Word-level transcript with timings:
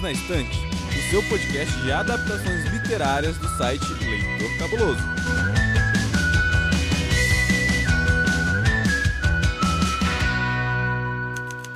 Perdidos 0.00 0.02
na 0.02 0.12
Estante, 0.12 0.58
o 0.88 1.10
seu 1.10 1.22
podcast 1.24 1.80
de 1.82 1.92
adaptações 1.92 2.64
literárias 2.72 3.36
do 3.36 3.48
site 3.56 3.84
Leitor 3.84 4.58
Cabuloso. 4.58 5.02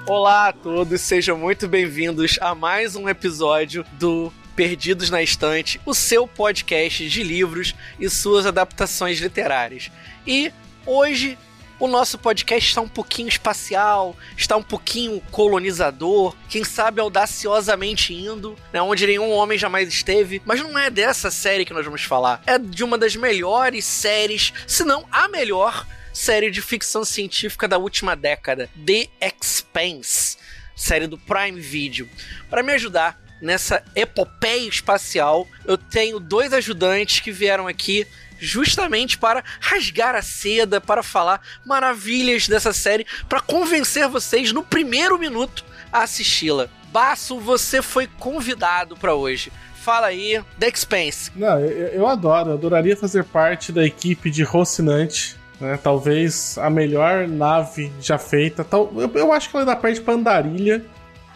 Olá 0.06 0.48
a 0.48 0.52
todos, 0.52 1.00
sejam 1.00 1.38
muito 1.38 1.68
bem-vindos 1.68 2.38
a 2.40 2.54
mais 2.54 2.96
um 2.96 3.08
episódio 3.08 3.84
do 3.92 4.32
Perdidos 4.56 5.10
na 5.10 5.22
Estante, 5.22 5.80
o 5.84 5.94
seu 5.94 6.26
podcast 6.26 7.08
de 7.08 7.22
livros 7.22 7.74
e 7.98 8.08
suas 8.08 8.46
adaptações 8.46 9.20
literárias. 9.20 9.90
E 10.26 10.52
hoje 10.86 11.38
o 11.78 11.88
nosso 11.88 12.18
podcast 12.18 12.68
está 12.68 12.80
um 12.80 12.88
pouquinho 12.88 13.28
espacial, 13.28 14.16
está 14.36 14.56
um 14.56 14.62
pouquinho 14.62 15.20
colonizador, 15.30 16.34
quem 16.48 16.64
sabe 16.64 17.00
audaciosamente 17.00 18.14
indo, 18.14 18.56
né, 18.72 18.80
onde 18.80 19.06
nenhum 19.06 19.30
homem 19.30 19.58
jamais 19.58 19.88
esteve. 19.88 20.40
Mas 20.44 20.60
não 20.60 20.78
é 20.78 20.90
dessa 20.90 21.30
série 21.30 21.64
que 21.64 21.72
nós 21.72 21.84
vamos 21.84 22.02
falar. 22.04 22.42
É 22.46 22.58
de 22.58 22.84
uma 22.84 22.96
das 22.96 23.16
melhores 23.16 23.84
séries, 23.84 24.52
se 24.66 24.84
não 24.84 25.06
a 25.10 25.28
melhor 25.28 25.86
série 26.12 26.50
de 26.50 26.62
ficção 26.62 27.04
científica 27.04 27.66
da 27.66 27.76
última 27.76 28.14
década, 28.14 28.70
The 28.86 29.08
Expanse, 29.20 30.36
série 30.76 31.08
do 31.08 31.18
Prime 31.18 31.60
Video. 31.60 32.08
Para 32.48 32.62
me 32.62 32.72
ajudar 32.72 33.20
nessa 33.42 33.84
epopeia 33.94 34.68
espacial, 34.68 35.46
eu 35.66 35.76
tenho 35.76 36.20
dois 36.20 36.52
ajudantes 36.52 37.20
que 37.20 37.32
vieram 37.32 37.66
aqui 37.66 38.06
justamente 38.44 39.18
para 39.18 39.42
rasgar 39.60 40.14
a 40.14 40.22
seda, 40.22 40.80
para 40.80 41.02
falar 41.02 41.40
maravilhas 41.64 42.48
dessa 42.48 42.72
série, 42.72 43.06
para 43.28 43.40
convencer 43.40 44.08
vocês 44.08 44.52
no 44.52 44.62
primeiro 44.62 45.18
minuto 45.18 45.64
a 45.92 46.02
assisti-la. 46.02 46.68
Baço, 46.92 47.38
você 47.40 47.82
foi 47.82 48.06
convidado 48.06 48.96
para 48.96 49.14
hoje. 49.14 49.52
Fala 49.74 50.06
aí, 50.06 50.42
The 50.58 50.68
Expense. 50.68 51.30
Não, 51.36 51.58
eu, 51.58 51.88
eu 51.88 52.06
adoro, 52.06 52.50
eu 52.50 52.54
adoraria 52.54 52.96
fazer 52.96 53.24
parte 53.24 53.70
da 53.72 53.84
equipe 53.84 54.30
de 54.30 54.42
Rocinante. 54.42 55.36
Né? 55.60 55.78
Talvez 55.82 56.56
a 56.58 56.70
melhor 56.70 57.28
nave 57.28 57.92
já 58.00 58.18
feita. 58.18 58.64
Tal, 58.64 58.92
eu, 58.96 59.10
eu 59.14 59.32
acho 59.32 59.50
que 59.50 59.56
ela 59.56 59.64
ainda 59.64 59.76
perde 59.76 60.00
pra 60.00 60.14
Andarilha, 60.14 60.84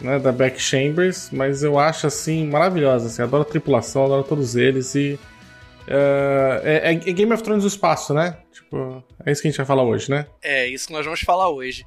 né, 0.01 0.17
da 0.17 0.31
Back 0.31 0.61
Chambers, 0.61 1.29
mas 1.31 1.61
eu 1.63 1.77
acho 1.77 2.07
assim 2.07 2.47
maravilhosa. 2.47 3.07
Assim, 3.07 3.21
adoro 3.21 3.43
a 3.43 3.45
tripulação, 3.45 4.05
adoro 4.05 4.23
todos 4.23 4.55
eles 4.55 4.95
e 4.95 5.19
Uh, 5.89 6.61
é, 6.63 6.91
é, 6.91 6.93
Game 6.93 7.33
of 7.33 7.41
Thrones 7.41 7.63
do 7.63 7.67
espaço, 7.67 8.13
né? 8.13 8.37
Tipo, 8.53 9.03
é 9.25 9.31
isso 9.31 9.41
que 9.41 9.47
a 9.47 9.51
gente 9.51 9.57
vai 9.57 9.65
falar 9.65 9.83
hoje, 9.83 10.11
né? 10.11 10.27
É, 10.39 10.67
isso 10.67 10.85
que 10.85 10.93
nós 10.93 11.03
vamos 11.03 11.21
falar 11.21 11.49
hoje. 11.49 11.83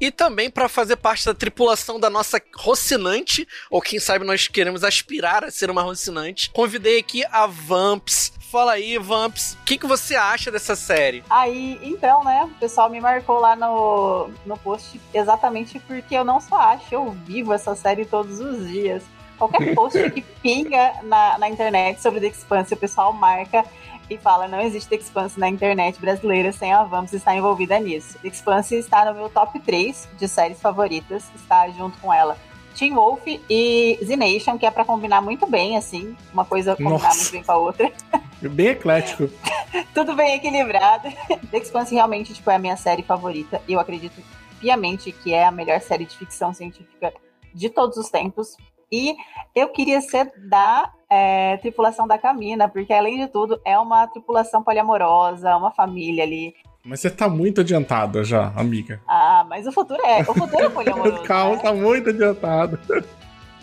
E 0.00 0.10
também 0.10 0.50
para 0.50 0.68
fazer 0.68 0.96
parte 0.96 1.24
da 1.24 1.32
tripulação 1.32 2.00
da 2.00 2.10
nossa 2.10 2.42
Rocinante, 2.56 3.46
ou 3.70 3.80
quem 3.80 4.00
sabe 4.00 4.24
nós 4.24 4.48
queremos 4.48 4.82
aspirar 4.82 5.44
a 5.44 5.52
ser 5.52 5.70
uma 5.70 5.82
Rocinante, 5.82 6.50
convidei 6.50 6.98
aqui 6.98 7.24
a 7.30 7.46
Vamps. 7.46 8.32
Fala 8.50 8.72
aí, 8.72 8.98
Vamps, 8.98 9.54
o 9.54 9.64
que, 9.64 9.78
que 9.78 9.86
você 9.86 10.16
acha 10.16 10.50
dessa 10.50 10.74
série? 10.74 11.22
Aí, 11.30 11.78
então, 11.80 12.24
né, 12.24 12.44
o 12.44 12.58
pessoal 12.58 12.90
me 12.90 13.00
marcou 13.00 13.38
lá 13.38 13.54
no, 13.54 14.30
no 14.44 14.56
post 14.58 15.00
exatamente 15.12 15.78
porque 15.80 16.14
eu 16.16 16.24
não 16.24 16.40
só 16.40 16.56
acho, 16.56 16.92
eu 16.92 17.10
vivo 17.24 17.52
essa 17.52 17.76
série 17.76 18.04
todos 18.04 18.40
os 18.40 18.68
dias. 18.68 19.02
Qualquer 19.38 19.74
post 19.74 20.10
que 20.10 20.20
pinga 20.42 20.94
na, 21.02 21.38
na 21.38 21.48
internet 21.48 22.00
sobre 22.00 22.20
The 22.20 22.26
Expanse, 22.28 22.74
o 22.74 22.76
pessoal 22.76 23.12
marca 23.12 23.64
e 24.08 24.16
fala: 24.18 24.46
não 24.48 24.60
existe 24.60 24.88
The 24.88 24.96
Expanse 24.96 25.38
na 25.38 25.48
internet 25.48 26.00
brasileira 26.00 26.52
sem 26.52 26.72
a 26.72 26.84
Vamos 26.84 27.12
estar 27.12 27.34
envolvida 27.34 27.78
nisso. 27.78 28.18
The 28.20 28.28
Expanse 28.28 28.74
está 28.76 29.04
no 29.04 29.14
meu 29.14 29.28
top 29.28 29.58
3 29.60 30.08
de 30.18 30.28
séries 30.28 30.60
favoritas, 30.60 31.30
está 31.34 31.68
junto 31.70 31.98
com 31.98 32.12
ela. 32.12 32.36
Teen 32.74 32.92
Wolf 32.92 33.22
e 33.26 33.98
Z 34.02 34.16
Nation, 34.16 34.58
que 34.58 34.66
é 34.66 34.70
para 34.70 34.84
combinar 34.84 35.20
muito 35.20 35.46
bem, 35.46 35.76
assim, 35.76 36.16
uma 36.32 36.44
coisa 36.44 36.74
combinar 36.74 37.04
Nossa. 37.04 37.18
muito 37.18 37.32
bem 37.32 37.42
com 37.42 37.52
a 37.52 37.56
outra. 37.56 37.92
Bem 38.42 38.66
eclético. 38.66 39.30
Tudo 39.94 40.14
bem 40.14 40.34
equilibrado. 40.34 41.08
The 41.50 41.56
Expanse 41.56 41.94
realmente 41.94 42.34
tipo, 42.34 42.50
é 42.50 42.56
a 42.56 42.58
minha 42.58 42.76
série 42.76 43.02
favorita. 43.02 43.62
Eu 43.66 43.80
acredito 43.80 44.20
piamente 44.60 45.12
que 45.12 45.32
é 45.32 45.46
a 45.46 45.50
melhor 45.50 45.80
série 45.80 46.04
de 46.04 46.14
ficção 46.14 46.52
científica 46.52 47.10
de 47.54 47.70
todos 47.70 47.96
os 47.96 48.10
tempos. 48.10 48.54
E 48.90 49.14
eu 49.54 49.68
queria 49.68 50.00
ser 50.00 50.32
da 50.48 50.90
é, 51.10 51.56
tripulação 51.58 52.06
da 52.06 52.18
Camina, 52.18 52.68
porque 52.68 52.92
além 52.92 53.18
de 53.18 53.28
tudo 53.28 53.60
é 53.64 53.78
uma 53.78 54.06
tripulação 54.06 54.62
poliamorosa, 54.62 55.56
uma 55.56 55.70
família 55.70 56.24
ali. 56.24 56.54
Mas 56.84 57.00
você 57.00 57.10
tá 57.10 57.28
muito 57.28 57.62
adiantada 57.62 58.22
já, 58.22 58.52
amiga. 58.56 59.00
Ah, 59.08 59.46
mas 59.48 59.66
o 59.66 59.72
futuro 59.72 60.04
é, 60.04 60.20
o 60.20 60.34
futuro 60.34 60.64
é 60.64 60.68
poliamoroso. 60.70 61.22
Calma, 61.22 61.56
né? 61.56 61.62
tá 61.62 61.72
muito 61.72 62.10
adiantado. 62.10 62.78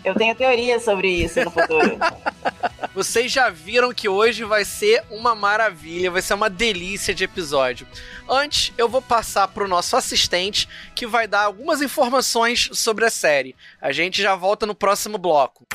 Eu 0.04 0.14
tenho 0.14 0.34
teorias 0.34 0.82
sobre 0.82 1.08
isso 1.08 1.42
no 1.44 1.50
futuro. 1.50 1.96
Vocês 2.94 3.32
já 3.32 3.48
viram 3.48 3.94
que 3.94 4.08
hoje 4.08 4.44
vai 4.44 4.64
ser 4.64 5.02
uma 5.10 5.34
maravilha, 5.34 6.10
vai 6.10 6.20
ser 6.20 6.34
uma 6.34 6.50
delícia 6.50 7.14
de 7.14 7.24
episódio. 7.24 7.86
Antes, 8.28 8.72
eu 8.76 8.88
vou 8.88 9.00
passar 9.00 9.48
para 9.48 9.64
o 9.64 9.68
nosso 9.68 9.96
assistente 9.96 10.68
que 10.94 11.06
vai 11.06 11.26
dar 11.26 11.44
algumas 11.44 11.80
informações 11.80 12.68
sobre 12.72 13.06
a 13.06 13.10
série. 13.10 13.56
A 13.80 13.92
gente 13.92 14.20
já 14.20 14.34
volta 14.34 14.66
no 14.66 14.74
próximo 14.74 15.16
bloco. 15.16 15.66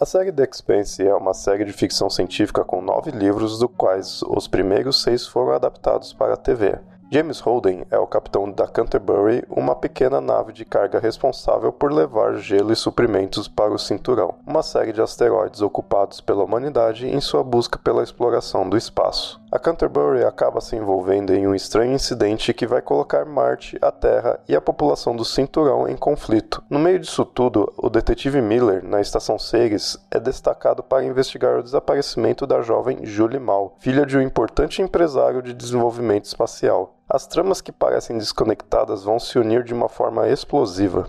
A 0.00 0.06
série 0.06 0.30
The 0.30 0.48
Expanse 0.48 1.02
é 1.02 1.12
uma 1.12 1.34
série 1.34 1.64
de 1.64 1.72
ficção 1.72 2.08
científica 2.08 2.62
com 2.64 2.80
nove 2.80 3.10
livros, 3.10 3.58
dos 3.58 3.68
quais 3.76 4.22
os 4.22 4.46
primeiros 4.46 5.02
seis 5.02 5.26
foram 5.26 5.52
adaptados 5.52 6.12
para 6.12 6.34
a 6.34 6.36
TV. 6.36 6.78
James 7.10 7.40
Holden 7.40 7.86
é 7.90 7.98
o 7.98 8.06
capitão 8.06 8.50
da 8.50 8.66
Canterbury, 8.66 9.42
uma 9.48 9.74
pequena 9.74 10.20
nave 10.20 10.52
de 10.52 10.62
carga 10.62 10.98
responsável 10.98 11.72
por 11.72 11.90
levar 11.90 12.34
gelo 12.34 12.70
e 12.70 12.76
suprimentos 12.76 13.48
para 13.48 13.72
o 13.72 13.78
cinturão, 13.78 14.34
uma 14.46 14.62
série 14.62 14.92
de 14.92 15.00
asteroides 15.00 15.62
ocupados 15.62 16.20
pela 16.20 16.44
humanidade 16.44 17.08
em 17.08 17.18
sua 17.18 17.42
busca 17.42 17.78
pela 17.78 18.02
exploração 18.02 18.68
do 18.68 18.76
espaço. 18.76 19.40
A 19.50 19.58
Canterbury 19.58 20.24
acaba 20.24 20.60
se 20.60 20.76
envolvendo 20.76 21.32
em 21.32 21.46
um 21.46 21.54
estranho 21.54 21.94
incidente 21.94 22.52
que 22.52 22.66
vai 22.66 22.82
colocar 22.82 23.24
Marte, 23.24 23.78
a 23.80 23.90
Terra 23.90 24.38
e 24.46 24.54
a 24.54 24.60
população 24.60 25.16
do 25.16 25.24
cinturão 25.24 25.88
em 25.88 25.96
conflito. 25.96 26.62
No 26.68 26.78
meio 26.78 26.98
disso 26.98 27.24
tudo, 27.24 27.72
o 27.78 27.88
detetive 27.88 28.42
Miller, 28.42 28.84
na 28.84 29.00
estação 29.00 29.38
Ceres, 29.38 29.98
é 30.10 30.20
destacado 30.20 30.82
para 30.82 31.02
investigar 31.02 31.58
o 31.58 31.62
desaparecimento 31.62 32.46
da 32.46 32.60
jovem 32.60 33.06
Julie 33.06 33.40
Mal, 33.40 33.74
filha 33.78 34.04
de 34.04 34.18
um 34.18 34.20
importante 34.20 34.82
empresário 34.82 35.40
de 35.40 35.54
desenvolvimento 35.54 36.26
espacial. 36.26 36.98
As 37.08 37.26
tramas 37.26 37.62
que 37.62 37.72
parecem 37.72 38.18
desconectadas 38.18 39.04
vão 39.04 39.18
se 39.18 39.38
unir 39.38 39.64
de 39.64 39.72
uma 39.72 39.88
forma 39.88 40.28
explosiva. 40.28 41.08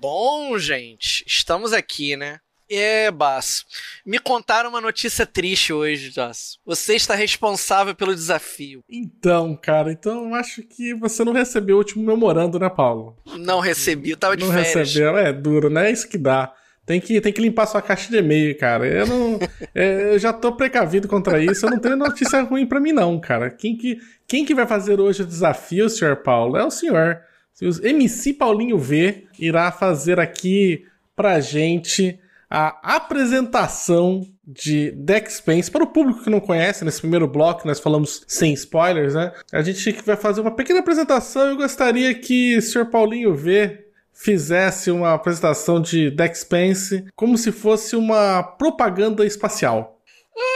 Bom, 0.00 0.56
gente, 0.58 1.24
estamos 1.26 1.72
aqui, 1.72 2.16
né? 2.16 2.38
É, 2.70 3.10
Basso. 3.10 3.64
Me 4.06 4.20
contaram 4.20 4.68
uma 4.70 4.80
notícia 4.80 5.26
triste 5.26 5.72
hoje, 5.72 6.12
Basso. 6.14 6.58
Você 6.64 6.94
está 6.94 7.16
responsável 7.16 7.96
pelo 7.96 8.14
desafio. 8.14 8.84
Então, 8.88 9.56
cara, 9.56 9.90
então 9.90 10.28
eu 10.28 10.34
acho 10.36 10.62
que 10.62 10.94
você 10.94 11.24
não 11.24 11.32
recebeu 11.32 11.74
o 11.74 11.78
último 11.78 12.04
memorando, 12.04 12.60
né, 12.60 12.68
Paulo? 12.68 13.16
Não 13.38 13.58
recebi, 13.58 14.10
eu 14.10 14.16
tava 14.16 14.36
de 14.36 14.44
não 14.44 14.52
férias. 14.52 14.72
Não 14.72 14.82
recebeu, 14.82 15.18
é 15.18 15.32
duro, 15.32 15.68
né? 15.68 15.88
É 15.88 15.92
isso 15.92 16.08
que 16.08 16.18
dá. 16.18 16.54
Tem 16.86 17.00
que, 17.00 17.20
tem 17.20 17.32
que 17.32 17.40
limpar 17.40 17.66
sua 17.66 17.82
caixa 17.82 18.08
de 18.08 18.18
e-mail, 18.18 18.56
cara. 18.56 18.86
Eu 18.86 19.06
não. 19.06 19.38
é, 19.74 20.14
eu 20.14 20.18
já 20.18 20.32
tô 20.32 20.52
precavido 20.52 21.08
contra 21.08 21.42
isso. 21.42 21.66
Eu 21.66 21.70
não 21.70 21.78
tenho 21.80 21.96
notícia 21.96 22.40
ruim 22.42 22.66
para 22.66 22.78
mim, 22.78 22.92
não, 22.92 23.18
cara. 23.18 23.50
Quem 23.50 23.76
que, 23.76 23.98
quem 24.28 24.44
que 24.44 24.54
vai 24.54 24.66
fazer 24.66 25.00
hoje 25.00 25.22
o 25.22 25.26
desafio, 25.26 25.90
senhor 25.90 26.16
Paulo? 26.22 26.56
É 26.56 26.64
o 26.64 26.70
senhor. 26.70 27.20
O 27.60 27.86
MC 27.86 28.34
Paulinho 28.34 28.78
V 28.78 29.26
irá 29.38 29.72
fazer 29.72 30.20
aqui 30.20 30.84
pra 31.16 31.40
gente 31.40 32.18
a 32.50 32.96
apresentação 32.96 34.26
de 34.46 34.92
Deck 34.92 35.30
Spence. 35.30 35.70
Para 35.70 35.84
o 35.84 35.88
público 35.88 36.24
que 36.24 36.30
não 36.30 36.40
conhece, 36.40 36.84
nesse 36.84 37.00
primeiro 37.00 37.28
bloco 37.28 37.66
nós 37.66 37.78
falamos 37.78 38.24
sem 38.26 38.52
spoilers, 38.54 39.14
né? 39.14 39.32
A 39.52 39.60
gente 39.60 39.92
vai 40.02 40.16
fazer 40.16 40.40
uma 40.40 40.50
pequena 40.50 40.80
apresentação. 40.80 41.48
Eu 41.48 41.56
gostaria 41.56 42.14
que 42.14 42.56
o 42.56 42.62
Sr. 42.62 42.86
Paulinho 42.86 43.34
V 43.34 43.84
fizesse 44.12 44.90
uma 44.90 45.14
apresentação 45.14 45.80
de 45.80 46.10
Deck 46.10 46.36
Spence 46.36 47.04
como 47.14 47.36
se 47.36 47.52
fosse 47.52 47.94
uma 47.94 48.42
propaganda 48.42 49.26
espacial. 49.26 50.00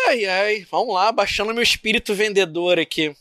Ai, 0.08 0.24
ai, 0.24 0.66
vamos 0.70 0.94
lá, 0.94 1.12
baixando 1.12 1.52
meu 1.52 1.62
espírito 1.62 2.14
vendedor 2.14 2.78
aqui. 2.78 3.14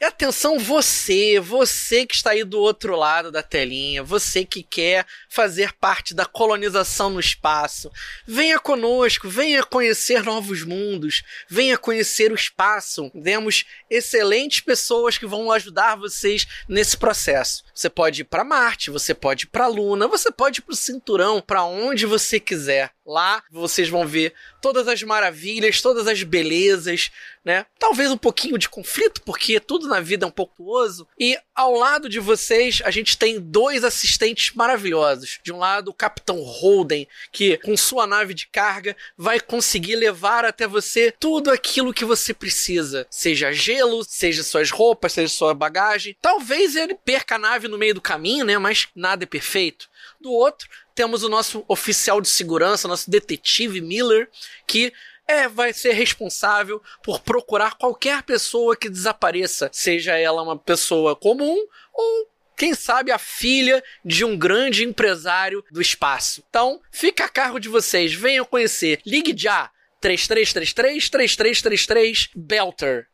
E 0.00 0.04
atenção, 0.04 0.60
você, 0.60 1.40
você 1.40 2.06
que 2.06 2.14
está 2.14 2.30
aí 2.30 2.44
do 2.44 2.60
outro 2.60 2.94
lado 2.94 3.32
da 3.32 3.42
telinha, 3.42 4.00
você 4.00 4.44
que 4.44 4.62
quer 4.62 5.04
fazer 5.28 5.72
parte 5.72 6.14
da 6.14 6.24
colonização 6.24 7.10
no 7.10 7.18
espaço, 7.18 7.90
venha 8.24 8.60
conosco, 8.60 9.28
venha 9.28 9.64
conhecer 9.64 10.22
novos 10.22 10.62
mundos, 10.62 11.24
venha 11.48 11.76
conhecer 11.76 12.30
o 12.30 12.36
espaço. 12.36 13.10
Temos 13.24 13.64
excelentes 13.90 14.60
pessoas 14.60 15.18
que 15.18 15.26
vão 15.26 15.50
ajudar 15.50 15.96
vocês 15.96 16.46
nesse 16.68 16.96
processo. 16.96 17.64
Você 17.74 17.90
pode 17.90 18.20
ir 18.20 18.24
para 18.24 18.44
Marte, 18.44 18.92
você 18.92 19.12
pode 19.12 19.46
ir 19.46 19.48
para 19.48 19.66
Luna, 19.66 20.06
você 20.06 20.30
pode 20.30 20.60
ir 20.60 20.62
para 20.62 20.74
o 20.74 20.76
cinturão, 20.76 21.40
para 21.40 21.64
onde 21.64 22.06
você 22.06 22.38
quiser. 22.38 22.92
Lá 23.04 23.42
vocês 23.50 23.88
vão 23.88 24.06
ver 24.06 24.32
todas 24.60 24.88
as 24.88 25.02
maravilhas, 25.02 25.80
todas 25.80 26.06
as 26.06 26.22
belezas, 26.22 27.10
né? 27.44 27.64
Talvez 27.78 28.10
um 28.10 28.16
pouquinho 28.16 28.58
de 28.58 28.68
conflito, 28.68 29.22
porque 29.22 29.58
tudo 29.58 29.88
na 29.88 30.00
vida 30.00 30.26
é 30.26 30.28
um 30.28 30.32
pouco 30.32 30.54
tuoso. 30.56 31.08
E 31.18 31.38
ao 31.54 31.74
lado 31.74 32.08
de 32.08 32.20
vocês, 32.20 32.82
a 32.84 32.90
gente 32.90 33.16
tem 33.16 33.40
dois 33.40 33.84
assistentes 33.84 34.54
maravilhosos. 34.54 35.40
De 35.42 35.52
um 35.52 35.58
lado, 35.58 35.88
o 35.88 35.94
Capitão 35.94 36.42
Holden, 36.42 37.08
que 37.32 37.56
com 37.58 37.76
sua 37.76 38.06
nave 38.06 38.34
de 38.34 38.46
carga 38.46 38.96
vai 39.16 39.40
conseguir 39.40 39.96
levar 39.96 40.44
até 40.44 40.66
você 40.66 41.12
tudo 41.18 41.50
aquilo 41.50 41.94
que 41.94 42.04
você 42.04 42.34
precisa, 42.34 43.06
seja 43.10 43.52
gelo, 43.52 44.04
seja 44.04 44.42
suas 44.42 44.70
roupas, 44.70 45.12
seja 45.12 45.32
sua 45.32 45.54
bagagem. 45.54 46.16
Talvez 46.20 46.76
ele 46.76 46.94
perca 46.94 47.36
a 47.36 47.38
nave 47.38 47.66
no 47.66 47.78
meio 47.78 47.94
do 47.94 48.00
caminho, 48.00 48.44
né? 48.44 48.58
Mas 48.58 48.88
nada 48.94 49.24
é 49.24 49.26
perfeito. 49.26 49.88
Do 50.20 50.32
outro, 50.32 50.68
temos 50.94 51.22
o 51.22 51.28
nosso 51.28 51.64
oficial 51.68 52.20
de 52.20 52.28
segurança, 52.28 52.88
nosso 52.88 53.10
detetive 53.10 53.80
Miller, 53.80 54.28
que 54.66 54.92
é, 55.26 55.46
vai 55.46 55.72
ser 55.72 55.92
responsável 55.92 56.82
por 57.02 57.20
procurar 57.20 57.76
qualquer 57.76 58.22
pessoa 58.22 58.74
que 58.74 58.88
desapareça, 58.88 59.68
seja 59.72 60.16
ela 60.16 60.42
uma 60.42 60.58
pessoa 60.58 61.14
comum 61.14 61.56
ou 61.92 62.28
quem 62.56 62.74
sabe 62.74 63.12
a 63.12 63.18
filha 63.18 63.82
de 64.04 64.24
um 64.24 64.36
grande 64.36 64.84
empresário 64.84 65.64
do 65.70 65.80
espaço. 65.80 66.42
Então, 66.50 66.80
fica 66.90 67.26
a 67.26 67.28
cargo 67.28 67.60
de 67.60 67.68
vocês, 67.68 68.12
venham 68.12 68.44
conhecer. 68.44 69.00
Ligue 69.06 69.32
já 69.36 69.70
3333 70.00 71.08
3333 71.08 72.30
Belter. 72.34 73.06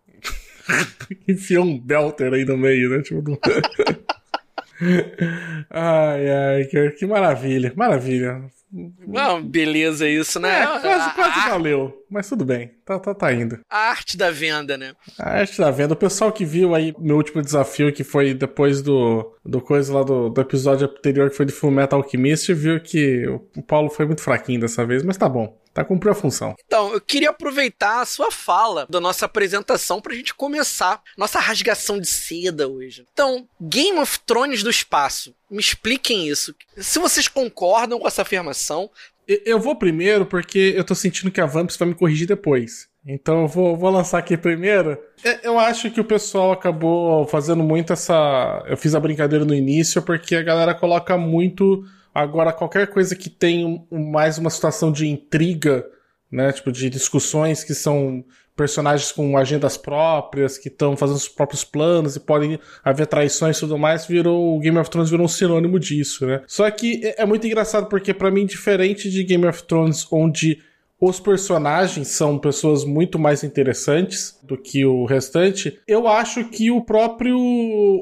Enfiou 1.29 1.65
um 1.65 1.79
Belter 1.79 2.33
aí 2.33 2.45
no 2.47 2.57
meio, 2.57 2.89
né? 2.89 3.03
Tipo, 3.03 3.23
ai, 5.71 6.31
ai, 6.31 6.65
que, 6.65 6.91
que 6.91 7.07
maravilha, 7.07 7.73
maravilha. 7.77 8.43
Não, 9.07 9.41
beleza 9.41 10.09
isso, 10.09 10.41
né? 10.41 10.63
É, 10.63 10.67
quase, 10.67 11.15
quase 11.15 11.39
a, 11.39 11.51
valeu, 11.51 12.05
mas 12.11 12.29
tudo 12.29 12.45
bem, 12.45 12.73
tá, 12.85 12.99
tá, 12.99 13.15
tá 13.15 13.33
indo. 13.33 13.61
A 13.71 13.91
arte 13.91 14.17
da 14.17 14.33
venda, 14.33 14.77
né? 14.77 14.95
A 15.17 15.39
arte 15.41 15.59
da 15.59 15.71
venda. 15.71 15.95
O 15.95 15.97
pessoal 15.97 16.33
que 16.33 16.45
viu 16.45 16.75
aí 16.75 16.93
meu 16.99 17.17
último 17.17 17.41
desafio, 17.41 17.93
que 17.93 18.03
foi 18.03 18.35
depois 18.35 18.83
do, 18.83 19.33
do 19.45 19.61
coisa 19.61 19.95
lá 19.95 20.03
do, 20.03 20.29
do 20.29 20.41
episódio 20.41 20.89
anterior, 20.89 21.31
que 21.31 21.37
foi 21.37 21.47
de 21.47 21.53
Full 21.53 21.71
Metal 21.71 22.01
Alchemist, 22.01 22.53
viu 22.53 22.81
que 22.81 23.25
o 23.57 23.63
Paulo 23.63 23.89
foi 23.89 24.07
muito 24.07 24.23
fraquinho 24.23 24.61
dessa 24.61 24.85
vez, 24.85 25.05
mas 25.05 25.17
tá 25.17 25.29
bom. 25.29 25.57
Tá 25.75 25.85
cumpriu 25.85 26.13
a 26.13 26.15
função. 26.15 26.55
Então, 26.65 26.93
eu 26.93 27.01
queria 27.01 27.31
aproveitar 27.31 28.01
a 28.01 28.07
sua 28.07 28.31
fala 28.31 28.87
da 28.89 29.01
nossa 29.01 29.27
apresentação 29.27 30.01
pra 30.01 30.15
gente 30.15 30.33
começar 30.33 31.03
nossa 31.19 31.41
rasgação 31.41 31.99
de 31.99 32.07
seda 32.07 32.69
hoje. 32.69 33.05
Então, 33.13 33.49
Game 33.61 33.99
of 33.99 34.21
Thrones 34.21 34.63
do 34.63 34.71
espaço. 34.71 35.35
Me 35.51 35.59
expliquem 35.59 36.29
isso. 36.29 36.55
Se 36.77 37.01
vocês 37.01 37.27
concordam 37.27 37.99
com 37.99 38.07
essa 38.07 38.23
afirmação. 38.23 38.89
Eu 39.27 39.59
vou 39.59 39.75
primeiro 39.75 40.25
porque 40.25 40.75
eu 40.77 40.85
tô 40.85 40.95
sentindo 40.95 41.31
que 41.31 41.41
a 41.41 41.47
Vamps 41.47 41.77
vai 41.77 41.89
me 41.89 41.95
corrigir 41.95 42.29
depois. 42.29 42.89
Então 43.07 43.43
eu 43.43 43.49
vou, 43.49 43.77
vou 43.77 43.91
lançar 43.91 44.19
aqui 44.19 44.37
primeiro. 44.37 44.99
Eu 45.43 45.59
acho 45.59 45.91
que 45.91 46.01
o 46.01 46.05
pessoal 46.05 46.53
acabou 46.53 47.27
fazendo 47.27 47.63
muito 47.63 47.93
essa. 47.93 48.65
Eu 48.67 48.77
fiz 48.77 48.95
a 48.95 49.01
brincadeira 49.01 49.45
no 49.45 49.55
início 49.55 50.01
porque 50.03 50.37
a 50.37 50.43
galera 50.43 50.75
coloca 50.75 51.17
muito 51.19 51.85
Agora, 52.15 52.53
qualquer 52.53 52.87
coisa 52.87 53.17
que 53.17 53.29
tem 53.29 53.87
mais 53.91 54.39
uma 54.39 54.51
situação 54.51 54.93
de 54.93 55.09
intriga, 55.09 55.85
né? 56.31 56.53
Tipo, 56.53 56.71
de 56.71 56.89
discussões 56.89 57.65
que 57.65 57.75
são 57.75 58.25
personagens 58.57 59.11
com 59.11 59.37
agendas 59.37 59.77
próprias, 59.77 60.57
que 60.57 60.69
estão 60.69 60.97
fazendo 60.97 61.17
os 61.17 61.29
próprios 61.29 61.65
planos 61.65 62.15
e 62.15 62.21
podem 62.21 62.59
haver 62.85 63.07
traições 63.09 63.57
e 63.57 63.61
tudo 63.61 63.77
mais, 63.77 64.07
virou. 64.07 64.57
O 64.57 64.61
Game 64.61 64.79
of 64.79 64.89
Thrones 64.89 65.11
virou 65.11 65.27
um 65.27 65.29
sinônimo 65.29 65.79
disso, 65.79 66.25
né? 66.27 66.43
Só 66.47 66.71
que 66.71 67.01
é, 67.05 67.23
é 67.23 67.27
muito 67.27 67.47
engraçado 67.47 67.89
porque, 67.89 68.15
para 68.15 68.31
mim, 68.31 68.47
diferente 68.47 69.11
de 69.11 69.25
Game 69.25 69.47
of 69.47 69.65
Thrones, 69.65 70.07
onde 70.13 70.61
os 71.07 71.21
personagens 71.21 72.09
são 72.09 72.39
pessoas 72.39 72.83
muito 72.83 73.19
mais 73.19 73.45
interessantes 73.45 74.39
do 74.43 74.57
que 74.57 74.87
o 74.87 75.05
restante. 75.05 75.79
Eu 75.87 76.09
acho 76.09 76.45
que 76.45 76.71
o 76.71 76.81
próprio 76.81 77.39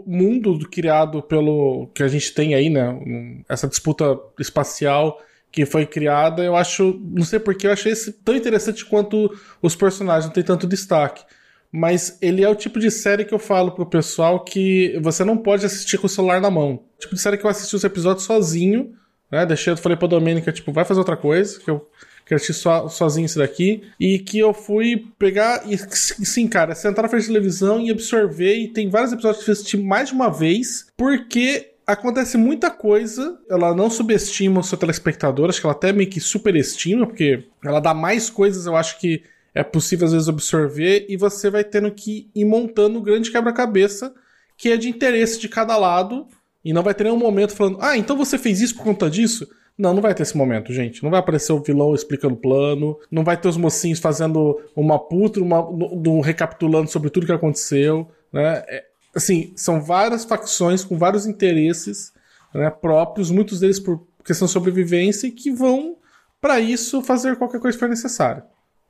mundo 0.06 0.58
criado 0.70 1.20
pelo 1.20 1.88
que 1.94 2.02
a 2.02 2.08
gente 2.08 2.32
tem 2.32 2.54
aí, 2.54 2.70
né, 2.70 3.44
essa 3.49 3.66
disputa 3.66 4.16
espacial 4.38 5.20
que 5.50 5.66
foi 5.66 5.84
criada, 5.84 6.44
eu 6.44 6.54
acho, 6.54 6.99
não 7.02 7.25
sei 7.25 7.38
porque 7.38 7.66
eu 7.66 7.72
achei 7.72 7.93
tão 8.25 8.37
interessante 8.37 8.87
quanto 8.87 9.31
os 9.60 9.75
personagens, 9.75 10.26
não 10.26 10.32
tem 10.32 10.44
tanto 10.44 10.66
destaque. 10.66 11.25
Mas 11.70 12.19
ele 12.22 12.44
é 12.44 12.48
o 12.48 12.55
tipo 12.55 12.78
de 12.78 12.90
série 12.90 13.25
que 13.25 13.34
eu 13.34 13.38
falo 13.38 13.72
pro 13.72 13.84
pessoal 13.84 14.44
que 14.44 14.98
você 15.02 15.25
não 15.25 15.37
pode 15.37 15.66
assistir 15.66 15.98
com 15.98 16.06
o 16.06 16.10
celular 16.10 16.40
na 16.40 16.50
mão. 16.50 16.84
Tipo 16.98 17.14
de 17.14 17.20
série 17.20 17.37
que 17.37 17.44
eu 17.44 17.50
assisti 17.50 17.75
os 17.75 17.84
episódios 17.84 18.25
sozinho, 18.25 18.93
né? 19.31 19.44
Deixei, 19.44 19.72
eu 19.72 19.76
falei 19.76 19.96
pra 19.96 20.06
Domênica, 20.06 20.52
tipo, 20.52 20.72
vai 20.72 20.84
fazer 20.84 21.00
outra 21.00 21.16
coisa, 21.16 21.58
que 21.58 21.70
eu 21.70 21.87
que 22.32 22.34
eu 22.34 22.37
assisti 22.37 22.55
so, 22.55 22.88
sozinho 22.88 23.26
isso 23.26 23.38
daqui, 23.38 23.82
e 24.00 24.19
que 24.19 24.38
eu 24.38 24.55
fui 24.55 25.06
pegar 25.19 25.62
e, 25.70 25.76
sim, 25.76 26.49
cara, 26.49 26.75
sentar 26.75 27.02
na 27.02 27.08
frente 27.08 27.23
da 27.23 27.34
televisão 27.34 27.81
e 27.81 27.90
absorver, 27.90 28.56
e 28.56 28.69
tem 28.69 28.88
vários 28.88 29.12
episódios 29.12 29.44
que 29.44 29.50
eu 29.50 29.52
assisti 29.52 29.76
mais 29.76 30.08
de 30.08 30.14
uma 30.14 30.31
vez, 30.31 30.86
porque 30.96 31.72
acontece 31.86 32.39
muita 32.39 32.70
coisa, 32.70 33.39
ela 33.51 33.74
não 33.74 33.91
subestima 33.91 34.60
o 34.60 34.65
seu 34.65 34.79
telespectador, 34.79 35.48
acho 35.48 35.60
que 35.60 35.67
ela 35.67 35.74
até 35.74 35.93
meio 35.93 36.08
que 36.08 36.20
superestima, 36.20 37.06
porque 37.06 37.44
ela 37.65 37.81
dá 37.81 37.93
mais 37.93 38.31
coisas, 38.31 38.67
eu 38.67 38.77
acho 38.77 38.98
que 38.98 39.22
é 39.55 39.62
possível 39.62 40.06
às 40.06 40.12
vezes 40.12 40.29
absorver, 40.29 41.05
e 41.08 41.17
você 41.17 41.51
vai 41.51 41.65
tendo 41.65 41.91
que 41.91 42.31
ir 42.34 42.44
montando 42.44 42.98
um 42.98 43.03
grande 43.03 43.31
quebra-cabeça, 43.31 44.15
que 44.56 44.70
é 44.70 44.77
de 44.77 44.89
interesse 44.89 45.39
de 45.39 45.48
cada 45.48 45.77
lado, 45.77 46.27
e 46.65 46.72
não 46.72 46.82
vai 46.82 46.94
ter 46.94 47.05
nenhum 47.05 47.19
momento 47.19 47.53
falando, 47.53 47.79
ah, 47.81 47.98
então 47.98 48.17
você 48.17 48.39
fez 48.39 48.60
isso 48.60 48.77
por 48.77 48.84
conta 48.84 49.10
disso? 49.10 49.46
Não, 49.82 49.93
não 49.93 50.01
vai 50.01 50.15
ter 50.15 50.22
esse 50.22 50.36
momento, 50.36 50.72
gente. 50.72 51.03
Não 51.03 51.10
vai 51.10 51.19
aparecer 51.19 51.53
o 51.53 51.60
vilão 51.60 51.93
explicando 51.93 52.34
o 52.34 52.39
plano. 52.39 52.96
Não 53.10 53.24
vai 53.24 53.36
ter 53.36 53.48
os 53.48 53.56
mocinhos 53.56 53.98
fazendo 53.98 54.62
uma 54.77 54.96
puta, 54.96 55.41
uma, 55.41 55.60
um 55.69 56.20
recapitulando 56.20 56.89
sobre 56.89 57.10
tudo 57.10 57.27
que 57.27 57.32
aconteceu. 57.32 58.08
Né? 58.32 58.62
É, 58.69 58.84
assim, 59.12 59.53
são 59.56 59.82
várias 59.82 60.24
facções 60.24 60.84
com 60.84 60.96
vários 60.96 61.27
interesses 61.27 62.12
né, 62.55 62.70
próprios, 62.70 63.29
muitos 63.29 63.58
deles 63.58 63.81
por 63.81 64.06
questão 64.24 64.46
de 64.46 64.53
sobrevivência, 64.53 65.27
e 65.27 65.32
que 65.32 65.51
vão, 65.51 65.96
para 66.41 66.60
isso, 66.60 67.03
fazer 67.03 67.34
qualquer 67.34 67.58
coisa 67.58 67.77
que 67.77 67.81
for 67.81 67.89
necessário. 67.89 68.44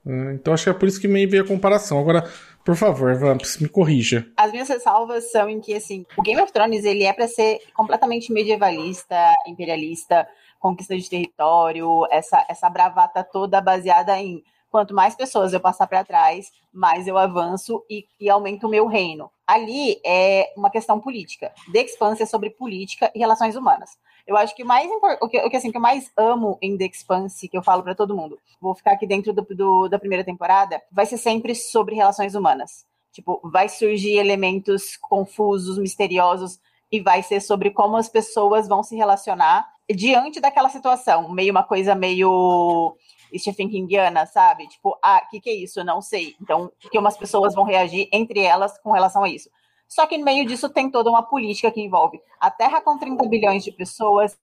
Né? 0.05 0.35
Então 0.35 0.53
acho 0.53 0.65
que 0.65 0.71
é 0.71 0.75
por 0.75 0.87
isso 0.87 1.01
que 1.01 1.09
me 1.09 1.27
veio 1.27 1.43
a 1.43 1.49
comparação. 1.49 1.99
Agora, 1.99 2.29
por 2.67 2.77
favor, 2.77 3.15
Vamps, 3.15 3.57
me 3.57 3.69
corrija. 3.69 4.27
As 4.37 4.53
minhas 4.53 4.69
ressalvas 4.69 5.31
são 5.31 5.49
em 5.49 5.59
que, 5.59 5.73
assim, 5.73 6.05
o 6.19 6.23
Game 6.23 6.43
of 6.43 6.53
Thrones, 6.53 6.85
ele 6.85 7.05
é 7.05 7.15
para 7.15 7.27
ser 7.29 7.61
completamente 7.73 8.31
medievalista, 8.31 9.17
imperialista, 9.49 10.29
conquista 10.63 10.97
de 10.97 11.11
território, 11.11 12.07
essa, 12.09 12.47
essa 12.49 12.71
bravata 12.71 13.25
toda 13.25 13.61
baseada 13.61 14.17
em 14.17 14.45
quanto 14.71 14.95
mais 14.95 15.15
pessoas 15.15 15.53
eu 15.53 15.61
passar 15.61 15.89
para 15.89 16.05
trás, 16.05 16.51
mais 16.73 17.07
eu 17.07 17.19
avanço 17.19 17.85
e, 17.91 18.07
e, 18.19 18.31
aumento 18.31 18.67
o 18.67 18.71
meu 18.71 18.87
reino. 18.87 19.31
Ali 19.45 20.01
é 20.07 20.51
uma 20.57 20.71
questão 20.71 20.99
política. 21.01 21.53
The 21.71 21.83
Expanse 21.83 22.23
é 22.23 22.27
sobre 22.27 22.49
política 22.49 23.11
e 23.15 23.19
relações 23.19 23.57
humanas. 23.57 23.99
Eu 24.27 24.37
acho 24.37 24.55
que 24.55 24.63
o 24.63 24.67
mais 24.67 24.89
o 25.21 25.29
que, 25.29 25.39
o 25.41 25.51
que, 25.51 25.57
assim, 25.57 25.71
que 25.73 25.77
eu 25.77 25.83
mais 25.83 26.11
amo 26.17 26.57
em 26.63 26.79
The 26.79 26.87
Expanse, 26.87 27.49
que 27.49 27.59
eu 27.59 27.63
falo 27.63 27.83
para 27.83 27.95
todo 27.95 28.17
mundo, 28.17 28.39
vou 28.61 28.75
ficar 28.75 28.93
aqui 28.93 29.07
dentro 29.07 29.33
do, 29.33 29.43
do, 29.43 29.89
da 29.89 29.99
primeira 29.99 30.25
temporada, 30.25 30.81
vai 30.91 31.05
ser 31.05 31.19
sempre 31.19 31.55
sobre 31.55 31.97
relações 31.97 32.35
humanas. 32.37 32.87
Tipo, 33.13 33.41
vai 33.45 33.69
surgir 33.69 34.17
elementos 34.17 34.97
confusos, 34.97 35.77
misteriosos, 35.77 36.59
e 36.91 37.01
vai 37.01 37.23
ser 37.23 37.41
sobre 37.41 37.71
como 37.71 37.97
as 37.97 38.09
pessoas 38.09 38.69
vão 38.69 38.83
se 38.83 38.95
relacionar 38.95 39.67
diante 39.95 40.41
daquela 40.41 40.69
situação, 40.69 41.29
meio 41.31 41.51
uma 41.51 41.63
coisa 41.63 41.95
meio 41.95 42.97
Stephen 43.37 43.69
Kingiana, 43.69 44.27
sabe? 44.27 44.69
Tipo, 44.69 44.99
ah, 45.03 45.23
o 45.25 45.31
que, 45.31 45.41
que 45.41 45.51
é 45.51 45.55
isso? 45.55 45.83
Não 45.85 46.01
sei. 46.01 46.37
Então, 46.41 46.71
que 46.91 46.99
umas 46.99 47.17
pessoas 47.17 47.55
vão 47.55 47.65
reagir 47.65 48.09
entre 48.13 48.41
elas 48.41 48.79
com 48.79 48.93
relação 48.93 49.25
a 49.25 49.29
isso. 49.29 49.49
Só 49.89 50.07
que 50.07 50.17
no 50.17 50.25
meio 50.25 50.47
disso 50.47 50.69
tem 50.71 50.91
toda 50.91 51.11
uma 51.11 51.23
política 51.23 51.71
que 51.71 51.81
envolve 51.81 52.21
a 52.41 52.51
Terra 52.51 52.81
com 52.81 52.97
30 52.99 53.29
bilhões 53.29 53.63
de 53.63 53.73
pessoas, 53.73 54.39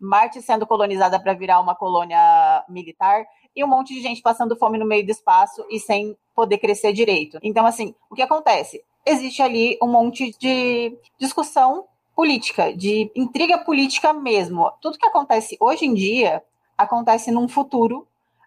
Marte 0.00 0.42
sendo 0.42 0.66
colonizada 0.66 1.20
para 1.20 1.34
virar 1.34 1.60
uma 1.60 1.74
colônia 1.74 2.64
militar 2.68 3.24
e 3.54 3.64
um 3.64 3.68
monte 3.68 3.94
de 3.94 4.00
gente 4.00 4.20
passando 4.20 4.56
fome 4.56 4.78
no 4.78 4.86
meio 4.86 5.04
do 5.04 5.10
espaço 5.10 5.64
e 5.70 5.78
sem 5.78 6.16
poder 6.34 6.58
crescer 6.58 6.92
direito. 6.92 7.38
Então, 7.42 7.64
assim, 7.64 7.94
o 8.10 8.14
que 8.14 8.22
acontece? 8.22 8.82
Existe 9.06 9.42
ali 9.42 9.78
um 9.82 9.86
monte 9.86 10.36
de 10.38 10.96
discussão 11.18 11.86
política, 12.14 12.72
de 12.74 13.10
intriga 13.14 13.58
política 13.58 14.12
mesmo. 14.12 14.70
Tudo 14.80 14.98
que 14.98 15.06
acontece 15.06 15.56
hoje 15.60 15.84
em 15.84 15.94
dia 15.94 16.42
acontece 16.76 17.30
num 17.30 17.48
futuro 17.48 18.06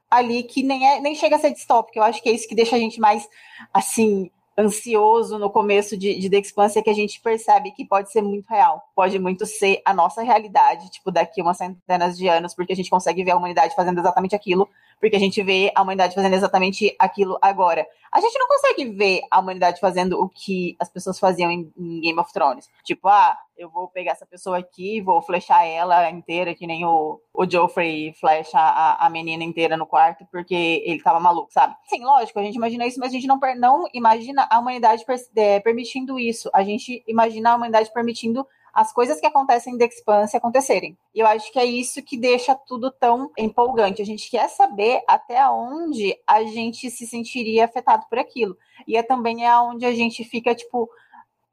ali 0.10 0.44
que 0.44 0.64
nem, 0.64 0.88
é, 0.88 1.00
nem 1.00 1.16
chega 1.16 1.36
a 1.36 1.40
ser 1.40 1.52
distópico. 1.52 2.00
Eu 2.00 2.04
acho 2.04 2.22
que 2.22 2.30
é 2.30 2.32
isso 2.32 2.48
que 2.48 2.56
deixa 2.56 2.76
a 2.76 2.80
gente 2.80 3.00
mais, 3.00 3.28
assim, 3.74 4.32
ansioso 4.58 5.38
no 5.38 5.50
começo 5.50 5.96
de, 5.96 6.18
de 6.18 6.30
The 6.30 6.40
Expanse 6.40 6.80
é 6.80 6.82
que 6.82 6.90
a 6.90 6.94
gente 6.94 7.22
percebe 7.22 7.72
que 7.72 7.86
pode 7.86 8.12
ser 8.12 8.22
muito 8.22 8.48
real. 8.48 8.82
Pode 8.96 9.20
muito 9.20 9.46
ser 9.46 9.82
a 9.86 9.94
nossa 9.94 10.24
realidade, 10.24 10.90
tipo, 10.90 11.12
daqui 11.12 11.42
umas 11.42 11.58
centenas 11.58 12.18
de 12.18 12.28
anos, 12.28 12.56
porque 12.56 12.74
a 12.74 12.76
gente 12.76 12.90
consegue 12.90 13.24
ver 13.24 13.32
a 13.32 13.38
humanidade 13.38 13.76
fazendo 13.76 14.00
exatamente 14.00 14.36
aquilo 14.36 14.68
porque 15.00 15.16
a 15.16 15.20
gente 15.20 15.42
vê 15.44 15.72
a 15.76 15.82
humanidade 15.82 16.16
fazendo 16.16 16.34
exatamente 16.34 16.96
aquilo 17.00 17.38
agora. 17.42 17.86
A 18.14 18.22
gente 18.22 18.38
não 18.40 18.48
consegue 18.48 18.86
ver 18.92 19.22
a 19.30 19.40
humanidade 19.40 19.80
fazendo 19.80 20.20
o 20.20 20.30
que 20.30 20.76
as 20.80 20.90
pessoas 20.90 21.20
faziam 21.20 21.52
em, 21.52 21.72
em 21.78 22.02
Game 22.02 22.20
of 22.20 22.32
Thrones. 22.32 22.70
Tipo, 22.84 23.08
ah, 23.10 23.38
eu 23.58 23.70
vou 23.70 23.88
pegar 23.90 24.12
essa 24.12 24.26
pessoa 24.26 24.58
aqui, 24.58 25.02
vou 25.02 25.22
flechar 25.22 25.66
ela 25.66 26.10
inteira, 26.10 26.56
que 26.56 26.66
nem 26.66 26.86
o, 26.86 27.20
o 27.34 27.50
Joffrey 27.50 28.14
flecha 28.14 28.58
a, 28.58 29.06
a 29.06 29.10
menina 29.10 29.44
inteira 29.44 29.76
no 29.76 29.86
quarto, 29.86 30.26
porque 30.32 30.84
ele 30.86 31.02
tava 31.02 31.20
maluco, 31.20 31.52
sabe? 31.52 31.76
Sim, 31.86 32.04
lógico, 32.04 32.40
a 32.40 32.44
gente 32.44 32.56
imagina 32.56 32.86
isso, 32.86 33.00
mas 33.00 33.10
a 33.10 33.14
gente 33.14 33.28
não, 33.28 33.40
não 33.58 33.86
imagina 33.94 34.48
a 34.50 34.60
humanidade 34.60 35.06
per, 35.06 35.18
é, 35.36 35.60
permitindo 35.60 36.20
isso. 36.20 36.50
A 36.54 36.64
gente 36.64 37.04
imagina 37.08 37.52
a 37.52 37.56
humanidade 37.56 37.92
permitindo 37.92 38.48
as 38.78 38.94
coisas 38.94 39.20
que 39.20 39.26
acontecem 39.26 39.74
em 39.74 39.78
The 39.80 39.86
Expanse 39.86 40.38
acontecerem. 40.38 40.96
E 41.12 41.20
eu 41.20 41.26
acho 41.26 41.52
que 41.52 41.58
é 41.58 41.66
isso 41.66 42.00
que 42.04 42.16
deixa 42.16 42.54
tudo 42.54 42.92
tão 42.92 43.32
empolgante. 43.36 44.04
A 44.04 44.06
gente 44.06 44.30
quer 44.30 44.48
saber 44.50 45.02
até 45.08 45.50
onde 45.50 46.16
a 46.28 46.44
gente 46.44 46.92
se 46.92 47.08
sentiria 47.08 47.66
afetado 47.66 48.06
por 48.08 48.20
aquilo. 48.20 48.56
E 48.88 48.96
é 48.96 49.02
também 49.02 49.48
aonde 49.48 49.84
a 49.84 49.92
gente 49.96 50.24
fica, 50.24 50.54
tipo, 50.54 50.88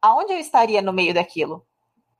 aonde 0.03 0.35
eu 0.35 0.39
estaria 0.39 0.83
no 0.83 0.93
meio 0.93 1.15
daquilo? 1.15 1.65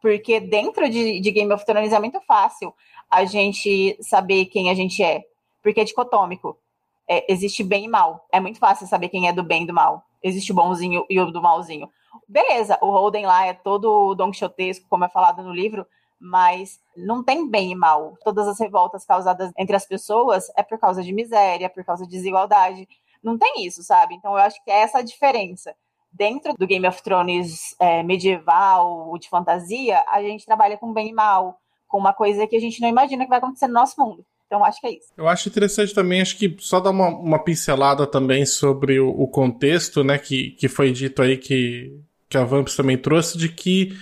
Porque 0.01 0.41
dentro 0.41 0.89
de, 0.89 1.21
de 1.21 1.31
Game 1.31 1.53
of 1.53 1.67
Thrones 1.67 1.93
é 1.93 1.99
muito 1.99 2.19
fácil 2.23 2.73
a 3.11 3.27
gente 3.27 3.99
saber 4.01 4.47
quem 4.47 4.71
a 4.71 4.75
gente 4.75 5.03
é. 5.03 5.23
Porque 5.63 5.83
é 5.83 5.85
dicotômico. 5.85 6.59
É, 7.07 7.31
existe 7.31 7.63
bem 7.63 7.85
e 7.85 7.89
mal. 7.89 8.27
É 8.33 8.41
muito 8.41 8.59
fácil 8.59 8.87
saber 8.87 9.11
quem 9.11 9.29
é 9.29 9.35
do 9.35 9.43
bem 9.43 9.65
e 9.65 9.67
do 9.67 9.75
mal. 9.75 10.03
Existe 10.25 10.53
o 10.53 10.55
bonzinho 10.55 11.05
e 11.11 11.21
o 11.21 11.31
do 11.31 11.43
malzinho. 11.43 11.91
Beleza, 12.27 12.79
o 12.81 12.91
Holden 12.91 13.27
lá 13.27 13.45
é 13.45 13.53
todo 13.53 14.15
don 14.15 14.31
quixotesco, 14.31 14.89
como 14.89 15.05
é 15.05 15.09
falado 15.11 15.43
no 15.43 15.53
livro, 15.53 15.87
mas 16.19 16.81
não 16.97 17.23
tem 17.23 17.47
bem 17.47 17.73
e 17.73 17.75
mal. 17.75 18.15
Todas 18.25 18.49
as 18.49 18.59
revoltas 18.59 19.05
causadas 19.05 19.53
entre 19.59 19.77
as 19.77 19.85
pessoas 19.85 20.47
é 20.57 20.63
por 20.63 20.79
causa 20.79 21.03
de 21.03 21.13
miséria, 21.13 21.69
por 21.69 21.85
causa 21.85 22.05
de 22.05 22.11
desigualdade. 22.11 22.89
Não 23.23 23.37
tem 23.37 23.67
isso, 23.67 23.83
sabe? 23.83 24.15
Então 24.15 24.33
eu 24.33 24.39
acho 24.39 24.65
que 24.65 24.71
é 24.71 24.81
essa 24.81 24.99
a 24.99 25.03
diferença. 25.03 25.77
Dentro 26.11 26.55
do 26.55 26.67
Game 26.67 26.89
of 26.89 27.03
Thrones 27.03 27.77
é, 27.79 28.03
medieval, 28.03 29.19
de 29.19 29.29
fantasia, 29.29 30.03
a 30.09 30.23
gente 30.23 30.47
trabalha 30.47 30.79
com 30.79 30.91
bem 30.91 31.09
e 31.09 31.13
mal, 31.13 31.59
com 31.87 31.99
uma 31.99 32.15
coisa 32.15 32.47
que 32.47 32.57
a 32.57 32.61
gente 32.61 32.81
não 32.81 32.89
imagina 32.89 33.25
que 33.25 33.31
vai 33.31 33.39
acontecer 33.39 33.67
no 33.67 33.75
nosso 33.75 34.01
mundo. 34.01 34.25
Então, 34.55 34.65
acho 34.65 34.81
que 34.81 34.87
é 34.87 34.91
isso. 34.93 35.09
Eu 35.17 35.27
acho 35.27 35.49
interessante 35.49 35.93
também, 35.93 36.21
acho 36.21 36.37
que 36.37 36.55
só 36.61 36.79
dar 36.79 36.91
uma, 36.91 37.09
uma 37.09 37.43
pincelada 37.43 38.07
também 38.07 38.47
sobre 38.47 39.01
o, 39.01 39.09
o, 39.09 39.27
contexto, 39.27 40.05
né, 40.05 40.17
que, 40.17 40.51
que 40.53 40.69
foi 40.69 40.93
dito 40.93 41.21
aí 41.21 41.37
que, 41.37 41.99
que 42.29 42.39
a 42.39 42.45
Vamps 42.45 42.77
também 42.77 42.97
trouxe, 42.97 43.37
de 43.37 43.49
que 43.49 43.97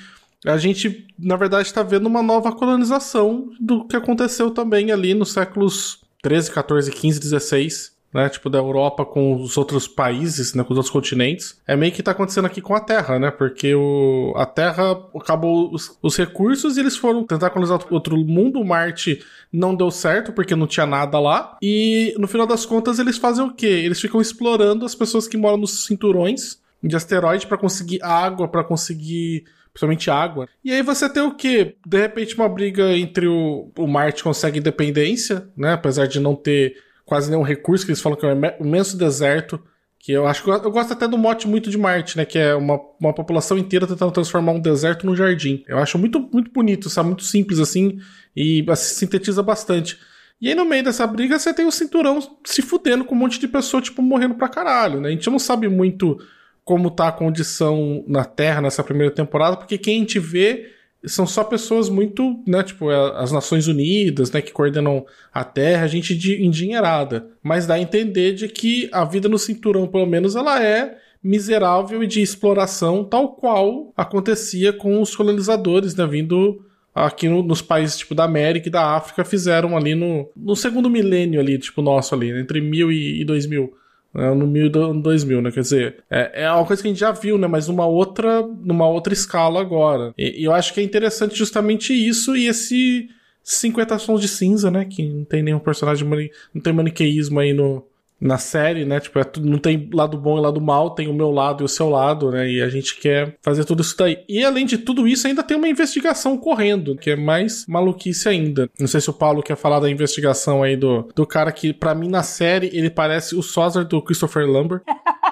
a 0.45 0.59
gente, 0.59 1.07
na 1.19 1.37
verdade, 1.37 1.69
está 1.69 1.83
vendo 1.83 2.07
uma 2.07 2.23
nova 2.23 2.53
colonização 2.53 3.51
do 3.59 3.87
que 3.87 3.97
aconteceu 3.97 4.51
também 4.51 4.93
ali 4.93 5.15
nos 5.15 5.33
séculos 5.33 6.03
13, 6.21 6.51
14, 6.51 6.91
15, 6.91 7.21
16 7.21 7.93
né? 8.13 8.29
Tipo, 8.29 8.51
da 8.51 8.59
Europa 8.59 9.05
com 9.05 9.35
os 9.35 9.57
outros 9.57 9.89
países, 9.89 10.55
né? 10.55 10.63
Com 10.63 10.73
os 10.73 10.77
outros 10.77 10.93
continentes. 10.93 11.59
É 11.67 11.75
meio 11.75 11.93
que 11.93 12.03
tá 12.03 12.11
acontecendo 12.11 12.45
aqui 12.47 12.61
com 12.61 12.75
a 12.75 12.81
Terra, 12.81 13.19
né? 13.19 13.31
Porque 13.31 13.75
o, 13.75 14.35
a 14.37 14.45
Terra 14.45 14.93
acabou 15.15 15.73
os, 15.73 15.97
os 16.03 16.17
recursos 16.17 16.77
e 16.77 16.81
eles 16.81 16.97
foram 16.97 17.25
tentar 17.25 17.51
colonizar 17.51 17.81
outro 17.91 18.17
mundo. 18.17 18.65
Marte 18.65 19.23
não 19.53 19.75
deu 19.75 19.91
certo 19.91 20.33
porque 20.33 20.55
não 20.55 20.67
tinha 20.67 20.87
nada 20.87 21.19
lá. 21.19 21.57
E 21.63 22.15
no 22.19 22.29
final 22.29 22.47
das 22.47 22.67
contas, 22.67 22.99
eles 22.99 23.17
fazem 23.17 23.45
o 23.45 23.55
quê? 23.55 23.67
Eles 23.67 24.01
ficam 24.01 24.21
explorando 24.21 24.85
as 24.85 24.95
pessoas 24.95 25.27
que 25.27 25.37
moram 25.37 25.57
nos 25.57 25.87
cinturões 25.87 26.61
de 26.83 26.97
asteroide 26.97 27.47
para 27.47 27.57
conseguir 27.57 28.03
água, 28.03 28.49
para 28.49 28.65
conseguir 28.65 29.45
principalmente 29.73 30.11
água. 30.11 30.49
E 30.63 30.71
aí 30.71 30.83
você 30.83 31.09
tem 31.09 31.23
o 31.23 31.35
quê? 31.35 31.77
De 31.87 31.99
repente 31.99 32.35
uma 32.35 32.49
briga 32.49 32.95
entre 32.97 33.27
o, 33.27 33.71
o 33.79 33.87
Marte 33.87 34.23
consegue 34.23 34.59
independência, 34.59 35.49
né? 35.57 35.73
Apesar 35.73 36.07
de 36.07 36.21
não 36.21 36.35
ter 36.35 36.77
quase 37.13 37.31
nenhum 37.31 37.43
recurso, 37.43 37.85
que 37.85 37.91
eles 37.91 38.01
falam 38.01 38.19
que 38.19 38.25
é 38.25 38.33
um 38.33 38.67
imenso 38.67 38.97
deserto. 38.97 39.63
Que 39.99 40.13
eu 40.13 40.27
acho 40.27 40.43
que 40.43 40.49
eu, 40.49 40.55
eu 40.55 40.71
gosto 40.71 40.95
até 40.95 41.07
do 41.07 41.19
mote 41.19 41.47
muito 41.47 41.69
de 41.69 41.77
Marte, 41.77 42.17
né? 42.17 42.25
Que 42.25 42.39
é 42.39 42.55
uma, 42.55 42.81
uma 42.99 43.13
população 43.13 43.59
inteira 43.59 43.87
tentando 43.87 44.11
transformar 44.11 44.53
um 44.53 44.59
deserto 44.59 45.05
num 45.05 45.15
jardim. 45.15 45.63
Eu 45.69 45.77
acho 45.77 45.99
muito, 45.99 46.27
muito 46.33 46.51
bonito, 46.51 46.89
sabe? 46.89 47.09
Muito 47.09 47.23
simples 47.23 47.59
assim 47.59 47.99
e 48.35 48.65
assim, 48.67 48.95
sintetiza 48.95 49.43
bastante. 49.43 49.99
E 50.41 50.49
aí, 50.49 50.55
no 50.55 50.65
meio 50.65 50.83
dessa 50.83 51.07
briga, 51.07 51.39
você 51.39 51.53
tem 51.53 51.67
o 51.67 51.71
cinturão 51.71 52.19
se 52.47 52.63
fudendo 52.63 53.05
com 53.05 53.15
um 53.15 53.19
monte 53.19 53.39
de 53.39 53.47
pessoa, 53.47 53.83
tipo, 53.83 54.01
morrendo 54.01 54.37
pra 54.37 54.49
caralho, 54.49 54.99
né? 54.99 55.11
A 55.11 55.13
gente 55.13 55.29
não 55.29 55.39
sabe 55.39 55.69
muito 55.69 56.19
como 56.65 56.91
tá 56.91 57.09
a 57.09 57.13
condição 57.13 58.03
na 58.09 58.25
Terra 58.25 58.63
nessa 58.63 58.83
primeira 58.83 59.13
temporada, 59.13 59.59
porque 59.59 59.77
quem 59.77 59.97
a 59.97 59.99
gente 59.99 60.19
vê 60.19 60.73
são 61.05 61.27
só 61.27 61.43
pessoas 61.43 61.89
muito, 61.89 62.43
né, 62.47 62.63
tipo, 62.63 62.91
é, 62.91 63.13
as 63.17 63.33
Nações 63.33 63.67
Unidas, 63.67 64.31
né, 64.31 64.41
que 64.41 64.53
coordenam 64.53 65.05
a 65.33 65.45
Terra, 65.45 65.87
gente 65.87 66.15
endinheirada. 66.43 67.27
Mas 67.43 67.67
dá 67.67 67.75
a 67.75 67.81
entender 67.81 68.33
de 68.33 68.49
que 68.49 68.89
a 68.93 69.05
vida 69.05 69.29
no 69.29 69.39
cinturão, 69.39 69.87
pelo 69.87 70.07
menos, 70.07 70.37
ela 70.37 70.63
é 70.63 70.97
miserável 71.23 72.03
e 72.03 72.07
de 72.07 72.21
exploração, 72.21 73.05
tal 73.05 73.35
qual 73.35 73.93
acontecia 73.97 74.73
com 74.73 75.01
os 75.01 75.15
colonizadores, 75.15 75.95
né, 75.95 76.07
vindo 76.07 76.65
aqui 76.95 77.29
no, 77.29 77.43
nos 77.43 77.63
países, 77.63 77.99
tipo, 77.99 78.15
da 78.15 78.25
América 78.25 78.69
e 78.69 78.73
da 78.73 78.95
África, 78.97 79.25
fizeram 79.25 79.77
ali 79.77 79.95
no, 79.95 80.29
no 80.37 80.55
segundo 80.55 80.91
milênio 80.91 81.41
ali, 81.41 81.59
tipo, 81.59 81.83
nosso 81.83 82.15
ali, 82.15 82.31
entre 82.31 82.61
mil 82.61 82.93
e, 82.93 83.21
e 83.21 83.25
dois 83.25 83.47
mil 83.47 83.73
né, 84.15 84.35
no 84.35 84.47
mil 84.47 84.71
do 84.71 84.93
2000, 84.95 85.43
né? 85.43 85.51
Quer 85.51 85.61
dizer, 85.61 85.97
é, 86.11 86.45
é 86.45 86.53
uma 86.53 86.67
coisa 86.67 86.83
que 86.83 86.89
a 86.89 86.91
gente 86.91 87.01
já 87.01 87.13
viu, 87.13 87.39
né? 87.39 87.47
Mas 87.47 87.69
numa 87.69 87.87
outra, 87.87 88.43
numa 88.43 88.87
outra 88.89 89.13
escala 89.13 89.61
agora. 89.61 90.13
E, 90.17 90.43
e 90.43 90.45
eu 90.45 90.53
acho 90.53 90.75
que 90.75 90.81
é 90.81 90.83
interessante 90.83 91.37
justamente 91.37 91.93
isso 91.93 92.37
e 92.37 92.47
esse 92.47 93.09
50 93.43 93.99
sons 93.99 94.21
de 94.21 94.29
cinza, 94.29 94.71
né? 94.71 94.85
Que 94.85 95.09
não 95.09 95.25
tem 95.25 95.43
nenhum 95.43 95.59
personagem, 95.59 96.07
não 96.55 96.63
tem 96.63 96.73
maniqueísmo 96.73 97.41
aí 97.41 97.53
no, 97.53 97.85
na 98.23 98.39
série, 98.39 98.85
né? 98.85 99.01
Tipo, 99.01 99.19
é, 99.19 99.25
não 99.41 99.59
tem 99.59 99.91
lado 99.93 100.17
bom 100.17 100.39
e 100.39 100.41
lado 100.41 100.61
mal, 100.61 100.91
tem 100.91 101.09
o 101.09 101.13
meu 101.15 101.31
lado 101.31 101.63
e 101.63 101.67
o 101.67 101.69
seu 101.69 101.91
lado, 101.91 102.31
né? 102.31 102.49
E 102.49 102.63
a 102.63 102.69
gente 102.69 102.97
quer 102.97 103.37
fazer 103.43 103.65
tudo 103.65 103.83
isso 103.83 103.97
daí. 103.99 104.19
E 104.29 104.45
além 104.45 104.65
de 104.65 104.79
tudo 104.79 105.09
isso, 105.09 105.27
ainda 105.27 105.43
tem 105.43 105.57
uma 105.57 105.69
investigação 105.69 106.39
correndo, 106.39 106.97
que 106.97 107.11
é 107.11 107.17
mais 107.17 107.67
maluquice 107.67 108.29
ainda. 108.29 108.71
Não 108.79 108.87
sei 108.87 109.01
se 109.01 109.11
o 109.11 109.15
Paulo 109.15 109.43
quer 109.43 109.57
falar 109.57 109.81
da 109.81 109.91
investigação 109.91 110.63
aí 110.63 110.77
do, 110.77 111.09
do 111.15 111.27
cara 111.27 111.51
que, 111.51 111.73
para 111.73 111.95
mim, 111.95 112.09
na 112.09 112.23
série, 112.23 112.71
ele 112.73 112.91
parece 112.91 113.35
o 113.35 113.43
Sozar 113.43 113.85
do 113.85 114.01
Christopher 114.01 114.47
Lambert. 114.47 114.83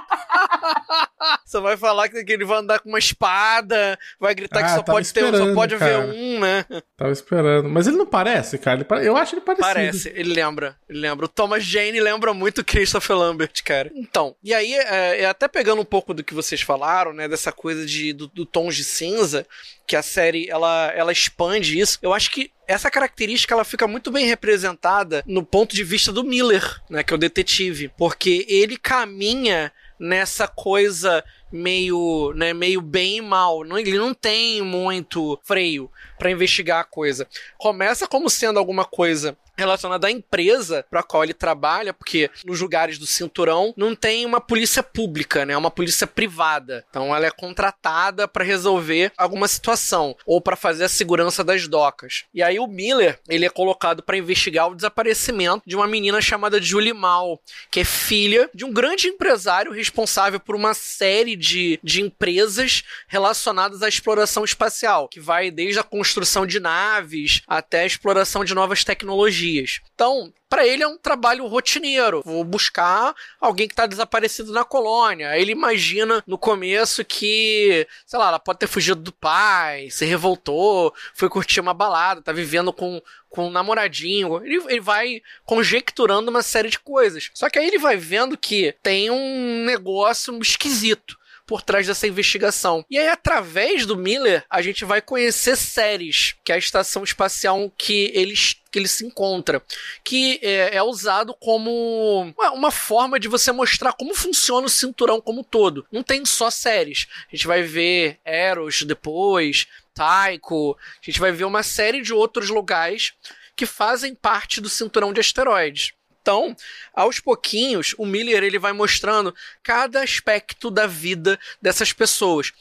Você 1.45 1.61
vai 1.61 1.77
falar 1.77 2.09
que 2.09 2.19
ele 2.33 2.45
vai 2.45 2.59
andar 2.59 2.81
com 2.81 2.89
uma 2.89 2.99
espada, 2.99 3.99
vai 4.19 4.35
gritar 4.35 4.61
ah, 4.61 4.63
que 4.63 4.71
só 4.71 4.83
pode 4.83 5.13
ter, 5.13 5.35
só 5.35 5.55
pode 5.55 5.77
ver 5.77 5.99
um, 5.99 6.41
né? 6.41 6.65
Tava 6.97 7.13
esperando. 7.13 7.69
Mas 7.69 7.87
ele 7.87 7.97
não 7.97 8.07
parece, 8.07 8.59
cara. 8.59 8.87
Eu 9.03 9.17
acho 9.17 9.35
ele 9.35 9.43
parecido. 9.43 9.67
Parece, 9.67 10.09
ele 10.15 10.33
lembra. 10.33 10.77
Ele 10.89 11.01
lembra. 11.01 11.27
O 11.27 11.29
Thomas 11.29 11.65
Jane 11.65 12.01
lembra 12.01 12.33
muito 12.33 12.65
Christopher 12.65 13.17
Lambert, 13.17 13.63
cara. 13.65 13.91
Então, 13.95 14.35
e 14.43 14.55
aí, 14.55 14.75
é, 14.75 15.23
é, 15.23 15.27
até 15.27 15.47
pegando 15.47 15.83
um 15.83 15.85
pouco 15.85 16.15
do 16.15 16.25
que 16.25 16.35
vocês 16.35 16.61
falaram, 16.61 17.13
né? 17.13 17.29
Dessa 17.29 17.53
coisa 17.53 17.85
de, 17.85 18.13
do, 18.13 18.27
do 18.29 18.47
tons 18.47 18.77
de 18.77 18.85
cinza, 18.85 19.47
que 19.87 19.97
a 19.97 20.03
série 20.03 20.49
ela, 20.49 20.93
ela 20.95 21.13
expande 21.13 21.79
isso. 21.79 21.99
Eu 22.01 22.13
acho 22.13 22.31
que 22.31 22.51
essa 22.67 22.91
característica 22.91 23.53
ela 23.53 23.65
fica 23.65 23.89
muito 23.89 24.13
bem 24.13 24.27
representada 24.27 25.25
no 25.27 25.45
ponto 25.45 25.75
de 25.75 25.83
vista 25.83 26.13
do 26.13 26.23
Miller, 26.23 26.81
né, 26.89 27.03
que 27.03 27.13
é 27.13 27.17
o 27.17 27.19
detetive, 27.19 27.91
porque 27.99 28.47
ele 28.49 28.77
caminha 28.77 29.73
nessa 30.01 30.49
coisa 30.49 31.23
meio, 31.53 32.33
né, 32.35 32.55
meio 32.55 32.81
bem 32.81 33.19
e 33.19 33.21
mal. 33.21 33.63
Não, 33.63 33.79
ele 33.79 33.99
não 33.99 34.15
tem 34.15 34.63
muito 34.63 35.39
freio 35.45 35.91
para 36.19 36.31
investigar 36.31 36.81
a 36.81 36.85
coisa. 36.85 37.29
Começa 37.59 38.07
como 38.07 38.31
sendo 38.31 38.59
alguma 38.59 38.85
coisa 38.85 39.37
relacionada 39.61 40.07
à 40.07 40.11
empresa 40.11 40.85
para 40.91 41.03
qual 41.03 41.23
ele 41.23 41.35
trabalha, 41.35 41.93
porque 41.93 42.31
nos 42.45 42.61
lugares 42.61 42.99
do 42.99 43.07
cinturão 43.07 43.75
não 43.77 43.95
tem 43.95 44.25
uma 44.25 44.41
polícia 44.41 44.83
pública, 44.83 45.45
né? 45.45 45.53
É 45.53 45.57
uma 45.57 45.71
polícia 45.71 46.07
privada. 46.07 46.85
Então 46.89 47.15
ela 47.15 47.27
é 47.27 47.31
contratada 47.31 48.27
para 48.27 48.45
resolver 48.45 49.13
alguma 49.17 49.47
situação 49.47 50.17
ou 50.25 50.41
para 50.41 50.57
fazer 50.57 50.85
a 50.85 50.89
segurança 50.89 51.45
das 51.45 51.69
docas. 51.69 52.25
E 52.33 52.43
aí 52.43 52.59
o 52.59 52.67
Miller, 52.67 53.21
ele 53.29 53.45
é 53.45 53.51
colocado 53.51 54.03
para 54.03 54.17
investigar 54.17 54.69
o 54.69 54.75
desaparecimento 54.75 55.63
de 55.67 55.77
uma 55.77 55.87
menina 55.87 56.21
chamada 56.21 56.61
Julie 56.61 56.93
Mal, 56.93 57.41
que 57.71 57.81
é 57.81 57.85
filha 57.85 58.49
de 58.55 58.65
um 58.65 58.73
grande 58.73 59.09
empresário 59.09 59.73
responsável 59.73 60.41
por 60.41 60.57
uma 60.57 60.73
série 60.75 61.37
de, 61.37 61.79
de 61.83 62.01
empresas 62.01 62.83
relacionadas 63.07 63.83
à 63.83 63.89
exploração 63.89 64.45
espacial, 64.45 65.09
que 65.09 65.21
vai 65.21 65.51
desde 65.51 65.79
a 65.79 65.85
construção 65.85 66.47
de 66.47 66.59
naves 66.59 67.43
até 67.47 67.83
a 67.83 67.87
exploração 67.87 68.45
de 68.45 68.55
novas 68.55 68.85
tecnologias. 68.85 69.50
Então, 69.95 70.33
para 70.49 70.67
ele 70.67 70.83
é 70.83 70.89
um 70.89 70.99
trabalho 70.99 71.47
rotineiro. 71.47 72.23
Vou 72.25 72.43
buscar 72.43 73.15
alguém 73.41 73.69
que 73.69 73.73
está 73.73 73.87
desaparecido 73.87 74.53
na 74.53 74.65
colônia. 74.65 75.39
Ele 75.39 75.53
imagina 75.53 76.23
no 76.27 76.37
começo 76.37 77.05
que, 77.05 77.87
sei 78.05 78.19
lá, 78.19 78.29
ela 78.29 78.39
pode 78.39 78.59
ter 78.59 78.67
fugido 78.67 79.01
do 79.01 79.13
pai, 79.13 79.91
se 79.91 80.05
revoltou, 80.05 80.93
foi 81.15 81.29
curtir 81.29 81.61
uma 81.61 81.73
balada, 81.73 82.23
tá 82.23 82.33
vivendo 82.33 82.73
com, 82.73 83.01
com 83.29 83.47
um 83.47 83.51
namoradinho. 83.51 84.45
Ele, 84.45 84.63
ele 84.69 84.81
vai 84.81 85.23
conjecturando 85.45 86.31
uma 86.31 86.43
série 86.43 86.69
de 86.69 86.81
coisas. 86.81 87.31
Só 87.33 87.49
que 87.49 87.59
aí 87.59 87.67
ele 87.67 87.79
vai 87.79 87.97
vendo 87.97 88.37
que 88.37 88.75
tem 88.83 89.11
um 89.11 89.65
negócio 89.65 90.37
esquisito 90.41 91.21
por 91.51 91.63
trás 91.63 91.85
dessa 91.85 92.07
investigação. 92.07 92.87
E 92.89 92.97
aí, 92.97 93.09
através 93.09 93.85
do 93.85 93.97
Miller, 93.97 94.45
a 94.49 94.63
gente 94.63 94.85
vai 94.85 95.03
conhecer 95.03 95.57
séries, 95.57 96.37
que 96.45 96.53
é 96.53 96.55
a 96.55 96.59
estação 96.59 97.03
espacial 97.03 97.69
que 97.77 98.13
eles 98.15 98.55
que 98.71 98.79
ele 98.79 98.87
se 98.87 99.05
encontra, 99.05 99.61
que 100.05 100.39
é, 100.45 100.77
é, 100.77 100.81
usado 100.81 101.35
como 101.41 102.33
uma 102.55 102.71
forma 102.71 103.19
de 103.19 103.27
você 103.27 103.51
mostrar 103.51 103.93
como 103.95 104.15
funciona 104.15 104.65
o 104.65 104.71
cinturão 104.71 105.21
como 105.21 105.43
todo. 105.43 105.85
Não 105.91 106.05
tem 106.05 106.25
só 106.25 106.51
séries. 106.51 107.09
A 107.33 107.35
gente 107.35 107.49
vai 107.49 107.65
ver 107.65 108.21
Eros 108.25 108.83
depois, 108.83 109.67
Taiko, 109.93 110.79
a 111.03 111.05
gente 111.05 111.19
vai 111.19 111.33
ver 111.33 111.47
uma 111.47 111.65
série 111.65 112.01
de 112.01 112.13
outros 112.13 112.49
lugares 112.49 113.13
que 113.57 113.67
fazem 113.67 114.15
parte 114.15 114.61
do 114.61 114.69
cinturão 114.69 115.13
de 115.13 115.19
asteroides. 115.19 115.95
Então, 116.21 116.55
aos 116.93 117.19
pouquinhos, 117.19 117.95
o 117.97 118.05
Miller 118.05 118.43
ele 118.43 118.59
vai 118.59 118.73
mostrando 118.73 119.35
cada 119.63 120.03
aspecto 120.03 120.71
da 120.71 120.87
vida 120.87 121.39
dessas 121.63 121.93
pessoas. 121.93 122.53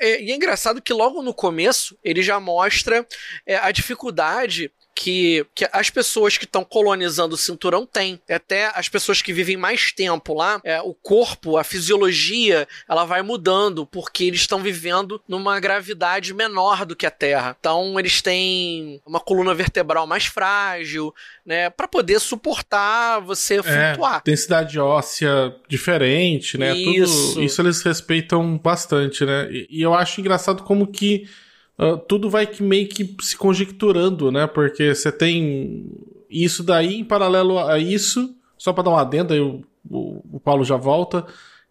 E 0.00 0.30
é 0.30 0.34
engraçado 0.34 0.80
que 0.80 0.92
logo 0.92 1.22
no 1.22 1.34
começo 1.34 1.98
ele 2.02 2.22
já 2.22 2.40
mostra 2.40 3.06
é, 3.46 3.56
a 3.56 3.70
dificuldade 3.70 4.72
que, 4.94 5.44
que 5.54 5.68
as 5.72 5.90
pessoas 5.90 6.38
que 6.38 6.44
estão 6.44 6.64
colonizando 6.64 7.34
o 7.34 7.38
cinturão 7.38 7.84
têm. 7.84 8.20
Até 8.30 8.70
as 8.74 8.88
pessoas 8.88 9.20
que 9.20 9.32
vivem 9.32 9.56
mais 9.56 9.92
tempo 9.92 10.34
lá, 10.34 10.60
é, 10.64 10.80
o 10.80 10.94
corpo, 10.94 11.56
a 11.56 11.64
fisiologia, 11.64 12.68
ela 12.88 13.04
vai 13.04 13.22
mudando, 13.22 13.84
porque 13.84 14.24
eles 14.24 14.40
estão 14.40 14.60
vivendo 14.60 15.20
numa 15.28 15.58
gravidade 15.58 16.32
menor 16.32 16.86
do 16.86 16.94
que 16.94 17.06
a 17.06 17.10
Terra. 17.10 17.56
Então, 17.58 17.98
eles 17.98 18.22
têm 18.22 19.00
uma 19.04 19.20
coluna 19.20 19.54
vertebral 19.54 20.06
mais 20.06 20.26
frágil, 20.26 21.14
né? 21.44 21.70
para 21.70 21.88
poder 21.88 22.20
suportar 22.20 23.20
você 23.20 23.56
é, 23.56 23.62
flutuar. 23.62 24.22
Densidade 24.24 24.78
óssea 24.78 25.54
diferente, 25.68 26.56
né? 26.56 26.74
Isso. 26.76 27.34
Tudo, 27.34 27.42
isso 27.42 27.62
eles 27.62 27.82
respeitam 27.82 28.58
bastante, 28.58 29.24
né? 29.24 29.48
E, 29.50 29.66
e 29.70 29.82
eu 29.82 29.94
acho 29.94 30.20
engraçado 30.20 30.62
como 30.62 30.86
que 30.86 31.28
uh, 31.78 31.98
tudo 31.98 32.30
vai 32.30 32.46
que 32.46 32.62
meio 32.62 32.88
que 32.88 33.16
se 33.20 33.36
conjecturando, 33.36 34.30
né? 34.30 34.46
Porque 34.46 34.94
você 34.94 35.10
tem 35.10 35.90
isso 36.30 36.62
daí 36.62 36.96
em 36.96 37.04
paralelo 37.04 37.58
a 37.58 37.78
isso, 37.78 38.34
só 38.58 38.72
para 38.72 38.84
dar 38.84 38.90
uma 38.90 39.00
adenda, 39.00 39.34
aí 39.34 39.40
o, 39.40 39.62
o, 39.88 40.22
o, 40.32 40.40
Paulo 40.40 40.64
já 40.64 40.76
volta, 40.76 41.24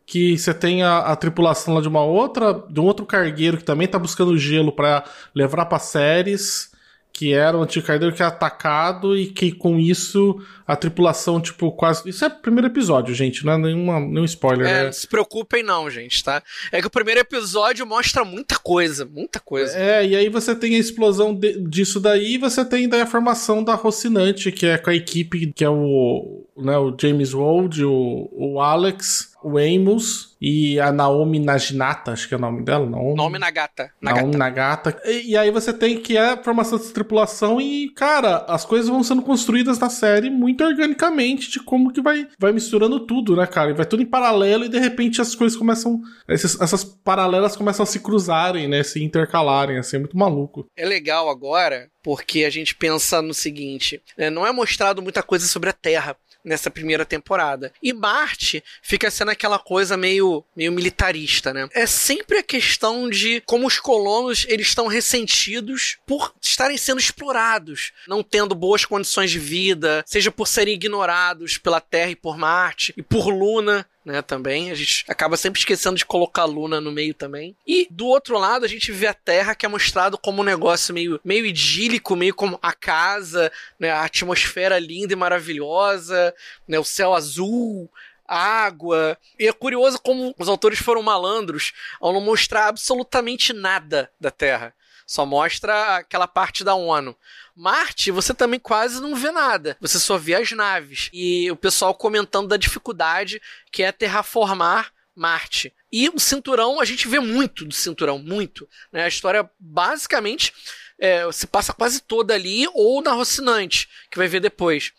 que 0.06 0.38
você 0.38 0.54
tem 0.54 0.84
a, 0.84 1.00
a, 1.00 1.16
tripulação 1.16 1.74
lá 1.74 1.82
de 1.82 1.88
uma 1.88 2.04
outra, 2.04 2.54
de 2.70 2.80
um 2.80 2.86
outro 2.86 3.06
cargueiro 3.06 3.58
que 3.58 3.64
também 3.64 3.88
tá 3.88 3.98
buscando 4.00 4.38
gelo 4.38 4.72
para 4.72 5.04
levar 5.34 5.66
para 5.66 5.80
séries 5.80 6.73
que 7.14 7.32
era 7.32 7.56
o 7.56 7.62
antigo 7.62 7.86
cargueiro 7.86 8.16
que 8.16 8.24
é 8.24 8.26
atacado 8.26 9.16
e 9.16 9.28
que 9.28 9.52
com 9.52 9.78
isso 9.78 10.44
a 10.66 10.76
tripulação, 10.76 11.40
tipo, 11.40 11.72
quase. 11.72 12.10
Isso 12.10 12.26
é 12.26 12.28
o 12.28 12.32
primeiro 12.32 12.68
episódio, 12.68 13.14
gente, 13.14 13.46
não 13.46 13.54
é 13.54 13.58
nenhuma, 13.60 14.00
nenhum 14.00 14.26
spoiler. 14.26 14.66
É, 14.66 14.74
né? 14.74 14.84
não 14.86 14.94
se 14.94 15.08
preocupem, 15.08 15.62
não, 15.62 15.88
gente, 15.92 16.24
tá? 16.24 16.42
É 16.72 16.82
que 16.82 16.88
o 16.88 16.90
primeiro 16.90 17.20
episódio 17.20 17.86
mostra 17.86 18.26
muita 18.26 18.58
coisa, 18.58 19.06
muita 19.06 19.40
coisa. 19.40 19.78
É, 19.78 20.06
e 20.06 20.16
aí 20.16 20.28
você 20.28 20.56
tem 20.56 20.74
a 20.74 20.80
explosão 20.80 21.36
de, 21.36 21.60
disso 21.68 22.00
daí 22.00 22.34
e 22.34 22.38
você 22.40 22.66
tem 22.66 22.90
daí 22.90 23.02
a 23.02 23.08
formação 23.08 23.64
da 23.64 23.76
Rocinante, 23.76 24.52
que 24.52 24.66
é 24.66 24.80
com 24.80 24.90
a 24.90 24.96
equipe, 24.96 25.54
que 25.54 25.64
é 25.64 25.70
o, 25.70 26.48
né, 26.58 26.76
o 26.80 26.96
James 27.00 27.34
Wold, 27.34 27.86
o, 27.86 28.30
o 28.32 28.60
Alex 28.60 29.33
o 29.44 29.58
Amos 29.58 30.36
e 30.42 30.80
a 30.80 30.92
Naomi 30.92 31.40
Naginata, 31.40 32.12
acho 32.12 32.28
que 32.28 32.34
é 32.34 32.38
o 32.38 32.40
nome 32.40 32.64
dela, 32.64 32.86
Naomi. 32.86 33.16
Naomi 33.16 33.40
Nagata. 33.40 33.92
Naomi 34.02 34.36
Nagata. 34.36 35.02
E, 35.06 35.32
e, 35.32 35.38
aí 35.38 35.50
você 35.52 35.72
tem 35.72 35.98
que 36.02 36.18
é 36.18 36.32
a 36.32 36.44
formação 36.44 36.78
dessa 36.78 36.94
tripulação 36.94 37.62
e, 37.62 37.90
cara, 37.90 38.46
as 38.48 38.66
coisas 38.66 38.90
vão 38.90 39.04
sendo 39.04 39.22
construídas 39.22 39.80
na 39.80 39.90
série 39.90 40.30
muito 40.30 40.64
organicamente 40.64 41.50
de 41.50 41.60
como 41.60 41.94
que 41.94 42.02
vai, 42.02 42.28
vai 42.38 42.52
misturando 42.52 43.00
tudo, 43.06 43.36
né, 43.36 43.48
cara? 43.48 43.72
E 43.72 43.74
vai 43.74 43.86
tudo 43.86 44.04
em 44.04 44.06
paralelo 44.06 44.66
e 44.66 44.70
de 44.70 44.80
repente 44.80 45.22
as 45.22 45.34
coisas 45.34 45.58
começam. 45.58 46.02
Essas, 46.28 46.60
essas 46.60 46.84
paralelas 46.84 47.56
começam 47.56 47.84
a 47.84 47.88
se 47.88 48.00
cruzarem, 48.00 48.68
né? 48.68 48.84
Se 48.84 49.04
intercalarem, 49.04 49.78
assim, 49.78 49.96
é 49.96 50.00
muito 50.00 50.18
maluco. 50.18 50.68
É 50.76 50.86
legal 50.86 51.30
agora 51.30 51.90
porque 52.04 52.44
a 52.44 52.50
gente 52.50 52.76
pensa 52.76 53.22
no 53.22 53.34
seguinte: 53.34 54.02
né, 54.18 54.30
não 54.30 54.46
é 54.46 54.52
mostrado 54.52 55.02
muita 55.02 55.24
coisa 55.24 55.48
sobre 55.48 55.70
a 55.70 55.74
Terra 55.74 56.16
nessa 56.44 56.70
primeira 56.70 57.06
temporada. 57.06 57.72
E 57.82 57.94
Marte 57.94 58.64
fica 58.82 59.10
sendo 59.10 59.32
aquela 59.32 59.58
coisa 59.58 59.96
meio, 59.96 60.44
meio 60.56 60.72
militarista, 60.72 61.54
né? 61.54 61.68
É 61.74 61.86
sempre 61.86 62.40
a 62.40 62.44
questão 62.44 63.10
de 63.10 63.42
como 63.46 63.68
os 63.68 63.80
colonos 63.80 64.46
eles 64.50 64.68
estão 64.68 64.88
ressentidos 64.88 65.98
por 66.06 66.34
estarem 66.42 66.78
sendo 66.78 67.00
explorados, 67.00 67.92
não 68.08 68.24
tendo 68.24 68.56
boas 68.56 68.86
condições 68.86 69.32
de 69.32 69.40
vida, 69.40 70.04
seja 70.06 70.32
por 70.32 70.48
serem 70.48 70.74
ignorados 70.74 71.58
pela 71.58 71.80
Terra 71.80 72.12
e 72.12 72.16
por 72.16 72.38
Marte 72.38 72.94
e 72.98 73.02
por 73.02 73.28
Luna, 73.30 73.86
né, 74.06 74.22
também. 74.22 74.72
A 74.72 74.76
gente 74.76 75.06
acaba 75.08 75.38
sempre 75.38 75.60
esquecendo 75.60 75.98
de 75.98 76.06
colocar 76.06 76.44
a 76.44 76.46
Luna 76.46 76.82
no 76.82 76.92
meio 76.92 77.14
também. 77.14 77.56
E 77.66 77.88
do 77.90 78.06
outro 78.08 78.38
lado, 78.38 78.66
a 78.66 78.68
gente 78.68 78.92
vê 78.92 79.08
a 79.08 79.14
Terra 79.14 79.56
que 79.56 79.66
é 79.66 79.70
mostrado 79.70 80.18
como 80.18 80.42
um 80.42 80.46
negócio 80.46 80.94
meio, 80.94 81.20
meio 81.24 81.46
idílico, 81.46 82.16
meio 82.16 82.34
como 82.34 82.60
a 82.62 82.74
casa, 82.74 83.52
né, 83.80 83.92
a 83.92 84.04
atmosfera 84.04 84.80
linda 84.80 85.14
e 85.14 85.16
maravilhosa, 85.16 86.34
né, 86.68 86.80
o 86.80 86.84
céu 86.84 87.14
azul, 87.14 87.90
água. 88.28 89.18
E 89.40 89.48
é 89.48 89.54
curioso 89.54 90.00
como 90.00 90.34
os 90.38 90.48
autores 90.48 90.80
foram 90.80 91.02
malandros 91.02 91.74
ao 92.00 92.14
não 92.14 92.22
mostrar 92.22 92.68
absolutamente 92.68 93.54
nada 93.54 94.10
da 94.20 94.32
Terra. 94.32 94.74
Só 95.14 95.28
mostra 95.28 95.98
aquela 95.98 96.28
parte 96.28 96.64
da 96.64 96.74
ONU. 96.74 97.16
Marte, 97.56 98.10
você 98.10 98.34
também 98.34 98.60
quase 98.60 99.00
não 99.00 99.16
vê 99.16 99.30
nada. 99.30 99.78
Você 99.80 100.00
só 100.00 100.18
vê 100.18 100.34
as 100.34 100.52
naves. 100.54 101.12
E 101.14 101.52
o 101.52 101.56
pessoal 101.56 101.94
comentando 101.94 102.48
da 102.48 102.58
dificuldade 102.58 103.40
que 103.72 103.84
é 103.84 103.92
terraformar 103.92 104.92
Marte. 105.16 105.72
E 105.92 106.10
o 106.10 106.18
cinturão, 106.20 106.80
a 106.80 106.86
gente 106.86 107.08
vê 107.08 107.20
muito 107.20 107.64
do 107.64 107.76
cinturão, 107.76 108.18
muito. 108.18 108.68
Né? 108.92 109.04
A 109.04 109.08
história 109.08 109.48
basicamente 109.60 110.52
é, 110.98 111.32
se 111.32 111.46
passa 111.46 111.74
quase 111.74 112.02
toda 112.02 112.34
ali 112.34 112.68
ou 112.74 113.00
na 113.00 113.12
Rocinante, 113.12 113.88
que 114.10 114.18
vai 114.18 114.28
ver 114.28 114.40
depois. 114.40 114.94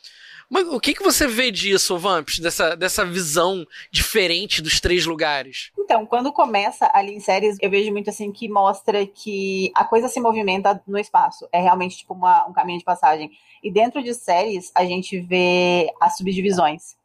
Mas 0.51 0.69
o 0.69 0.81
que, 0.81 0.95
que 0.95 1.03
você 1.03 1.27
vê 1.27 1.51
disso, 1.51 1.99
Vamps, 1.99 2.39
dessa, 2.39 2.77
dessa 2.77 3.05
visão 3.05 3.67
diferente 3.91 4.61
dos 4.61 4.81
três 4.81 5.07
lugares? 5.07 5.71
Então, 5.79 6.07
quando 6.07 6.33
começa 6.33 6.91
ali 6.93 7.15
em 7.15 7.21
séries, 7.21 7.57
eu 7.61 7.71
vejo 7.71 7.91
muito 7.91 8.11
assim 8.11 8.31
que 8.31 8.49
mostra 8.49 9.07
que 9.07 9.73
a 9.75 9.85
coisa 9.85 10.09
se 10.09 10.21
movimenta 10.21 10.83
no 10.87 10.99
espaço. 10.99 11.49
É 11.53 11.61
realmente 11.61 11.99
tipo 11.99 12.15
uma, 12.15 12.47
um 12.47 12.53
caminho 12.53 12.79
de 12.79 12.85
passagem. 12.85 13.31
E 13.63 13.71
dentro 13.71 14.03
de 14.03 14.15
séries, 14.15 14.71
a 14.75 14.85
gente 14.85 15.21
vê 15.21 15.91
as 16.01 16.17
subdivisões 16.17 16.97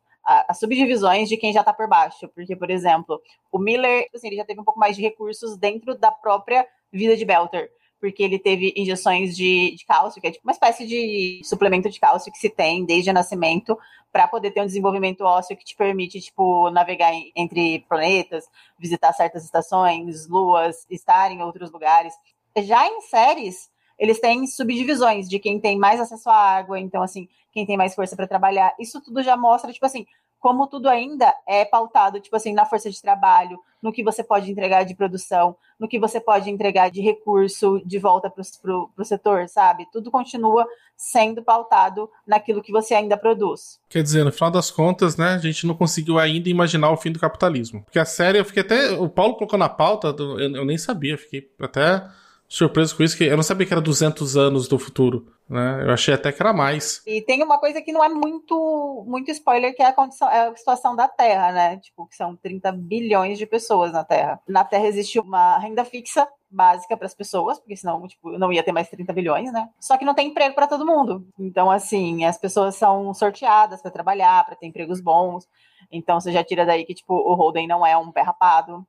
as 0.48 0.60
subdivisões 0.60 1.28
de 1.28 1.38
quem 1.38 1.52
já 1.52 1.62
está 1.62 1.74
por 1.74 1.88
baixo. 1.88 2.28
Porque, 2.36 2.56
por 2.56 2.70
exemplo, 2.70 3.20
o 3.52 3.58
Miller, 3.58 4.08
assim, 4.14 4.28
ele 4.28 4.36
já 4.36 4.46
teve 4.46 4.62
um 4.62 4.64
pouco 4.64 4.80
mais 4.80 4.96
de 4.96 5.02
recursos 5.02 5.58
dentro 5.58 5.98
da 5.98 6.12
própria 6.12 6.68
vida 6.92 7.18
de 7.18 7.26
Belter 7.26 7.72
porque 8.00 8.24
ele 8.24 8.40
teve 8.40 8.74
injeções 8.76 9.36
de, 9.36 9.76
de 9.76 9.86
cálcio, 9.86 10.22
que 10.22 10.28
é 10.28 10.32
tipo 10.32 10.48
uma 10.48 10.54
espécie 10.54 10.88
de 10.88 11.42
suplemento 11.44 11.90
de 11.90 12.00
cálcio 12.00 12.32
que 12.32 12.38
se 12.38 12.50
tem 12.50 12.86
desde 12.86 13.10
o 13.10 13.14
nascimento 13.14 13.78
para 14.12 14.28
poder 14.28 14.52
ter 14.52 14.62
um 14.62 14.66
desenvolvimento 14.66 15.22
ósseo 15.22 15.56
que 15.56 15.66
te 15.66 15.76
permite, 15.76 16.20
tipo, 16.20 16.70
navegar 16.72 17.12
entre 17.36 17.86
planetas, 17.88 18.46
visitar 18.78 19.14
certas 19.14 19.44
estações, 19.44 20.28
luas, 20.28 20.86
estar 20.90 21.32
em 21.32 21.42
outros 21.44 21.72
lugares. 21.72 22.14
Já 22.58 22.88
em 22.88 23.02
séries, 23.02 23.70
eles 23.98 24.20
têm 24.20 24.48
subdivisões 24.48 25.28
de 25.28 25.38
quem 25.38 25.60
tem 25.60 25.78
mais 25.78 26.00
acesso 26.00 26.30
à 26.30 26.36
água, 26.36 26.80
então, 26.80 27.04
assim, 27.04 27.28
quem 27.52 27.66
tem 27.66 27.78
mais 27.78 27.94
força 27.94 28.16
para 28.16 28.28
trabalhar. 28.28 28.74
Isso 28.80 29.02
tudo 29.02 29.22
já 29.22 29.38
mostra, 29.38 29.72
tipo 29.72 29.86
assim, 29.86 30.08
como 30.40 30.68
tudo 30.68 30.88
ainda 30.88 31.34
é 31.48 31.66
pautado, 31.66 32.20
tipo 32.20 32.36
assim, 32.36 32.54
na 32.54 32.66
força 32.66 32.90
de 32.90 33.02
trabalho, 33.02 33.60
no 33.82 33.92
que 33.92 34.04
você 34.04 34.24
pode 34.24 34.52
entregar 34.52 34.84
de 34.84 34.96
produção, 34.96 35.56
no 35.80 35.88
que 35.88 36.00
você 36.00 36.20
pode 36.20 36.50
entregar 36.50 36.90
de 36.90 37.02
recurso 37.02 37.82
de 37.86 37.98
volta 37.98 38.30
para 38.30 38.42
o 38.42 39.06
setor, 39.06 39.48
sabe? 39.48 39.88
Tudo 39.92 40.12
continua 40.12 40.68
sendo 40.96 41.42
pautado 41.42 42.10
naquilo 42.28 42.62
que 42.62 42.72
você 42.72 42.94
ainda 42.94 43.18
produz. 43.18 43.80
Quer 43.90 44.04
dizer, 44.04 44.26
no 44.26 44.32
final 44.32 44.52
das 44.52 44.70
contas, 44.70 45.16
né, 45.16 45.30
a 45.30 45.38
gente 45.38 45.66
não 45.66 45.74
conseguiu 45.74 46.20
ainda 46.20 46.50
imaginar 46.50 46.92
o 46.92 46.98
fim 46.98 47.12
do 47.12 47.20
capitalismo. 47.20 47.84
Porque 47.84 48.00
a 48.00 48.06
série, 48.06 48.40
eu 48.40 48.46
fiquei 48.46 48.64
até. 48.64 48.92
O 48.92 49.10
Paulo 49.10 49.36
colocou 49.36 49.58
na 49.58 49.70
pauta, 49.70 50.14
eu, 50.18 50.40
eu 50.40 50.66
nem 50.66 50.78
sabia, 50.78 51.18
fiquei 51.18 51.50
até 51.60 52.06
surpreso 52.50 52.98
com 52.98 53.04
isso, 53.04 53.16
que 53.16 53.26
eu 53.26 53.36
não 53.38 53.44
sabia 53.44 53.68
que 53.68 53.72
era 53.72 53.82
200 53.82 54.36
anos 54.36 54.68
do 54.68 54.80
futuro, 54.80 55.32
né? 55.48 55.84
Eu 55.86 55.92
achei 55.92 56.16
até 56.16 56.32
que 56.32 56.42
era 56.42 56.52
mais. 56.52 57.04
E 57.06 57.22
tem 57.22 57.44
uma 57.44 57.60
coisa 57.60 57.80
que 57.80 57.92
não 57.92 58.04
é 58.04 58.10
muito, 58.10 59.06
muito 59.08 59.30
spoiler, 59.30 59.76
que 59.76 59.84
é 59.84 59.86
a, 59.86 59.94
condição, 59.94 60.28
é 60.28 60.48
a 60.48 60.56
situação 60.56 60.96
da 60.96 61.08
Terra, 61.08 61.52
né? 61.52 61.78
Tipo, 61.78 62.08
que 62.08 62.16
são 62.16 62.36
30 62.36 62.72
bilhões 62.72 63.38
de 63.38 63.46
pessoas 63.46 63.92
na 63.92 64.04
Terra. 64.04 64.42
Na 64.48 64.64
Terra 64.64 64.88
existe 64.88 65.20
uma 65.20 65.60
renda 65.60 65.86
fixa 65.86 66.28
básica 66.50 66.98
para 66.98 67.06
as 67.06 67.14
pessoas, 67.14 67.60
porque 67.60 67.76
senão, 67.76 68.08
tipo, 68.08 68.32
não 68.40 68.52
ia 68.52 68.64
ter 68.64 68.72
mais 68.72 68.90
30 68.90 69.14
bilhões, 69.14 69.54
né? 69.54 69.70
Só 69.80 69.96
que 69.96 70.04
não 70.04 70.16
tem 70.16 70.30
emprego 70.30 70.56
para 70.56 70.66
todo 70.66 70.86
mundo. 70.86 71.28
Então, 71.38 71.70
assim, 71.70 72.26
as 72.26 72.40
pessoas 72.40 72.76
são 72.76 73.14
sorteadas 73.14 73.80
para 73.80 73.92
trabalhar, 73.92 74.44
para 74.44 74.56
ter 74.56 74.66
empregos 74.66 75.00
bons. 75.00 75.48
Então, 75.92 76.20
você 76.20 76.32
já 76.32 76.44
tira 76.44 76.66
daí 76.66 76.84
que, 76.84 76.96
tipo, 76.96 77.14
o 77.14 77.36
Holden 77.36 77.68
não 77.68 77.86
é 77.86 77.96
um 77.96 78.12
pé 78.12 78.24
rapado. 78.24 78.84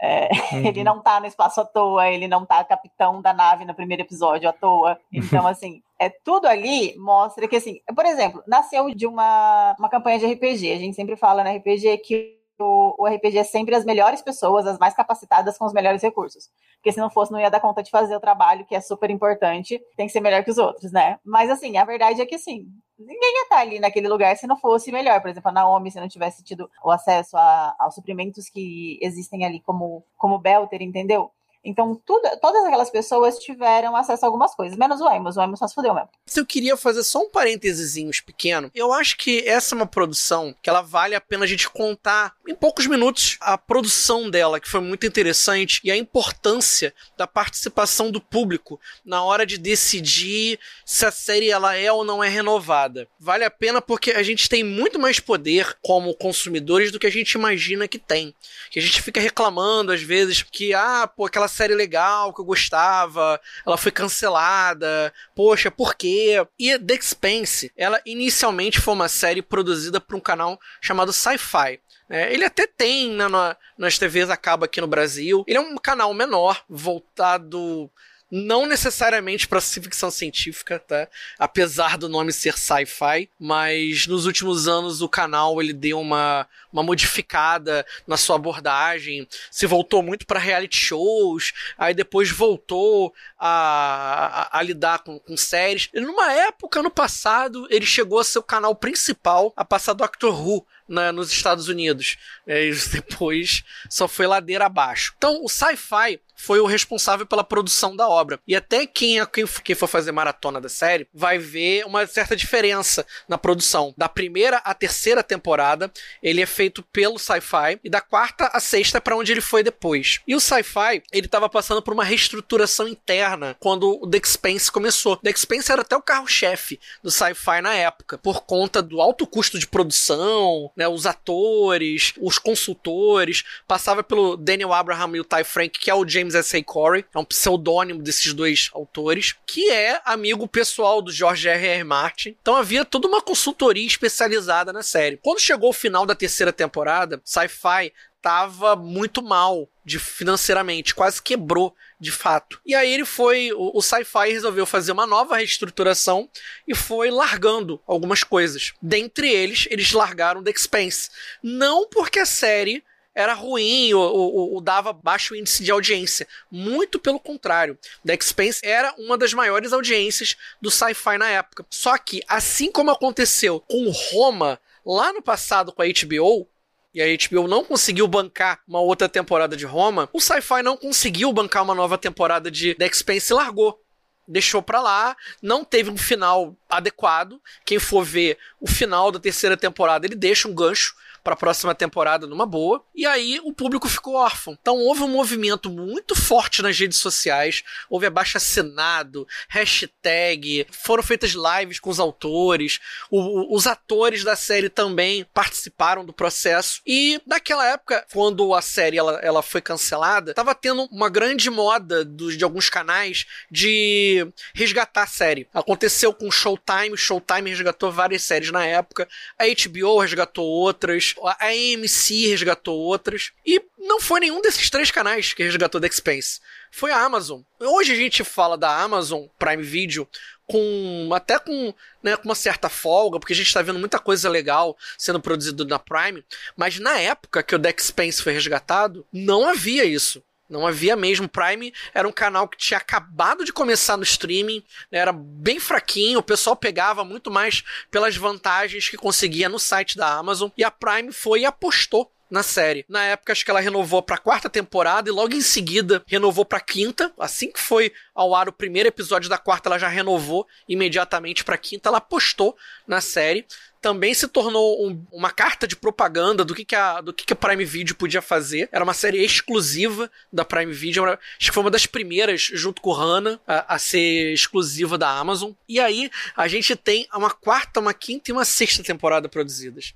É, 0.00 0.28
uhum. 0.52 0.66
Ele 0.66 0.84
não 0.84 1.00
tá 1.00 1.20
no 1.20 1.26
espaço 1.26 1.60
à 1.60 1.64
toa, 1.64 2.08
ele 2.08 2.28
não 2.28 2.44
tá 2.44 2.62
capitão 2.64 3.22
da 3.22 3.32
nave 3.32 3.64
no 3.64 3.74
primeiro 3.74 4.02
episódio 4.02 4.48
à 4.48 4.52
toa. 4.52 4.98
Então, 5.12 5.46
assim, 5.48 5.82
é 5.98 6.08
tudo 6.08 6.46
ali 6.46 6.94
mostra 6.98 7.48
que, 7.48 7.56
assim, 7.56 7.80
por 7.94 8.04
exemplo, 8.04 8.42
nasceu 8.46 8.94
de 8.94 9.06
uma, 9.06 9.74
uma 9.78 9.88
campanha 9.88 10.18
de 10.18 10.26
RPG. 10.26 10.72
A 10.72 10.78
gente 10.78 10.96
sempre 10.96 11.16
fala 11.16 11.42
na 11.42 11.52
RPG 11.52 11.98
que 11.98 12.36
o, 12.62 12.94
o, 12.98 13.06
RPG 13.06 13.38
é 13.38 13.44
sempre 13.44 13.74
as 13.74 13.84
melhores 13.84 14.22
pessoas, 14.22 14.66
as 14.66 14.78
mais 14.78 14.94
capacitadas 14.94 15.58
com 15.58 15.64
os 15.64 15.72
melhores 15.72 16.02
recursos. 16.02 16.48
Porque 16.76 16.92
se 16.92 17.00
não 17.00 17.10
fosse, 17.10 17.32
não 17.32 17.40
ia 17.40 17.50
dar 17.50 17.60
conta 17.60 17.82
de 17.82 17.90
fazer 17.90 18.16
o 18.16 18.20
trabalho, 18.20 18.66
que 18.66 18.74
é 18.74 18.80
super 18.80 19.10
importante, 19.10 19.80
tem 19.96 20.06
que 20.06 20.12
ser 20.12 20.20
melhor 20.20 20.44
que 20.44 20.50
os 20.50 20.58
outros, 20.58 20.92
né? 20.92 21.18
Mas 21.24 21.50
assim, 21.50 21.76
a 21.76 21.84
verdade 21.84 22.20
é 22.20 22.26
que 22.26 22.38
sim, 22.38 22.66
ninguém 22.98 23.34
ia 23.34 23.42
estar 23.42 23.58
ali 23.58 23.78
naquele 23.78 24.08
lugar 24.08 24.36
se 24.36 24.46
não 24.46 24.56
fosse 24.56 24.90
melhor. 24.90 25.20
Por 25.20 25.30
exemplo, 25.30 25.48
a 25.50 25.52
Naomi, 25.52 25.90
se 25.90 26.00
não 26.00 26.08
tivesse 26.08 26.42
tido 26.42 26.70
o 26.82 26.90
acesso 26.90 27.36
a, 27.36 27.74
aos 27.78 27.94
suprimentos 27.94 28.48
que 28.48 28.98
existem 29.02 29.44
ali 29.44 29.60
como, 29.60 30.04
como 30.16 30.38
Belter, 30.38 30.82
entendeu? 30.82 31.30
Então, 31.66 32.00
tudo, 32.06 32.22
todas 32.40 32.64
aquelas 32.64 32.90
pessoas 32.90 33.38
tiveram 33.38 33.96
acesso 33.96 34.24
a 34.24 34.28
algumas 34.28 34.54
coisas, 34.54 34.78
menos 34.78 35.00
o 35.00 35.08
Amos. 35.08 35.36
O 35.36 35.40
Amos 35.40 35.58
só 35.58 35.66
se 35.66 35.74
fudeu 35.74 35.92
mesmo. 35.92 36.08
Se 36.24 36.38
eu 36.38 36.46
queria 36.46 36.76
fazer 36.76 37.02
só 37.02 37.18
um 37.18 37.28
parênteses 37.28 37.96
pequeno, 38.20 38.70
eu 38.74 38.92
acho 38.92 39.16
que 39.16 39.40
essa 39.46 39.74
é 39.74 39.76
uma 39.76 39.86
produção 39.86 40.54
que 40.62 40.70
ela 40.70 40.80
vale 40.80 41.14
a 41.14 41.20
pena 41.20 41.44
a 41.44 41.48
gente 41.48 41.68
contar 41.68 42.34
em 42.46 42.54
poucos 42.54 42.86
minutos 42.86 43.36
a 43.40 43.58
produção 43.58 44.30
dela, 44.30 44.60
que 44.60 44.68
foi 44.68 44.80
muito 44.80 45.06
interessante, 45.06 45.80
e 45.82 45.90
a 45.90 45.96
importância 45.96 46.94
da 47.16 47.26
participação 47.26 48.10
do 48.10 48.20
público 48.20 48.78
na 49.04 49.22
hora 49.24 49.44
de 49.44 49.58
decidir 49.58 50.60
se 50.84 51.04
a 51.04 51.10
série 51.10 51.50
ela 51.50 51.74
é 51.74 51.90
ou 51.90 52.04
não 52.04 52.22
é 52.22 52.28
renovada. 52.28 53.08
Vale 53.18 53.44
a 53.44 53.50
pena 53.50 53.82
porque 53.82 54.12
a 54.12 54.22
gente 54.22 54.48
tem 54.48 54.62
muito 54.62 55.00
mais 55.00 55.18
poder 55.18 55.76
como 55.82 56.14
consumidores 56.14 56.92
do 56.92 56.98
que 56.98 57.06
a 57.06 57.10
gente 57.10 57.32
imagina 57.32 57.88
que 57.88 57.98
tem. 57.98 58.32
Que 58.70 58.78
a 58.78 58.82
gente 58.82 59.02
fica 59.02 59.20
reclamando 59.20 59.90
às 59.90 60.02
vezes 60.02 60.42
que, 60.42 60.72
ah, 60.72 61.08
pô, 61.08 61.26
aquela 61.26 61.48
série 61.56 61.74
legal 61.74 62.32
que 62.32 62.40
eu 62.40 62.44
gostava, 62.44 63.40
ela 63.66 63.76
foi 63.76 63.90
cancelada, 63.90 65.12
poxa, 65.34 65.70
por 65.70 65.94
quê? 65.94 66.46
E 66.58 66.78
The 66.78 66.94
Expanse, 66.94 67.72
ela 67.76 68.00
inicialmente 68.04 68.80
foi 68.80 68.94
uma 68.94 69.08
série 69.08 69.42
produzida 69.42 70.00
por 70.00 70.16
um 70.16 70.20
canal 70.20 70.58
chamado 70.80 71.12
Sci-Fi. 71.12 71.80
É, 72.08 72.32
ele 72.32 72.44
até 72.44 72.66
tem 72.66 73.10
né, 73.10 73.26
na, 73.26 73.56
nas 73.76 73.98
TVs 73.98 74.30
acaba 74.30 74.66
aqui 74.66 74.80
no 74.80 74.86
Brasil. 74.86 75.44
Ele 75.46 75.58
é 75.58 75.60
um 75.60 75.76
canal 75.76 76.12
menor, 76.14 76.62
voltado 76.68 77.90
não 78.30 78.66
necessariamente 78.66 79.46
para 79.46 79.60
ficção 79.60 80.10
científica, 80.10 80.78
tá? 80.78 81.08
Apesar 81.38 81.96
do 81.96 82.08
nome 82.08 82.32
ser 82.32 82.58
sci-fi, 82.58 83.28
mas 83.38 84.06
nos 84.06 84.26
últimos 84.26 84.66
anos 84.66 85.00
o 85.00 85.08
canal 85.08 85.60
ele 85.62 85.72
deu 85.72 86.00
uma, 86.00 86.46
uma 86.72 86.82
modificada 86.82 87.86
na 88.06 88.16
sua 88.16 88.36
abordagem, 88.36 89.26
se 89.50 89.66
voltou 89.66 90.02
muito 90.02 90.26
para 90.26 90.40
reality 90.40 90.76
shows, 90.76 91.52
aí 91.78 91.94
depois 91.94 92.30
voltou 92.30 93.14
a, 93.38 94.48
a, 94.52 94.58
a 94.58 94.62
lidar 94.62 95.00
com, 95.00 95.18
com, 95.20 95.36
séries. 95.36 95.88
E 95.94 96.00
numa 96.00 96.32
época, 96.32 96.82
no 96.82 96.90
passado, 96.90 97.66
ele 97.70 97.86
chegou 97.86 98.18
a 98.18 98.24
ser 98.24 98.38
o 98.38 98.42
canal 98.42 98.74
principal 98.74 99.52
a 99.56 99.64
passar 99.64 99.92
Doctor 99.92 100.34
Who 100.34 100.66
na, 100.88 101.12
nos 101.12 101.30
Estados 101.30 101.68
Unidos. 101.68 102.16
É, 102.46 102.70
depois 102.92 103.62
só 103.88 104.08
foi 104.08 104.26
ladeira 104.26 104.66
abaixo. 104.66 105.14
Então, 105.16 105.44
o 105.44 105.48
sci-fi 105.48 106.20
foi 106.36 106.60
o 106.60 106.66
responsável 106.66 107.26
pela 107.26 107.42
produção 107.42 107.96
da 107.96 108.08
obra. 108.08 108.38
E 108.46 108.54
até 108.54 108.86
quem, 108.86 109.24
quem, 109.26 109.46
quem 109.64 109.74
for 109.74 109.86
fazer 109.86 110.12
maratona 110.12 110.60
da 110.60 110.68
série 110.68 111.08
vai 111.12 111.38
ver 111.38 111.84
uma 111.86 112.06
certa 112.06 112.36
diferença 112.36 113.06
na 113.28 113.38
produção. 113.38 113.94
Da 113.96 114.08
primeira 114.08 114.58
à 114.58 114.74
terceira 114.74 115.22
temporada, 115.22 115.90
ele 116.22 116.42
é 116.42 116.46
feito 116.46 116.82
pelo 116.82 117.18
Sci-Fi, 117.18 117.80
e 117.82 117.90
da 117.90 118.00
quarta 118.00 118.46
à 118.52 118.60
sexta 118.60 118.98
é 118.98 119.00
para 119.00 119.16
onde 119.16 119.32
ele 119.32 119.40
foi 119.40 119.62
depois. 119.62 120.20
E 120.26 120.34
o 120.34 120.40
Sci-Fi, 120.40 121.02
ele 121.12 121.26
estava 121.26 121.48
passando 121.48 121.82
por 121.82 121.94
uma 121.94 122.04
reestruturação 122.04 122.86
interna 122.86 123.56
quando 123.58 123.98
o 124.02 124.08
The 124.08 124.18
Expanse 124.18 124.70
começou. 124.70 125.16
The 125.16 125.30
Expanse 125.30 125.72
era 125.72 125.82
até 125.82 125.96
o 125.96 126.02
carro-chefe 126.02 126.78
do 127.02 127.10
Sci-Fi 127.10 127.60
na 127.62 127.74
época, 127.74 128.18
por 128.18 128.42
conta 128.44 128.82
do 128.82 129.00
alto 129.00 129.26
custo 129.26 129.58
de 129.58 129.66
produção, 129.66 130.70
né, 130.76 130.86
os 130.88 131.06
atores, 131.06 132.12
os 132.20 132.38
consultores, 132.38 133.44
passava 133.66 134.02
pelo 134.02 134.36
Daniel 134.36 134.72
Abraham 134.72 135.16
e 135.16 135.20
o 135.20 135.24
Ty 135.24 135.44
Frank, 135.44 135.78
que 135.78 135.90
é 135.90 135.94
o 135.94 136.06
James 136.06 136.25
S.A. 136.34 136.62
Corey, 136.62 137.04
é 137.14 137.18
um 137.18 137.24
pseudônimo 137.24 138.02
desses 138.02 138.32
dois 138.32 138.70
autores, 138.72 139.34
que 139.46 139.70
é 139.70 140.00
amigo 140.04 140.48
pessoal 140.48 141.00
do 141.00 141.12
George 141.12 141.48
R. 141.48 141.66
R. 141.66 141.84
Martin. 141.84 142.36
Então 142.40 142.56
havia 142.56 142.84
toda 142.84 143.08
uma 143.08 143.20
consultoria 143.20 143.86
especializada 143.86 144.72
na 144.72 144.82
série. 144.82 145.18
Quando 145.22 145.40
chegou 145.40 145.70
o 145.70 145.74
final 145.74 146.04
da 146.04 146.14
terceira 146.14 146.52
temporada, 146.52 147.20
Sci-Fi 147.24 147.92
tava 148.26 148.74
muito 148.74 149.22
mal 149.22 149.68
de 149.84 150.00
financeiramente, 150.00 150.92
quase 150.92 151.22
quebrou 151.22 151.72
de 152.00 152.10
fato. 152.10 152.60
E 152.66 152.74
aí 152.74 152.92
ele 152.92 153.04
foi, 153.04 153.52
o, 153.52 153.70
o 153.78 153.80
Sci-Fi 153.80 154.32
resolveu 154.32 154.66
fazer 154.66 154.90
uma 154.90 155.06
nova 155.06 155.36
reestruturação 155.36 156.28
e 156.66 156.74
foi 156.74 157.08
largando 157.08 157.80
algumas 157.86 158.24
coisas. 158.24 158.72
Dentre 158.82 159.30
eles, 159.30 159.68
eles 159.70 159.92
largaram 159.92 160.42
The 160.42 160.50
Expanse. 160.50 161.08
Não 161.40 161.88
porque 161.88 162.18
a 162.18 162.26
série 162.26 162.82
era 163.16 163.32
ruim 163.32 163.94
ou, 163.94 164.14
ou, 164.14 164.54
ou, 164.54 164.60
dava 164.60 164.92
baixo 164.92 165.34
índice 165.34 165.64
de 165.64 165.70
audiência. 165.70 166.28
Muito 166.50 166.98
pelo 166.98 167.18
contrário. 167.18 167.78
The 168.04 168.14
Expanse 168.14 168.60
era 168.62 168.94
uma 168.98 169.16
das 169.16 169.32
maiores 169.32 169.72
audiências 169.72 170.36
do 170.60 170.70
sci-fi 170.70 171.16
na 171.16 171.30
época. 171.30 171.64
Só 171.70 171.96
que, 171.96 172.22
assim 172.28 172.70
como 172.70 172.90
aconteceu 172.90 173.58
com 173.60 173.90
Roma 173.90 174.60
lá 174.84 175.14
no 175.14 175.22
passado 175.22 175.72
com 175.72 175.80
a 175.80 175.86
HBO, 175.86 176.46
e 176.94 177.02
a 177.02 177.06
HBO 177.06 177.48
não 177.48 177.64
conseguiu 177.64 178.06
bancar 178.06 178.60
uma 178.68 178.80
outra 178.80 179.08
temporada 179.08 179.56
de 179.56 179.66
Roma, 179.66 180.08
o 180.14 180.20
Sci-Fi 180.20 180.62
não 180.62 180.78
conseguiu 180.78 181.30
bancar 181.30 181.62
uma 181.62 181.74
nova 181.74 181.98
temporada 181.98 182.50
de 182.50 182.74
The 182.74 182.86
Expanse 182.86 183.32
e 183.32 183.36
largou 183.36 183.78
deixou 184.26 184.60
para 184.60 184.80
lá, 184.80 185.16
não 185.40 185.64
teve 185.64 185.90
um 185.90 185.96
final 185.96 186.56
adequado. 186.68 187.40
Quem 187.64 187.78
for 187.78 188.04
ver 188.04 188.38
o 188.60 188.66
final 188.66 189.12
da 189.12 189.20
terceira 189.20 189.56
temporada, 189.56 190.06
ele 190.06 190.16
deixa 190.16 190.48
um 190.48 190.54
gancho 190.54 190.94
para 191.26 191.34
a 191.34 191.36
próxima 191.36 191.74
temporada 191.74 192.24
numa 192.24 192.46
boa. 192.46 192.84
E 192.94 193.04
aí 193.04 193.40
o 193.42 193.52
público 193.52 193.88
ficou 193.88 194.14
órfão. 194.14 194.56
Então 194.60 194.76
houve 194.76 195.02
um 195.02 195.08
movimento 195.08 195.68
muito 195.68 196.14
forte 196.14 196.62
nas 196.62 196.78
redes 196.78 196.98
sociais, 196.98 197.64
houve 197.90 198.06
abaixo 198.06 198.36
assinado, 198.36 199.26
hashtag, 199.48 200.68
foram 200.70 201.02
feitas 201.02 201.32
lives 201.32 201.80
com 201.80 201.90
os 201.90 201.98
autores, 201.98 202.78
o, 203.10 203.56
os 203.56 203.66
atores 203.66 204.22
da 204.22 204.36
série 204.36 204.68
também 204.68 205.26
participaram 205.34 206.04
do 206.04 206.12
processo. 206.12 206.80
E 206.86 207.20
naquela 207.26 207.66
época, 207.66 208.06
quando 208.12 208.54
a 208.54 208.62
série 208.62 208.96
ela, 208.96 209.18
ela 209.20 209.42
foi 209.42 209.60
cancelada, 209.60 210.32
tava 210.32 210.54
tendo 210.54 210.84
uma 210.92 211.08
grande 211.08 211.50
moda 211.50 212.04
dos, 212.04 212.36
de 212.36 212.44
alguns 212.44 212.70
canais 212.70 213.26
de 213.50 214.28
resgatar 214.54 215.02
a 215.02 215.08
série. 215.08 215.48
Aconteceu 215.52 216.14
com 216.14 216.30
Showtime, 216.30 216.96
Showtime 216.96 217.50
resgatou 217.50 217.90
várias 217.90 218.22
séries 218.22 218.52
na 218.52 218.64
época, 218.64 219.08
a 219.36 219.44
HBO 219.46 219.98
resgatou 219.98 220.46
outras, 220.46 221.15
a 221.24 221.46
AMC 221.46 222.28
resgatou 222.28 222.78
outras. 222.78 223.32
E 223.44 223.62
não 223.78 224.00
foi 224.00 224.20
nenhum 224.20 224.40
desses 224.40 224.68
três 224.68 224.90
canais 224.90 225.32
que 225.32 225.42
resgatou 225.42 225.80
The 225.80 225.86
Expanse. 225.86 226.40
Foi 226.70 226.90
a 226.90 227.00
Amazon. 227.00 227.40
Hoje 227.60 227.92
a 227.92 227.96
gente 227.96 228.24
fala 228.24 228.56
da 228.56 228.82
Amazon 228.82 229.26
Prime 229.38 229.62
Video 229.62 230.08
com 230.46 231.10
até 231.12 231.38
com, 231.38 231.74
né, 232.02 232.16
com 232.16 232.24
uma 232.24 232.34
certa 232.34 232.68
folga, 232.68 233.18
porque 233.18 233.32
a 233.32 233.36
gente 233.36 233.48
está 233.48 233.62
vendo 233.62 233.78
muita 233.78 233.98
coisa 233.98 234.28
legal 234.28 234.76
sendo 234.96 235.20
produzido 235.20 235.64
na 235.64 235.78
Prime, 235.78 236.24
mas 236.56 236.78
na 236.78 236.98
época 237.00 237.42
que 237.42 237.54
o 237.54 237.58
The 237.58 237.74
foi 238.22 238.32
resgatado, 238.32 239.04
não 239.12 239.48
havia 239.48 239.84
isso. 239.84 240.22
Não 240.48 240.66
havia 240.66 240.96
mesmo. 240.96 241.28
Prime 241.28 241.72
era 241.92 242.06
um 242.06 242.12
canal 242.12 242.48
que 242.48 242.56
tinha 242.56 242.78
acabado 242.78 243.44
de 243.44 243.52
começar 243.52 243.96
no 243.96 244.02
streaming, 244.02 244.62
né, 244.90 244.98
era 244.98 245.12
bem 245.12 245.58
fraquinho, 245.58 246.18
o 246.18 246.22
pessoal 246.22 246.56
pegava 246.56 247.04
muito 247.04 247.30
mais 247.30 247.62
pelas 247.90 248.16
vantagens 248.16 248.88
que 248.88 248.96
conseguia 248.96 249.48
no 249.48 249.58
site 249.58 249.96
da 249.96 250.12
Amazon. 250.14 250.50
E 250.56 250.64
a 250.64 250.70
Prime 250.70 251.12
foi 251.12 251.40
e 251.40 251.44
apostou 251.44 252.10
na 252.30 252.42
série. 252.42 252.84
Na 252.88 253.04
época, 253.04 253.32
acho 253.32 253.44
que 253.44 253.50
ela 253.50 253.60
renovou 253.60 254.02
pra 254.02 254.18
quarta 254.18 254.50
temporada 254.50 255.08
e 255.08 255.12
logo 255.12 255.34
em 255.34 255.40
seguida 255.40 256.02
renovou 256.06 256.44
pra 256.44 256.60
quinta. 256.60 257.12
Assim 257.18 257.50
que 257.50 257.60
foi 257.60 257.92
ao 258.14 258.34
ar 258.34 258.48
o 258.48 258.52
primeiro 258.52 258.88
episódio 258.88 259.30
da 259.30 259.38
quarta, 259.38 259.68
ela 259.68 259.78
já 259.78 259.88
renovou 259.88 260.46
imediatamente 260.68 261.44
pra 261.44 261.56
quinta. 261.56 261.88
Ela 261.88 261.98
apostou 261.98 262.56
na 262.86 263.00
série. 263.00 263.46
Também 263.80 264.12
se 264.14 264.26
tornou 264.26 264.84
um, 264.84 265.06
uma 265.12 265.30
carta 265.30 265.68
de 265.68 265.76
propaganda 265.76 266.44
do 266.44 266.54
que, 266.54 266.64
que, 266.64 266.74
a, 266.74 267.00
do 267.00 267.12
que, 267.12 267.24
que 267.24 267.32
a 267.32 267.36
Prime 267.36 267.64
Video 267.64 267.94
podia 267.94 268.20
fazer. 268.20 268.68
Era 268.72 268.82
uma 268.82 268.94
série 268.94 269.22
exclusiva 269.22 270.10
da 270.32 270.44
Prime 270.44 270.72
Video. 270.72 271.04
Acho 271.04 271.20
que 271.38 271.52
foi 271.52 271.62
uma 271.62 271.70
das 271.70 271.86
primeiras, 271.86 272.42
junto 272.42 272.82
com 272.82 272.90
Hannah, 272.90 273.38
a, 273.46 273.76
a 273.76 273.78
ser 273.78 274.32
exclusiva 274.32 274.98
da 274.98 275.10
Amazon. 275.10 275.52
E 275.68 275.78
aí, 275.78 276.10
a 276.36 276.48
gente 276.48 276.74
tem 276.74 277.06
uma 277.14 277.30
quarta, 277.30 277.78
uma 277.78 277.94
quinta 277.94 278.30
e 278.30 278.32
uma 278.32 278.44
sexta 278.44 278.82
temporada 278.82 279.28
produzidas. 279.28 279.94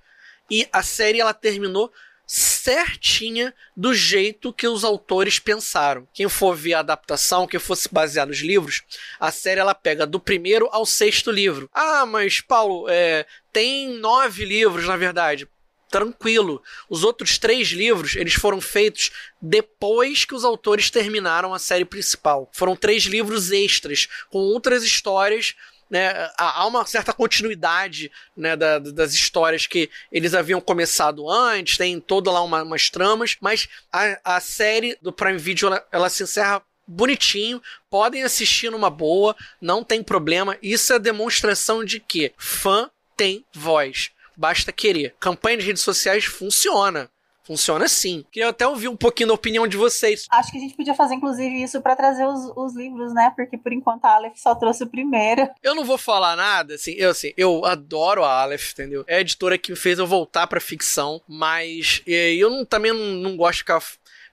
E 0.49 0.69
a 0.73 0.83
série 0.83 1.21
ela 1.21 1.35
terminou 1.35 1.93
certinha 2.31 3.53
do 3.77 3.93
jeito 3.93 4.53
que 4.53 4.69
os 4.69 4.85
autores 4.85 5.41
pensaram. 5.41 6.07
Quem 6.15 6.29
for 6.29 6.55
ver 6.55 6.75
a 6.75 6.79
adaptação, 6.79 7.45
que 7.45 7.59
fosse 7.59 7.89
basear 7.91 8.25
nos 8.25 8.39
livros, 8.39 8.83
a 9.19 9.33
série 9.33 9.59
ela 9.59 9.75
pega 9.75 10.07
do 10.07 10.21
primeiro 10.21 10.69
ao 10.71 10.87
sexto 10.87 11.33
livro. 11.33 11.69
Ah, 11.75 12.07
mas 12.07 12.41
Paulo, 12.41 12.89
é, 12.89 13.27
tem 13.53 13.89
nove 13.99 14.45
livros 14.45 14.87
na 14.87 14.97
verdade. 14.97 15.49
Tranquilo. 15.91 16.63
Os 16.89 17.03
outros 17.03 17.37
três 17.37 17.67
livros 17.71 18.15
eles 18.15 18.35
foram 18.35 18.61
feitos 18.61 19.11
depois 19.43 20.25
que 20.25 20.35
os 20.35 20.45
autores 20.45 20.89
terminaram 20.89 21.53
a 21.53 21.59
série 21.59 21.85
principal. 21.85 22.49
Foram 22.53 22.77
três 22.77 23.03
livros 23.07 23.51
extras 23.51 24.07
com 24.31 24.39
outras 24.39 24.85
histórias 24.85 25.57
né, 25.91 26.31
há 26.39 26.65
uma 26.67 26.87
certa 26.87 27.13
continuidade 27.13 28.13
né, 28.37 28.57
da, 28.57 28.79
das 28.79 29.13
histórias 29.13 29.67
que 29.67 29.91
eles 30.13 30.35
haviam 30.35 30.61
começado 30.61 31.29
antes, 31.29 31.77
tem 31.77 32.01
toda 32.01 32.31
lá 32.31 32.43
uma, 32.43 32.63
umas 32.63 32.89
tramas, 32.89 33.37
mas 33.41 33.69
a, 33.93 34.37
a 34.37 34.41
série 34.41 34.97
do 35.03 35.13
Prime 35.13 35.39
Video 35.39 35.67
ela, 35.67 35.87
ela 35.91 36.09
se 36.09 36.23
encerra 36.23 36.63
bonitinho, 36.87 37.63
podem 37.89 38.23
assistir 38.23 38.71
numa 38.71 38.91
boa, 38.91 39.37
não 39.61 39.85
tem 39.85 40.03
problema. 40.03 40.57
Isso 40.63 40.93
é 40.93 40.99
demonstração 40.99 41.85
de 41.85 42.01
que 42.01 42.33
fã 42.37 42.91
tem 43.17 43.45
voz. 43.53 44.11
Basta 44.37 44.73
querer. 44.73 45.15
Campanha 45.21 45.59
de 45.59 45.67
redes 45.67 45.83
sociais 45.83 46.25
funciona. 46.25 47.11
Funciona 47.51 47.87
assim. 47.87 48.25
Queria 48.31 48.51
até 48.51 48.65
ouvir 48.65 48.87
um 48.87 48.97
pouquinho 48.97 49.31
da 49.31 49.35
opinião 49.35 49.67
de 49.67 49.77
vocês. 49.77 50.29
Acho 50.31 50.53
que 50.53 50.59
a 50.59 50.61
gente 50.61 50.77
podia 50.77 50.95
fazer, 50.95 51.17
inclusive, 51.17 51.61
isso 51.61 51.83
para 51.83 51.97
trazer 51.97 52.25
os, 52.25 52.53
os, 52.55 52.77
livros, 52.77 53.13
né? 53.13 53.33
Porque 53.35 53.59
por 53.59 53.73
enquanto 53.73 54.05
a 54.05 54.15
Aleph 54.15 54.37
só 54.37 54.55
trouxe 54.55 54.85
o 54.85 54.87
primeiro. 54.87 55.51
Eu 55.61 55.75
não 55.75 55.85
vou 55.85 55.99
falar 55.99 56.37
nada, 56.37 56.75
assim, 56.75 56.93
eu 56.93 57.11
assim, 57.11 57.33
eu 57.37 57.65
adoro 57.65 58.23
a 58.23 58.41
Aleph, 58.41 58.71
entendeu? 58.73 59.05
É 59.05 59.17
a 59.17 59.21
editora 59.21 59.59
que 59.59 59.73
me 59.73 59.77
fez 59.77 59.99
eu 59.99 60.07
voltar 60.07 60.47
pra 60.47 60.61
ficção, 60.61 61.21
mas 61.27 62.03
eu 62.07 62.49
não, 62.49 62.65
também 62.65 62.93
não, 62.93 63.17
não 63.17 63.37
gosto 63.37 63.55
de 63.55 63.59
ficar 63.59 63.83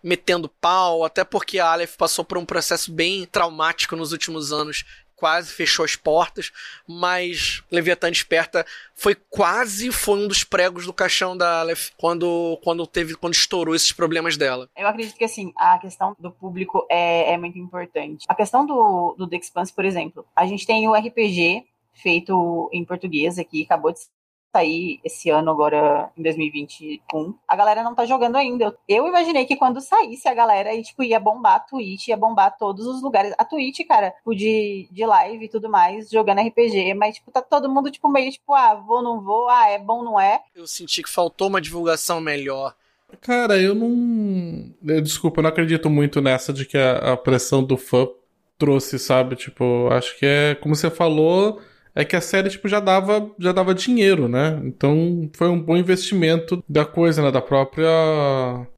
metendo 0.04 0.48
pau, 0.48 1.04
até 1.04 1.24
porque 1.24 1.58
a 1.58 1.72
Aleph 1.72 1.96
passou 1.98 2.24
por 2.24 2.38
um 2.38 2.46
processo 2.46 2.92
bem 2.92 3.26
traumático 3.26 3.96
nos 3.96 4.12
últimos 4.12 4.54
anos 4.54 4.86
quase 5.18 5.52
fechou 5.52 5.84
as 5.84 5.96
portas, 5.96 6.52
mas 6.88 7.64
Leviatã 7.72 8.10
Desperta 8.10 8.66
foi 8.96 9.16
quase 9.16 9.92
foi 9.92 10.20
um 10.20 10.28
dos 10.28 10.44
pregos 10.44 10.86
do 10.86 10.94
caixão 10.94 11.36
da 11.36 11.60
Aleph 11.60 11.90
quando, 11.98 12.58
quando 12.64 12.88
teve 12.88 13.16
quando 13.16 13.34
estourou 13.34 13.76
esses 13.76 13.92
problemas 13.92 14.38
dela. 14.38 14.70
Eu 14.78 14.88
acredito 14.88 15.18
que 15.18 15.26
assim, 15.26 15.52
a 15.58 15.78
questão 15.80 16.16
do 16.20 16.32
público 16.32 16.86
é, 16.90 17.34
é 17.34 17.38
muito 17.38 17.58
importante. 17.58 18.26
A 18.30 18.36
questão 18.36 18.66
do, 18.66 19.16
do 19.18 19.28
The 19.28 19.38
Expanse, 19.38 19.74
por 19.74 19.84
exemplo, 19.84 20.26
a 20.36 20.46
gente 20.46 20.66
tem 20.66 20.88
o 20.88 20.94
RPG 20.94 21.66
feito 21.94 22.70
em 22.72 22.86
português 22.86 23.40
aqui, 23.40 23.64
acabou 23.64 23.92
de 23.92 24.00
sair 24.52 25.00
esse 25.04 25.30
ano, 25.30 25.52
agora 25.52 26.12
em 26.18 26.24
2021, 26.24 27.36
a 27.48 27.56
galera 27.56 27.84
não 27.84 27.94
tá 27.94 28.06
jogando 28.06 28.36
ainda. 28.36 28.76
Eu 28.88 29.08
imaginei 29.08 29.46
que 29.46 29.56
quando 29.56 29.82
saísse 29.82 30.28
a 30.28 30.34
galera 30.34 30.74
e, 30.74 30.84
tipo, 30.84 31.04
ia 31.04 31.20
bombar 31.20 31.56
a 31.56 31.60
Twitch, 31.60 32.08
ia 32.08 32.18
bombar 32.18 32.58
todos 32.58 32.86
os 32.86 33.02
lugares. 33.02 33.34
A 33.38 33.46
Twitch, 33.46 33.86
cara, 33.88 34.12
tipo, 34.12 34.36
de, 34.36 34.88
de 34.92 35.06
live 35.06 35.46
e 35.46 35.50
tudo 35.50 35.70
mais, 35.70 36.10
jogando 36.10 36.42
RPG, 36.42 36.94
mas, 36.94 37.16
tipo, 37.16 37.32
tá 37.32 37.42
todo 37.42 37.70
mundo, 37.70 37.92
tipo, 37.92 38.10
meio, 38.10 38.32
tipo, 38.32 38.54
ah, 38.54 38.76
vou, 38.76 39.02
não 39.02 39.22
vou, 39.22 39.48
ah, 39.50 39.70
é 39.70 39.78
bom, 39.78 40.04
não 40.04 40.20
é. 40.20 40.42
Eu 40.56 40.66
senti 40.68 41.04
que 41.04 41.10
faltou 41.10 41.48
uma 41.48 41.62
divulgação 41.62 42.20
melhor. 42.20 42.76
Cara, 43.22 43.58
eu 43.58 43.74
não. 43.74 44.74
Desculpa, 45.02 45.40
eu 45.40 45.44
não 45.44 45.50
acredito 45.50 45.90
muito 45.90 46.22
nessa 46.22 46.52
de 46.52 46.66
que 46.66 46.78
a, 46.78 47.14
a 47.14 47.18
pressão 47.18 47.64
do 47.64 47.78
fã 47.78 48.06
trouxe, 48.58 49.00
sabe? 49.00 49.36
Tipo, 49.36 49.88
acho 49.92 50.18
que 50.20 50.26
é, 50.26 50.56
como 50.56 50.76
você 50.76 50.90
falou 50.90 51.62
é 51.98 52.06
que 52.06 52.16
a 52.16 52.22
série 52.22 52.50
tipo 52.50 52.70
já 52.70 52.80
dava 52.80 53.28
já 53.40 53.52
dava 53.52 53.74
dinheiro, 53.74 54.28
né? 54.28 54.62
Então 54.64 55.28
foi 55.34 55.50
um 55.50 55.60
bom 55.60 55.76
investimento 55.76 56.64
da 56.70 56.86
coisa, 56.86 57.24
né, 57.24 57.32
da 57.32 57.42
própria 57.42 57.90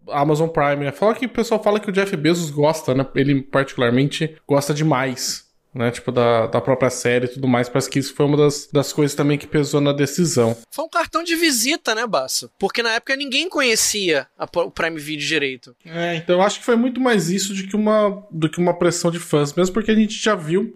Amazon 0.07 0.47
Prime. 0.47 0.85
Né? 0.85 0.91
Fala 0.93 1.13
que 1.13 1.25
o 1.25 1.29
pessoal 1.29 1.61
fala 1.61 1.81
que 1.81 1.89
o 1.89 1.91
Jeff 1.91 2.15
Bezos 2.15 2.49
gosta, 2.49 2.95
né? 2.95 3.05
Ele 3.13 3.41
particularmente 3.41 4.37
gosta 4.47 4.73
demais. 4.73 5.47
Né, 5.71 5.91
tipo, 5.91 6.11
da, 6.11 6.47
da 6.47 6.59
própria 6.59 6.89
série 6.89 7.25
e 7.25 7.29
tudo 7.29 7.47
mais. 7.47 7.69
Parece 7.69 7.87
que 7.91 7.99
isso 7.99 8.15
foi 8.15 8.25
uma 8.25 8.35
das, 8.35 8.67
das 8.73 8.91
coisas 8.91 9.15
também 9.15 9.37
que 9.37 9.45
pesou 9.45 9.79
na 9.79 9.93
decisão. 9.93 10.57
Foi 10.71 10.83
um 10.83 10.89
cartão 10.89 11.23
de 11.23 11.35
visita, 11.35 11.93
né, 11.93 12.07
Basso? 12.07 12.49
Porque 12.57 12.81
na 12.81 12.93
época 12.93 13.15
ninguém 13.15 13.47
conhecia 13.47 14.25
a, 14.35 14.45
o 14.61 14.71
Prime 14.71 14.99
Video 14.99 15.27
direito. 15.27 15.75
É, 15.85 16.15
então 16.15 16.37
eu 16.37 16.41
acho 16.41 16.57
que 16.57 16.65
foi 16.65 16.75
muito 16.75 16.99
mais 16.99 17.29
isso 17.29 17.53
do 17.53 17.67
que 17.67 17.75
uma, 17.75 18.25
do 18.31 18.49
que 18.49 18.57
uma 18.57 18.73
pressão 18.73 19.11
de 19.11 19.19
fãs. 19.19 19.53
Mesmo 19.53 19.71
porque 19.71 19.91
a 19.91 19.95
gente 19.95 20.19
já 20.19 20.33
viu 20.33 20.73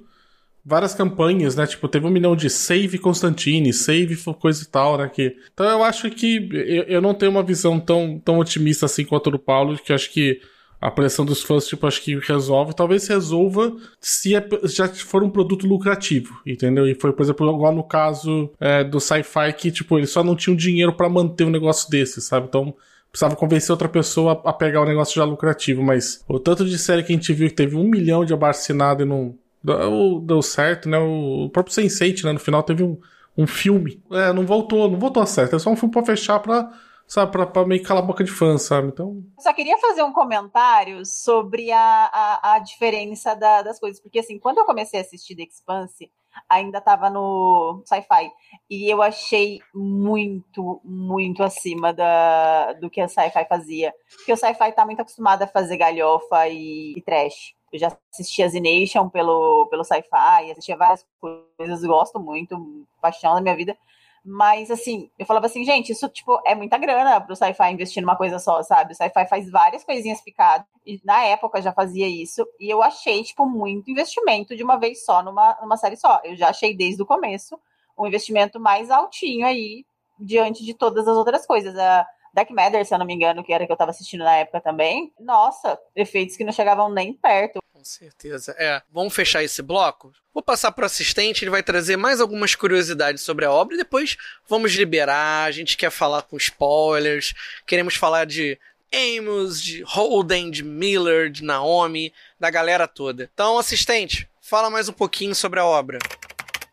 várias 0.66 0.94
campanhas, 0.94 1.56
né? 1.56 1.68
Tipo, 1.68 1.88
teve 1.88 2.06
um 2.06 2.10
milhão 2.10 2.36
de 2.36 2.50
save 2.50 2.98
Constantine, 2.98 3.74
save 3.74 4.16
coisa 4.40 4.64
e 4.64 4.68
tal, 4.68 4.98
né? 4.98 5.10
Que... 5.10 5.36
Então 5.54 5.66
eu 5.66 5.84
acho 5.84 6.10
que 6.10 6.50
eu, 6.52 6.84
eu 6.84 7.02
não 7.02 7.14
tenho 7.14 7.32
uma 7.32 7.44
visão 7.44 7.80
tão, 7.80 8.20
tão 8.24 8.40
otimista 8.40 8.86
assim 8.86 9.04
quanto 9.04 9.30
a 9.30 9.32
do 9.34 9.40
Paulo, 9.40 9.78
que 9.78 9.92
acho 9.92 10.12
que 10.12 10.40
a 10.84 10.92
pressão 10.92 11.24
dos 11.24 11.42
fãs, 11.42 11.66
tipo, 11.66 11.88
acho 11.88 12.02
que 12.02 12.18
resolve. 12.20 12.76
Talvez 12.76 13.08
resolva 13.08 13.74
se 14.02 14.36
é, 14.36 14.46
já 14.66 14.88
for 14.90 15.24
um 15.24 15.30
produto 15.30 15.66
lucrativo, 15.66 16.42
entendeu? 16.46 16.86
E 16.86 16.94
foi, 16.94 17.14
por 17.14 17.24
exemplo, 17.24 17.50
igual 17.50 17.74
no 17.74 17.84
caso 17.84 18.52
é, 18.60 18.84
do 18.84 19.00
sci-fi, 19.00 19.54
que, 19.54 19.72
tipo, 19.72 19.98
eles 19.98 20.10
só 20.10 20.24
não 20.24 20.36
tinham 20.36 20.58
dinheiro 20.58 20.92
para 20.92 21.08
manter 21.08 21.46
um 21.46 21.50
negócio 21.50 21.90
desse, 21.90 22.22
sabe? 22.22 22.48
Então, 22.48 22.76
precisava 23.10 23.36
convencer 23.36 23.72
outra 23.72 23.88
pessoa 23.88 24.42
a 24.44 24.52
pegar 24.52 24.82
o 24.82 24.86
negócio 24.86 25.16
já 25.16 25.24
lucrativo, 25.24 25.82
mas 25.82 26.22
o 26.28 26.38
tanto 26.38 26.66
de 26.66 26.78
série 26.78 27.04
que 27.04 27.14
a 27.14 27.16
gente 27.16 27.32
viu 27.32 27.48
que 27.48 27.56
teve 27.56 27.78
um 27.78 27.88
milhão 27.88 28.26
de 28.26 28.34
abaixo-assinado 28.34 29.04
e 29.04 29.06
não 29.06 29.38
Deu, 29.64 30.20
deu 30.20 30.42
certo, 30.42 30.90
né? 30.90 30.98
O 30.98 31.50
próprio 31.50 31.74
Sense8, 31.74 32.26
né? 32.26 32.34
No 32.34 32.40
final 32.40 32.62
teve 32.64 32.84
um, 32.84 33.00
um 33.38 33.48
filme. 33.48 34.04
É, 34.12 34.34
não 34.34 34.46
voltou, 34.46 34.90
não 34.90 35.00
voltou 35.00 35.24
a 35.24 35.26
certo. 35.26 35.56
É 35.56 35.60
só 35.60 35.70
um 35.70 35.76
filme 35.76 35.94
pra 35.94 36.04
fechar 36.04 36.40
pra, 36.40 36.70
sabe, 37.08 37.32
pra, 37.32 37.46
pra 37.46 37.66
meio 37.66 37.82
calar 37.82 38.04
a 38.04 38.06
boca 38.06 38.24
de 38.24 38.32
fã, 38.32 38.58
sabe? 38.58 38.90
Então. 38.90 39.24
Só 39.40 39.54
queria 39.54 39.78
fazer 39.78 40.04
um 40.04 40.12
comentário 40.12 41.06
sobre 41.06 41.72
a, 41.72 41.80
a, 42.12 42.54
a 42.56 42.60
diferença 42.60 43.36
da, 43.36 43.62
das 43.62 43.80
coisas. 43.80 44.02
Porque, 44.02 44.20
assim, 44.20 44.38
quando 44.38 44.58
eu 44.58 44.66
comecei 44.66 45.00
a 45.00 45.04
assistir 45.04 45.36
The 45.36 45.44
Expanse, 45.44 46.12
ainda 46.50 46.82
tava 46.82 47.10
no 47.10 47.82
sci-fi. 47.86 48.32
E 48.70 48.92
eu 48.92 49.02
achei 49.02 49.60
muito, 49.74 50.82
muito 50.84 51.44
acima 51.44 51.94
da, 51.94 52.74
do 52.74 52.90
que 52.90 53.00
a 53.00 53.08
sci-fi 53.08 53.46
fazia. 53.48 53.94
Porque 54.18 54.34
o 54.34 54.38
sci-fi 54.38 54.72
tá 54.74 54.86
muito 54.86 55.02
acostumado 55.02 55.44
a 55.44 55.48
fazer 55.48 55.78
galhofa 55.78 56.48
e, 56.48 56.94
e 56.98 57.02
trash. 57.02 57.56
Eu 57.74 57.80
já 57.80 57.98
assisti 58.14 58.44
a 58.44 58.48
Zination 58.48 59.10
pelo, 59.10 59.66
pelo 59.68 59.84
sci-fi, 59.84 60.52
assistia 60.52 60.78
várias 60.78 61.04
coisas, 61.20 61.84
gosto 61.84 62.20
muito, 62.20 62.86
paixão 63.02 63.34
da 63.34 63.42
minha 63.42 63.56
vida. 63.56 63.76
Mas, 64.24 64.72
assim, 64.72 65.10
eu 65.20 65.26
falava 65.26 65.48
assim, 65.48 65.66
gente, 65.66 65.92
isso, 65.92 66.08
tipo, 66.08 66.40
é 66.46 66.56
muita 66.56 66.78
grana 66.78 67.20
pro 67.20 67.36
sci-fi 67.36 67.72
investir 67.72 68.02
numa 68.02 68.16
coisa 68.16 68.40
só, 68.40 68.64
sabe? 68.64 68.94
O 68.94 68.96
sci-fi 68.96 69.28
faz 69.28 69.50
várias 69.50 69.84
coisinhas 69.84 70.22
picadas. 70.22 70.66
E 70.86 71.02
na 71.04 71.26
época 71.26 71.62
já 71.62 71.74
fazia 71.74 72.08
isso. 72.08 72.48
E 72.60 72.70
eu 72.70 72.82
achei, 72.82 73.24
tipo, 73.24 73.46
muito 73.46 73.92
investimento 73.92 74.56
de 74.56 74.64
uma 74.64 74.78
vez 74.78 75.04
só, 75.04 75.22
numa, 75.22 75.58
numa 75.62 75.76
série 75.76 75.98
só. 75.98 76.22
Eu 76.24 76.38
já 76.38 76.50
achei 76.50 76.76
desde 76.76 77.02
o 77.02 77.06
começo 77.06 77.60
um 77.98 78.08
investimento 78.08 78.60
mais 78.60 78.90
altinho 78.90 79.46
aí, 79.46 79.84
diante 80.20 80.64
de 80.64 80.74
todas 80.74 81.08
as 81.08 81.18
outras 81.18 81.46
coisas. 81.46 81.76
A, 81.76 82.08
Dark 82.34 82.50
Matter, 82.50 82.86
se 82.86 82.94
eu 82.94 82.98
não 82.98 83.06
me 83.06 83.14
engano, 83.14 83.44
que 83.44 83.54
era 83.54 83.66
que 83.66 83.72
eu 83.72 83.78
tava 83.78 83.92
assistindo 83.92 84.24
na 84.24 84.36
época 84.38 84.60
também. 84.60 85.14
Nossa, 85.20 85.78
efeitos 85.96 86.36
que 86.36 86.44
não 86.44 86.52
chegavam 86.52 86.92
nem 86.92 87.14
perto. 87.14 87.60
Com 87.72 87.84
certeza. 87.84 88.56
É, 88.58 88.82
vamos 88.92 89.14
fechar 89.14 89.44
esse 89.44 89.62
bloco? 89.62 90.12
Vou 90.34 90.42
passar 90.42 90.72
para 90.72 90.84
o 90.84 90.86
assistente, 90.86 91.44
ele 91.44 91.52
vai 91.52 91.62
trazer 91.62 91.96
mais 91.96 92.20
algumas 92.20 92.56
curiosidades 92.56 93.22
sobre 93.22 93.46
a 93.46 93.52
obra 93.52 93.76
e 93.76 93.78
depois 93.78 94.18
vamos 94.48 94.72
liberar. 94.72 95.46
A 95.46 95.52
gente 95.52 95.78
quer 95.78 95.92
falar 95.92 96.24
com 96.24 96.38
spoilers, 96.38 97.34
queremos 97.68 97.96
falar 97.96 98.26
de 98.26 98.58
Amos, 98.92 99.62
de 99.62 99.84
Holden, 99.84 100.50
de 100.50 100.64
Miller, 100.64 101.30
de 101.30 101.44
Naomi, 101.44 102.14
da 102.40 102.50
galera 102.50 102.88
toda. 102.88 103.30
Então, 103.34 103.58
assistente, 103.58 104.30
fala 104.42 104.70
mais 104.70 104.88
um 104.88 104.94
pouquinho 104.94 105.36
sobre 105.36 105.60
a 105.60 105.66
obra. 105.66 106.00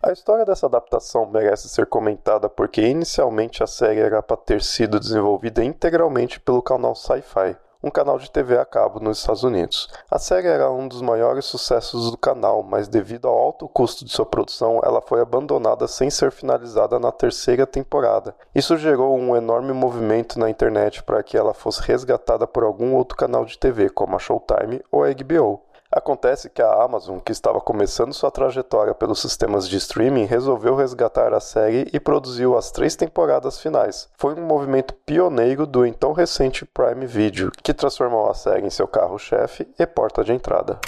A 0.03 0.13
história 0.13 0.47
dessa 0.47 0.65
adaptação 0.65 1.27
merece 1.27 1.69
ser 1.69 1.85
comentada 1.85 2.49
porque 2.49 2.81
inicialmente 2.81 3.63
a 3.63 3.67
série 3.67 4.01
era 4.01 4.23
para 4.23 4.35
ter 4.35 4.63
sido 4.63 4.99
desenvolvida 4.99 5.63
integralmente 5.63 6.41
pelo 6.41 6.63
canal 6.63 6.95
Sci-Fi, 6.95 7.55
um 7.83 7.91
canal 7.91 8.19
de 8.19 8.31
TV 8.31 8.57
a 8.57 8.65
cabo 8.65 8.99
nos 8.99 9.19
Estados 9.19 9.43
Unidos. 9.43 9.91
A 10.11 10.19
série 10.19 10.49
era 10.49 10.71
um 10.71 10.89
dos 10.89 11.03
maiores 11.03 11.45
sucessos 11.45 12.11
do 12.11 12.17
canal, 12.17 12.63
mas 12.63 12.89
devido 12.89 13.29
ao 13.29 13.37
alto 13.37 13.69
custo 13.69 14.03
de 14.03 14.11
sua 14.11 14.25
produção, 14.25 14.81
ela 14.83 15.03
foi 15.03 15.21
abandonada 15.21 15.87
sem 15.87 16.09
ser 16.09 16.33
finalizada 16.33 16.99
na 16.99 17.13
terceira 17.13 17.67
temporada. 17.67 18.35
Isso 18.55 18.79
gerou 18.79 19.15
um 19.19 19.37
enorme 19.37 19.75
movimento 19.75 20.39
na 20.39 20.49
internet 20.49 21.03
para 21.03 21.23
que 21.23 21.37
ela 21.37 21.53
fosse 21.53 21.83
resgatada 21.83 22.47
por 22.47 22.65
algum 22.65 22.95
outro 22.95 23.19
canal 23.19 23.45
de 23.45 23.59
TV, 23.59 23.91
como 23.91 24.17
a 24.17 24.19
Showtime 24.19 24.83
ou 24.91 25.05
a 25.05 25.13
HBO. 25.13 25.61
Acontece 25.93 26.49
que 26.49 26.63
a 26.63 26.85
Amazon, 26.85 27.19
que 27.19 27.33
estava 27.33 27.61
começando 27.61 28.15
sua 28.15 28.31
trajetória 28.31 28.95
pelos 28.95 29.21
sistemas 29.21 29.69
de 29.69 29.77
streaming, 29.77 30.25
resolveu 30.25 30.77
resgatar 30.77 31.35
a 31.35 31.41
série 31.41 31.91
e 31.93 31.99
produziu 31.99 32.57
as 32.57 32.71
três 32.71 32.95
temporadas 32.95 33.59
finais. 33.59 34.09
Foi 34.17 34.35
um 34.35 34.47
movimento 34.47 34.95
pioneiro 35.05 35.67
do 35.67 35.85
então 35.85 36.13
recente 36.13 36.65
Prime 36.65 37.05
Video, 37.07 37.51
que 37.65 37.75
transformou 37.75 38.31
a 38.31 38.35
série 38.35 38.65
em 38.65 38.71
seu 38.71 38.87
carro-chefe 38.87 39.67
e 39.77 39.85
porta 39.85 40.23
de 40.23 40.33
entrada. 40.33 40.79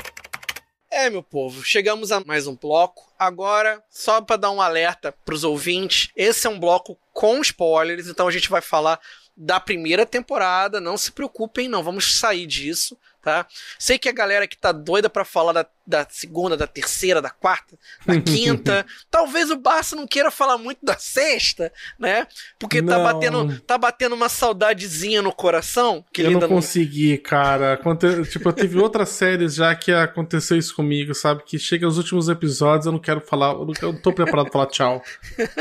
É, 0.89 1.11
meu 1.11 1.23
povo, 1.23 1.65
chegamos 1.65 2.13
a 2.13 2.21
mais 2.21 2.47
um 2.47 2.55
bloco. 2.55 3.03
Agora, 3.19 3.83
só 3.91 4.21
para 4.21 4.37
dar 4.37 4.53
um 4.53 4.61
alerta 4.61 5.13
para 5.25 5.35
os 5.35 5.43
ouvintes, 5.43 6.13
esse 6.15 6.47
é 6.47 6.51
um 6.51 6.61
bloco 6.61 6.97
com 7.13 7.41
spoilers, 7.41 8.07
então 8.07 8.29
a 8.29 8.31
gente 8.31 8.49
vai 8.49 8.61
falar 8.61 9.01
da 9.37 9.59
primeira 9.59 10.07
temporada. 10.07 10.81
Não 10.81 10.97
se 10.97 11.11
preocupem, 11.11 11.67
não 11.67 11.83
vamos 11.83 12.21
sair 12.21 12.47
disso 12.47 12.97
tá? 13.23 13.47
Sei 13.79 13.99
que 13.99 14.09
a 14.09 14.13
galera 14.13 14.49
que 14.49 14.59
tá 14.59 14.73
doida 14.73 15.09
para 15.09 15.25
falar 15.25 15.53
da, 15.53 15.67
da 15.87 16.07
segunda, 16.11 16.57
da 16.57 16.67
terceira, 16.67 17.23
da 17.23 17.31
quarta, 17.31 17.79
da 18.05 18.19
quinta, 18.21 18.85
talvez 19.09 19.51
o 19.51 19.57
Barça 19.57 19.95
não 19.95 20.07
queira 20.07 20.31
falar 20.31 20.59
muito 20.59 20.85
da 20.85 20.99
sexta, 20.99 21.73
né? 21.99 22.27
Porque 22.59 22.83
tá 22.83 22.99
batendo, 22.99 23.61
tá 23.61 23.79
batendo 23.79 24.15
uma 24.15 24.29
saudadezinha 24.29 25.23
no 25.23 25.33
coração. 25.33 26.05
Que 26.13 26.23
eu 26.23 26.33
não 26.33 26.49
consegui, 26.49 27.13
não... 27.13 27.23
cara. 27.23 27.75
Aconte... 27.75 28.25
tipo, 28.25 28.49
eu 28.49 28.53
tive 28.53 28.79
outras 28.79 29.11
séries 29.23 29.55
já 29.55 29.75
que 29.75 29.93
aconteceu 29.93 30.59
isso 30.59 30.75
comigo, 30.75 31.15
sabe? 31.15 31.45
Que 31.45 31.59
chega 31.59 31.87
os 31.87 31.99
últimos 31.99 32.29
episódios, 32.29 32.87
eu 32.87 32.93
não 32.93 32.99
quero 32.99 33.21
falar, 33.21 33.53
eu 33.53 33.67
não 33.83 34.01
tô 34.01 34.13
preparado 34.13 34.51
pra 34.51 34.53
falar 34.53 34.67
tchau. 34.67 35.03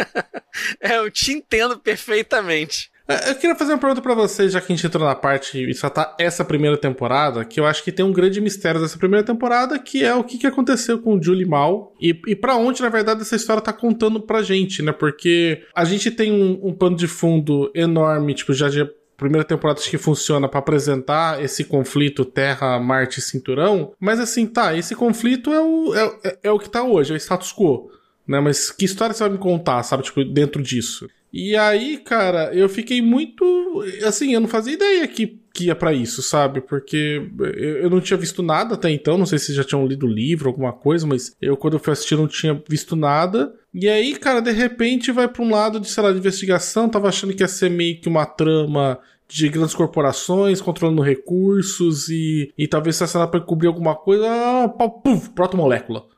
é, 0.82 0.98
eu 0.98 1.12
te 1.12 1.32
entendo 1.32 1.78
perfeitamente. 1.80 2.91
É, 3.12 3.32
eu 3.32 3.36
queria 3.36 3.56
fazer 3.56 3.74
uma 3.74 3.78
pergunta 3.78 4.02
para 4.02 4.14
vocês, 4.14 4.52
já 4.52 4.62
que 4.62 4.72
a 4.72 4.76
gente 4.76 4.86
entrou 4.86 5.06
na 5.06 5.16
parte 5.16 5.58
e 5.58 5.74
tá 5.90 6.16
essa 6.18 6.46
primeira 6.46 6.78
temporada, 6.78 7.44
que 7.44 7.60
eu 7.60 7.66
acho 7.66 7.84
que 7.84 7.92
tem 7.92 8.06
um 8.06 8.12
grande 8.12 8.40
mistério 8.40 8.80
dessa 8.80 8.98
primeira 8.98 9.26
temporada, 9.26 9.78
que 9.78 10.04
é 10.04 10.14
o 10.14 10.24
que, 10.24 10.38
que 10.38 10.48
aconteceu 10.48 11.00
com 11.00 11.16
o 11.16 11.24
Julie 11.24 11.46
Mal 11.46 11.94
e, 12.02 12.20
e 12.28 12.36
para 12.36 12.56
onde, 12.56 12.82
na 12.82 12.90
verdade, 12.90 13.22
essa 13.22 13.36
história 13.36 13.62
tá 13.62 13.74
contando 13.74 14.22
pra 14.22 14.42
gente, 14.42 14.82
né? 14.82 14.92
Porque 14.92 15.64
a 15.76 15.84
gente 15.84 16.10
tem 16.12 16.32
um, 16.32 16.70
um 16.70 16.74
pano 16.74 16.96
de 16.96 17.08
fundo 17.08 17.72
enorme, 17.76 18.34
tipo, 18.34 18.54
já 18.54 18.70
de 18.70 18.88
primeira 19.18 19.46
temporada 19.46 19.80
que 19.80 19.98
funciona 20.00 20.50
para 20.50 20.60
apresentar 20.60 21.44
esse 21.44 21.64
conflito 21.64 22.26
Terra, 22.26 22.80
Marte 22.80 23.22
Cinturão, 23.22 23.94
mas 24.00 24.20
assim, 24.20 24.48
tá, 24.48 24.76
esse 24.76 24.96
conflito 24.96 25.54
é 25.54 25.62
o, 25.62 25.94
é, 25.94 26.38
é 26.44 26.52
o 26.52 26.58
que 26.58 26.68
tá 26.68 26.82
hoje, 26.84 27.12
é 27.12 27.16
o 27.16 27.18
status 27.18 27.54
quo. 27.54 27.92
Né, 28.28 28.40
mas 28.40 28.72
que 28.72 28.86
história 28.86 29.14
você 29.14 29.24
vai 29.24 29.32
me 29.32 29.38
contar, 29.38 29.84
sabe? 29.84 30.04
Tipo, 30.04 30.24
dentro 30.24 30.62
disso. 30.62 31.08
E 31.34 31.56
aí, 31.56 31.98
cara, 31.98 32.54
eu 32.54 32.68
fiquei 32.68 33.02
muito. 33.02 33.84
Assim, 34.06 34.34
eu 34.34 34.42
não 34.42 34.50
fazia 34.50 34.74
ideia 34.74 35.08
que, 35.08 35.40
que 35.54 35.66
ia 35.66 35.76
para 35.76 35.94
isso, 35.94 36.22
sabe? 36.22 36.60
Porque 36.60 37.30
eu, 37.56 37.90
não 37.90 38.02
tinha 38.02 38.18
visto 38.18 38.44
nada 38.44 38.76
até 38.76 38.90
então. 38.90 39.18
Não 39.18 39.26
sei 39.26 39.40
se 39.40 39.54
já 39.54 39.64
tinham 39.64 39.88
lido 39.88 40.06
o 40.06 40.12
livro, 40.12 40.50
alguma 40.50 40.74
coisa, 40.74 41.08
mas 41.08 41.34
eu, 41.42 41.56
quando 41.56 41.76
eu 41.76 41.80
fui 41.80 41.94
assistir, 41.94 42.18
não 42.18 42.28
tinha 42.28 42.62
visto 42.68 42.96
nada. 42.96 43.54
E 43.74 43.88
aí, 43.88 44.16
cara, 44.18 44.42
de 44.42 44.52
repente 44.52 45.12
vai 45.12 45.28
pra 45.28 45.42
um 45.42 45.52
lado 45.52 45.80
de, 45.80 45.90
sei 45.90 46.04
lá, 46.04 46.12
de 46.12 46.18
investigação. 46.18 46.90
Tava 46.90 47.08
achando 47.08 47.34
que 47.34 47.44
ia 47.44 47.48
ser 47.48 47.70
meio 47.70 48.02
que 48.02 48.10
uma 48.10 48.26
trama 48.26 49.00
de 49.30 49.48
grandes 49.48 49.74
corporações 49.74 50.60
controlando 50.60 51.02
recursos 51.02 52.10
e, 52.10 52.52
e 52.58 52.68
talvez 52.68 52.98
se 52.98 53.06
essa 53.06 53.26
pra 53.26 53.40
cobrir 53.40 53.68
alguma 53.68 53.96
coisa. 53.96 54.26
Ah, 54.28 54.68
puf, 54.68 55.30
proto-molécula 55.30 56.11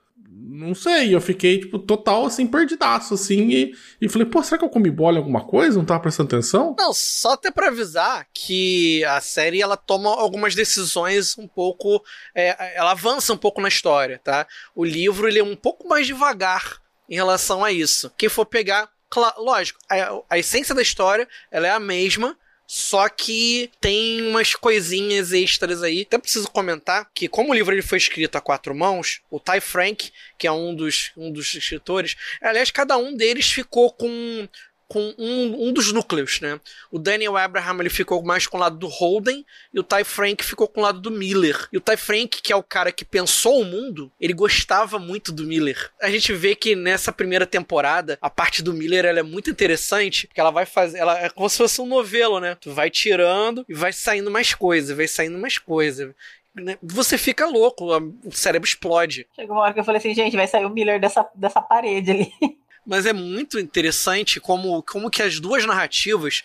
não 0.53 0.75
sei, 0.75 1.15
eu 1.15 1.19
fiquei, 1.19 1.59
tipo, 1.59 1.79
total, 1.79 2.27
assim, 2.27 2.45
perdidaço, 2.45 3.15
assim, 3.15 3.49
e, 3.49 3.75
e 3.99 4.07
falei, 4.07 4.27
pô, 4.27 4.43
será 4.43 4.59
que 4.59 4.63
eu 4.63 4.69
comi 4.69 4.91
bola 4.91 5.15
em 5.15 5.17
alguma 5.17 5.43
coisa? 5.43 5.79
Não 5.79 5.85
tava 5.85 6.01
prestando 6.01 6.27
atenção? 6.27 6.75
Não, 6.77 6.93
só 6.93 7.33
até 7.33 7.49
pra 7.49 7.69
avisar 7.69 8.27
que 8.31 9.03
a 9.05 9.19
série, 9.19 9.61
ela 9.61 9.75
toma 9.75 10.09
algumas 10.09 10.53
decisões 10.53 11.35
um 11.39 11.47
pouco, 11.47 12.03
é, 12.35 12.77
ela 12.77 12.91
avança 12.91 13.33
um 13.33 13.37
pouco 13.37 13.59
na 13.59 13.67
história, 13.67 14.21
tá? 14.23 14.45
O 14.75 14.85
livro, 14.85 15.27
ele 15.27 15.39
é 15.39 15.43
um 15.43 15.55
pouco 15.55 15.87
mais 15.87 16.05
devagar 16.05 16.77
em 17.09 17.15
relação 17.15 17.65
a 17.65 17.71
isso. 17.71 18.11
Quem 18.15 18.29
for 18.29 18.45
pegar, 18.45 18.89
lógico, 19.37 19.79
a, 19.89 20.21
a 20.29 20.37
essência 20.37 20.75
da 20.75 20.83
história, 20.83 21.27
ela 21.51 21.65
é 21.65 21.71
a 21.71 21.79
mesma, 21.79 22.37
só 22.75 23.07
que 23.07 23.69
tem 23.79 24.23
umas 24.23 24.55
coisinhas 24.55 25.31
extras 25.31 25.83
aí. 25.83 26.01
Até 26.01 26.17
preciso 26.17 26.49
comentar 26.49 27.07
que, 27.13 27.27
como 27.27 27.51
o 27.51 27.53
livro 27.53 27.71
ele 27.71 27.83
foi 27.83 27.99
escrito 27.99 28.35
a 28.35 28.41
quatro 28.41 28.73
mãos, 28.73 29.21
o 29.29 29.39
Ty 29.39 29.61
Frank, 29.61 30.11
que 30.39 30.47
é 30.47 30.51
um 30.51 30.73
dos, 30.73 31.11
um 31.15 31.31
dos 31.31 31.53
escritores, 31.53 32.15
aliás, 32.41 32.71
cada 32.71 32.97
um 32.97 33.15
deles 33.15 33.45
ficou 33.45 33.93
com 33.93 34.49
com 34.93 35.11
um, 35.17 35.69
um 35.69 35.73
dos 35.73 35.91
núcleos, 35.91 36.39
né? 36.39 36.59
O 36.91 36.99
Daniel 36.99 37.35
Abraham 37.35 37.79
ele 37.79 37.89
ficou 37.89 38.21
mais 38.21 38.45
com 38.45 38.57
o 38.57 38.59
lado 38.59 38.77
do 38.77 38.87
Holden 38.87 39.43
e 39.73 39.79
o 39.79 39.83
Ty 39.83 40.03
Frank 40.03 40.45
ficou 40.45 40.67
com 40.67 40.81
o 40.81 40.83
lado 40.83 41.01
do 41.01 41.09
Miller. 41.09 41.67
E 41.73 41.77
o 41.77 41.81
Ty 41.81 41.97
Frank, 41.97 42.39
que 42.43 42.53
é 42.53 42.55
o 42.55 42.61
cara 42.61 42.91
que 42.91 43.03
pensou 43.03 43.59
o 43.59 43.65
mundo, 43.65 44.11
ele 44.21 44.33
gostava 44.33 44.99
muito 44.99 45.31
do 45.31 45.47
Miller. 45.47 45.89
A 45.99 46.11
gente 46.11 46.31
vê 46.31 46.53
que 46.53 46.75
nessa 46.75 47.11
primeira 47.11 47.47
temporada, 47.47 48.19
a 48.21 48.29
parte 48.29 48.61
do 48.61 48.71
Miller 48.71 49.03
ela 49.03 49.19
é 49.19 49.23
muito 49.23 49.49
interessante, 49.49 50.27
porque 50.27 50.39
ela 50.39 50.51
vai 50.51 50.67
fazer, 50.67 50.99
ela 50.99 51.19
é 51.19 51.27
como 51.27 51.49
se 51.49 51.57
fosse 51.57 51.81
um 51.81 51.87
novelo, 51.87 52.39
né? 52.39 52.55
Tu 52.61 52.71
vai 52.71 52.91
tirando 52.91 53.65
e 53.67 53.73
vai 53.73 53.91
saindo 53.91 54.29
mais 54.29 54.53
coisa, 54.53 54.93
vai 54.93 55.07
saindo 55.07 55.39
mais 55.39 55.57
coisa 55.57 56.13
né? 56.55 56.77
você 56.83 57.17
fica 57.17 57.47
louco, 57.47 57.85
o 58.23 58.31
cérebro 58.31 58.67
explode. 58.67 59.25
Chegou 59.35 59.55
uma 59.55 59.63
hora 59.63 59.73
que 59.73 59.79
eu 59.79 59.83
falei 59.83 59.97
assim, 59.97 60.13
gente, 60.13 60.35
vai 60.35 60.47
sair 60.47 60.65
o 60.65 60.69
Miller 60.69 60.99
dessa, 60.99 61.27
dessa 61.33 61.61
parede 61.61 62.11
ali. 62.11 62.31
mas 62.85 63.05
é 63.05 63.13
muito 63.13 63.59
interessante 63.59 64.39
como, 64.39 64.81
como 64.83 65.09
que 65.09 65.21
as 65.21 65.39
duas 65.39 65.65
narrativas 65.65 66.43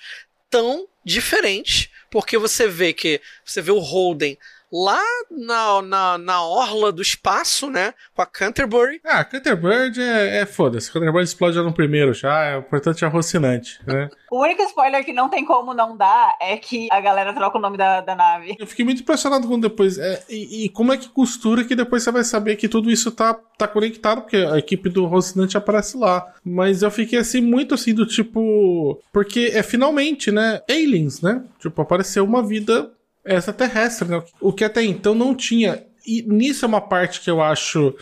tão 0.50 0.86
diferentes, 1.04 1.88
porque 2.10 2.38
você 2.38 2.66
vê 2.66 2.92
que 2.92 3.20
você 3.44 3.60
vê 3.60 3.70
o 3.70 3.78
Holden 3.78 4.38
lá 4.72 5.02
na, 5.30 5.82
na, 5.82 6.18
na 6.18 6.42
orla 6.42 6.92
do 6.92 7.02
espaço, 7.02 7.70
né? 7.70 7.94
Com 8.14 8.22
a 8.22 8.26
Canterbury. 8.26 9.00
Ah, 9.04 9.24
Canterbury 9.24 10.00
é, 10.00 10.38
é 10.38 10.46
foda-se. 10.46 10.90
Canterbury 10.92 11.24
explode 11.24 11.56
já 11.56 11.62
no 11.62 11.72
primeiro 11.72 12.12
já, 12.12 12.44
é 12.44 12.58
importante 12.58 13.04
é 13.04 13.08
rocinante, 13.08 13.80
né? 13.86 14.08
o 14.30 14.42
único 14.42 14.62
spoiler 14.62 15.04
que 15.04 15.12
não 15.12 15.28
tem 15.28 15.44
como 15.44 15.72
não 15.74 15.96
dar 15.96 16.36
é 16.40 16.56
que 16.56 16.88
a 16.90 17.00
galera 17.00 17.32
troca 17.32 17.58
o 17.58 17.60
nome 17.60 17.76
da, 17.76 18.00
da 18.00 18.14
nave. 18.14 18.56
Eu 18.58 18.66
fiquei 18.66 18.84
muito 18.84 19.02
impressionado 19.02 19.46
com 19.46 19.58
depois. 19.58 19.98
É, 19.98 20.22
e, 20.28 20.64
e, 20.64 20.68
como 20.68 20.92
é 20.92 20.96
que 20.96 21.08
costura 21.08 21.64
que 21.64 21.74
depois 21.74 22.02
você 22.02 22.10
vai 22.10 22.24
saber 22.24 22.56
que 22.56 22.68
tudo 22.68 22.90
isso 22.90 23.10
tá, 23.10 23.34
tá 23.56 23.66
conectado, 23.66 24.22
porque 24.22 24.36
a 24.36 24.58
equipe 24.58 24.88
do 24.88 25.06
rocinante 25.06 25.56
aparece 25.56 25.96
lá. 25.96 26.26
Mas 26.44 26.82
eu 26.82 26.90
fiquei 26.90 27.18
assim, 27.18 27.40
muito 27.40 27.74
assim, 27.74 27.94
do 27.94 28.06
tipo. 28.06 29.00
Porque 29.12 29.50
é 29.54 29.62
finalmente, 29.62 30.30
né? 30.30 30.60
Aliens, 30.68 31.20
né? 31.20 31.42
Tipo, 31.58 31.82
apareceu 31.82 32.24
uma 32.24 32.42
vida 32.42 32.90
extraterrestre, 33.28 34.08
né? 34.08 34.22
O 34.40 34.52
que 34.52 34.64
até 34.64 34.82
então 34.82 35.14
não 35.14 35.34
tinha. 35.34 35.84
E 36.06 36.22
nisso 36.22 36.64
é 36.64 36.68
uma 36.68 36.80
parte 36.80 37.20
que 37.20 37.30
eu 37.30 37.42
acho 37.42 37.94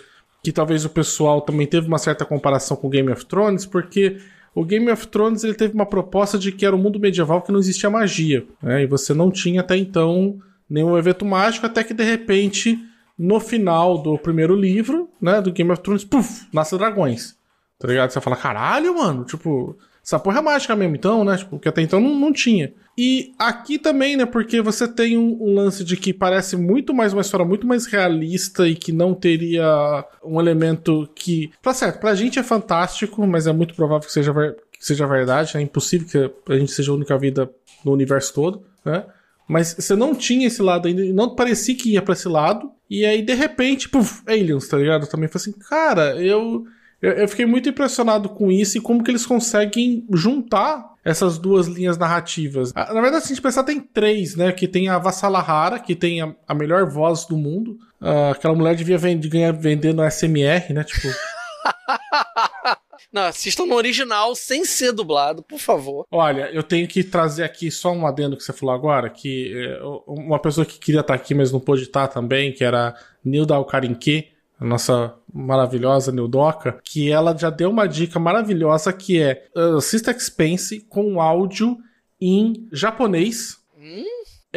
que 0.42 0.52
talvez 0.52 0.84
o 0.84 0.90
pessoal 0.90 1.40
também 1.40 1.66
teve 1.66 1.88
uma 1.88 1.98
certa 1.98 2.24
comparação 2.24 2.76
com 2.76 2.88
Game 2.88 3.10
of 3.10 3.26
Thrones, 3.26 3.66
porque 3.66 4.18
o 4.54 4.64
Game 4.64 4.90
of 4.90 5.08
Thrones 5.08 5.44
ele 5.44 5.54
teve 5.54 5.74
uma 5.74 5.84
proposta 5.84 6.38
de 6.38 6.52
que 6.52 6.64
era 6.64 6.74
um 6.74 6.78
mundo 6.78 7.00
medieval 7.00 7.42
que 7.42 7.52
não 7.52 7.58
existia 7.58 7.90
magia, 7.90 8.46
né? 8.62 8.82
E 8.82 8.86
você 8.86 9.12
não 9.12 9.30
tinha 9.30 9.60
até 9.60 9.76
então 9.76 10.38
nenhum 10.68 10.96
evento 10.96 11.24
mágico, 11.24 11.66
até 11.66 11.82
que 11.82 11.92
de 11.92 12.04
repente, 12.04 12.78
no 13.18 13.40
final 13.40 13.98
do 13.98 14.18
primeiro 14.18 14.54
livro, 14.54 15.08
né, 15.20 15.40
do 15.40 15.52
Game 15.52 15.70
of 15.70 15.82
Thrones, 15.82 16.04
puf, 16.04 16.46
nasce 16.52 16.76
dragões. 16.76 17.36
Tá 17.78 17.88
ligado? 17.88 18.10
Você 18.10 18.20
fala, 18.20 18.36
caralho, 18.36 18.96
mano, 18.96 19.24
tipo, 19.24 19.76
essa 20.02 20.18
porra 20.18 20.38
é 20.38 20.42
mágica 20.42 20.74
mesmo, 20.74 20.96
então, 20.96 21.24
né? 21.24 21.36
Tipo, 21.36 21.58
que 21.58 21.68
até 21.68 21.82
então 21.82 22.00
não, 22.00 22.14
não 22.14 22.32
tinha. 22.32 22.72
E 22.98 23.34
aqui 23.38 23.78
também, 23.78 24.16
né? 24.16 24.24
Porque 24.24 24.62
você 24.62 24.88
tem 24.88 25.18
um, 25.18 25.36
um, 25.40 25.54
lance 25.54 25.84
de 25.84 25.98
que 25.98 26.14
parece 26.14 26.56
muito 26.56 26.94
mais 26.94 27.12
uma 27.12 27.20
história 27.20 27.44
muito 27.44 27.66
mais 27.66 27.84
realista 27.84 28.66
e 28.66 28.74
que 28.74 28.90
não 28.90 29.12
teria 29.12 30.04
um 30.24 30.40
elemento 30.40 31.06
que. 31.14 31.52
Pra 31.60 31.74
certo, 31.74 32.00
pra 32.00 32.14
gente 32.14 32.38
é 32.38 32.42
fantástico, 32.42 33.26
mas 33.26 33.46
é 33.46 33.52
muito 33.52 33.74
provável 33.74 34.06
que 34.06 34.12
seja, 34.12 34.32
que 34.32 34.84
seja 34.84 35.06
verdade. 35.06 35.58
É 35.58 35.60
impossível 35.60 36.08
que 36.08 36.52
a 36.52 36.58
gente 36.58 36.72
seja 36.72 36.90
a 36.90 36.94
única 36.94 37.18
vida 37.18 37.50
no 37.84 37.92
universo 37.92 38.32
todo, 38.32 38.62
né? 38.82 39.04
Mas 39.46 39.76
você 39.78 39.94
não 39.94 40.14
tinha 40.14 40.46
esse 40.46 40.62
lado 40.62 40.88
ainda, 40.88 41.04
não 41.12 41.34
parecia 41.34 41.76
que 41.76 41.92
ia 41.92 42.02
para 42.02 42.14
esse 42.14 42.28
lado. 42.28 42.72
E 42.88 43.04
aí, 43.04 43.20
de 43.20 43.34
repente, 43.34 43.88
puf, 43.88 44.22
aliens, 44.26 44.68
tá 44.68 44.78
ligado? 44.78 45.02
Eu 45.02 45.10
também 45.10 45.28
falei 45.28 45.42
assim, 45.42 45.52
cara, 45.52 46.16
eu 46.20 46.64
eu, 47.06 47.12
eu, 47.12 47.28
fiquei 47.28 47.46
muito 47.46 47.68
impressionado 47.68 48.28
com 48.28 48.50
isso 48.50 48.76
e 48.76 48.80
como 48.80 49.04
que 49.04 49.10
eles 49.10 49.24
conseguem 49.24 50.04
juntar 50.12 50.94
essas 51.04 51.38
duas 51.38 51.68
linhas 51.68 51.96
narrativas. 51.96 52.72
Ah, 52.74 52.92
na 52.92 53.00
verdade, 53.00 53.24
se 53.24 53.32
a 53.32 53.34
gente 53.34 53.42
pensar, 53.42 53.62
tem 53.62 53.78
três, 53.78 54.34
né? 54.34 54.50
Que 54.50 54.66
tem 54.66 54.88
a 54.88 54.98
Vassalahara, 54.98 55.78
que 55.78 55.94
tem 55.94 56.20
a, 56.20 56.34
a 56.48 56.52
melhor 56.52 56.90
voz 56.90 57.24
do 57.24 57.36
mundo. 57.36 57.78
Uh, 58.00 58.32
aquela 58.32 58.56
mulher 58.56 58.74
devia 58.74 58.98
vend 58.98 59.28
ganhar 59.28 59.52
vendendo 59.52 60.02
SMR, 60.02 60.72
né? 60.72 60.82
Tipo. 60.82 61.06
Não, 63.12 63.22
assistam 63.22 63.66
no 63.66 63.76
original, 63.76 64.34
sem 64.34 64.64
ser 64.64 64.90
dublado, 64.90 65.44
por 65.44 65.60
favor. 65.60 66.04
Olha, 66.10 66.50
eu 66.52 66.62
tenho 66.62 66.88
que 66.88 67.04
trazer 67.04 67.44
aqui 67.44 67.70
só 67.70 67.92
um 67.92 68.04
adendo 68.04 68.36
que 68.36 68.42
você 68.42 68.52
falou 68.52 68.74
agora, 68.74 69.08
que 69.08 69.52
é, 69.54 69.80
uma 70.08 70.40
pessoa 70.40 70.66
que 70.66 70.78
queria 70.78 71.02
estar 71.02 71.14
aqui, 71.14 71.34
mas 71.34 71.52
não 71.52 71.60
pôde 71.60 71.84
estar 71.84 72.08
também, 72.08 72.52
que 72.52 72.64
era 72.64 72.96
Nilda 73.24 73.54
Alcarinque, 73.54 74.35
a 74.58 74.64
nossa 74.64 75.14
maravilhosa 75.32 76.10
Nildoca, 76.10 76.78
que 76.82 77.10
ela 77.10 77.36
já 77.36 77.50
deu 77.50 77.70
uma 77.70 77.86
dica 77.86 78.18
maravilhosa 78.18 78.92
que 78.92 79.20
é 79.20 79.44
assista 79.76 80.10
Expense 80.10 80.80
com 80.88 81.20
áudio 81.20 81.76
em 82.20 82.66
japonês. 82.72 83.58
Hum? 83.78 84.04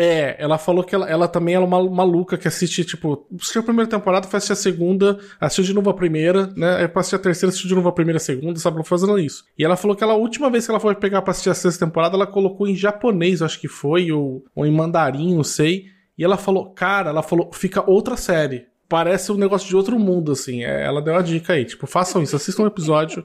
É, 0.01 0.41
ela 0.41 0.57
falou 0.57 0.81
que 0.81 0.95
ela, 0.95 1.09
ela 1.09 1.27
também 1.27 1.55
é 1.55 1.59
uma 1.59 1.83
maluca 1.89 2.37
que 2.37 2.47
assiste, 2.47 2.85
tipo, 2.85 3.27
assistiu 3.35 3.59
a 3.59 3.65
primeira 3.65 3.89
temporada, 3.89 4.27
foi 4.29 4.37
assistir 4.37 4.53
a 4.53 4.55
segunda, 4.55 5.19
assistiu 5.41 5.65
de 5.65 5.73
novo 5.73 5.89
a 5.89 5.93
primeira, 5.93 6.47
né? 6.55 6.77
Aí 6.77 6.87
pra 6.87 7.01
assistir 7.01 7.17
a 7.17 7.19
terceira, 7.19 7.49
assistiu 7.49 7.67
de 7.67 7.75
novo 7.75 7.89
a 7.89 7.91
primeira 7.91 8.15
e 8.15 8.21
a 8.21 8.23
segunda, 8.23 8.57
sabe? 8.57 8.77
Ela 8.77 8.85
fazendo 8.85 9.19
isso. 9.19 9.43
E 9.57 9.65
ela 9.65 9.75
falou 9.75 9.97
que 9.97 10.03
ela, 10.03 10.13
a 10.13 10.15
última 10.15 10.49
vez 10.49 10.63
que 10.63 10.71
ela 10.71 10.79
foi 10.79 10.95
pegar 10.95 11.21
pra 11.21 11.31
assistir 11.31 11.49
a 11.49 11.53
sexta 11.53 11.85
temporada, 11.85 12.15
ela 12.15 12.25
colocou 12.25 12.65
em 12.65 12.77
japonês, 12.77 13.41
acho 13.41 13.59
que 13.59 13.67
foi, 13.67 14.09
ou, 14.09 14.45
ou 14.55 14.65
em 14.65 14.71
mandarim, 14.71 15.35
não 15.35 15.43
sei. 15.43 15.87
E 16.17 16.23
ela 16.23 16.37
falou, 16.37 16.69
cara, 16.69 17.09
ela 17.09 17.21
falou, 17.21 17.49
fica 17.51 17.83
outra 17.85 18.15
série. 18.15 18.68
Parece 18.89 19.31
um 19.31 19.37
negócio 19.37 19.67
de 19.67 19.75
outro 19.75 19.97
mundo, 19.97 20.31
assim. 20.31 20.65
É, 20.65 20.83
ela 20.83 21.01
deu 21.01 21.13
uma 21.13 21.23
dica 21.23 21.53
aí, 21.53 21.63
tipo, 21.63 21.87
façam 21.87 22.23
isso, 22.23 22.35
assistam 22.35 22.63
um 22.63 22.67
episódio 22.67 23.23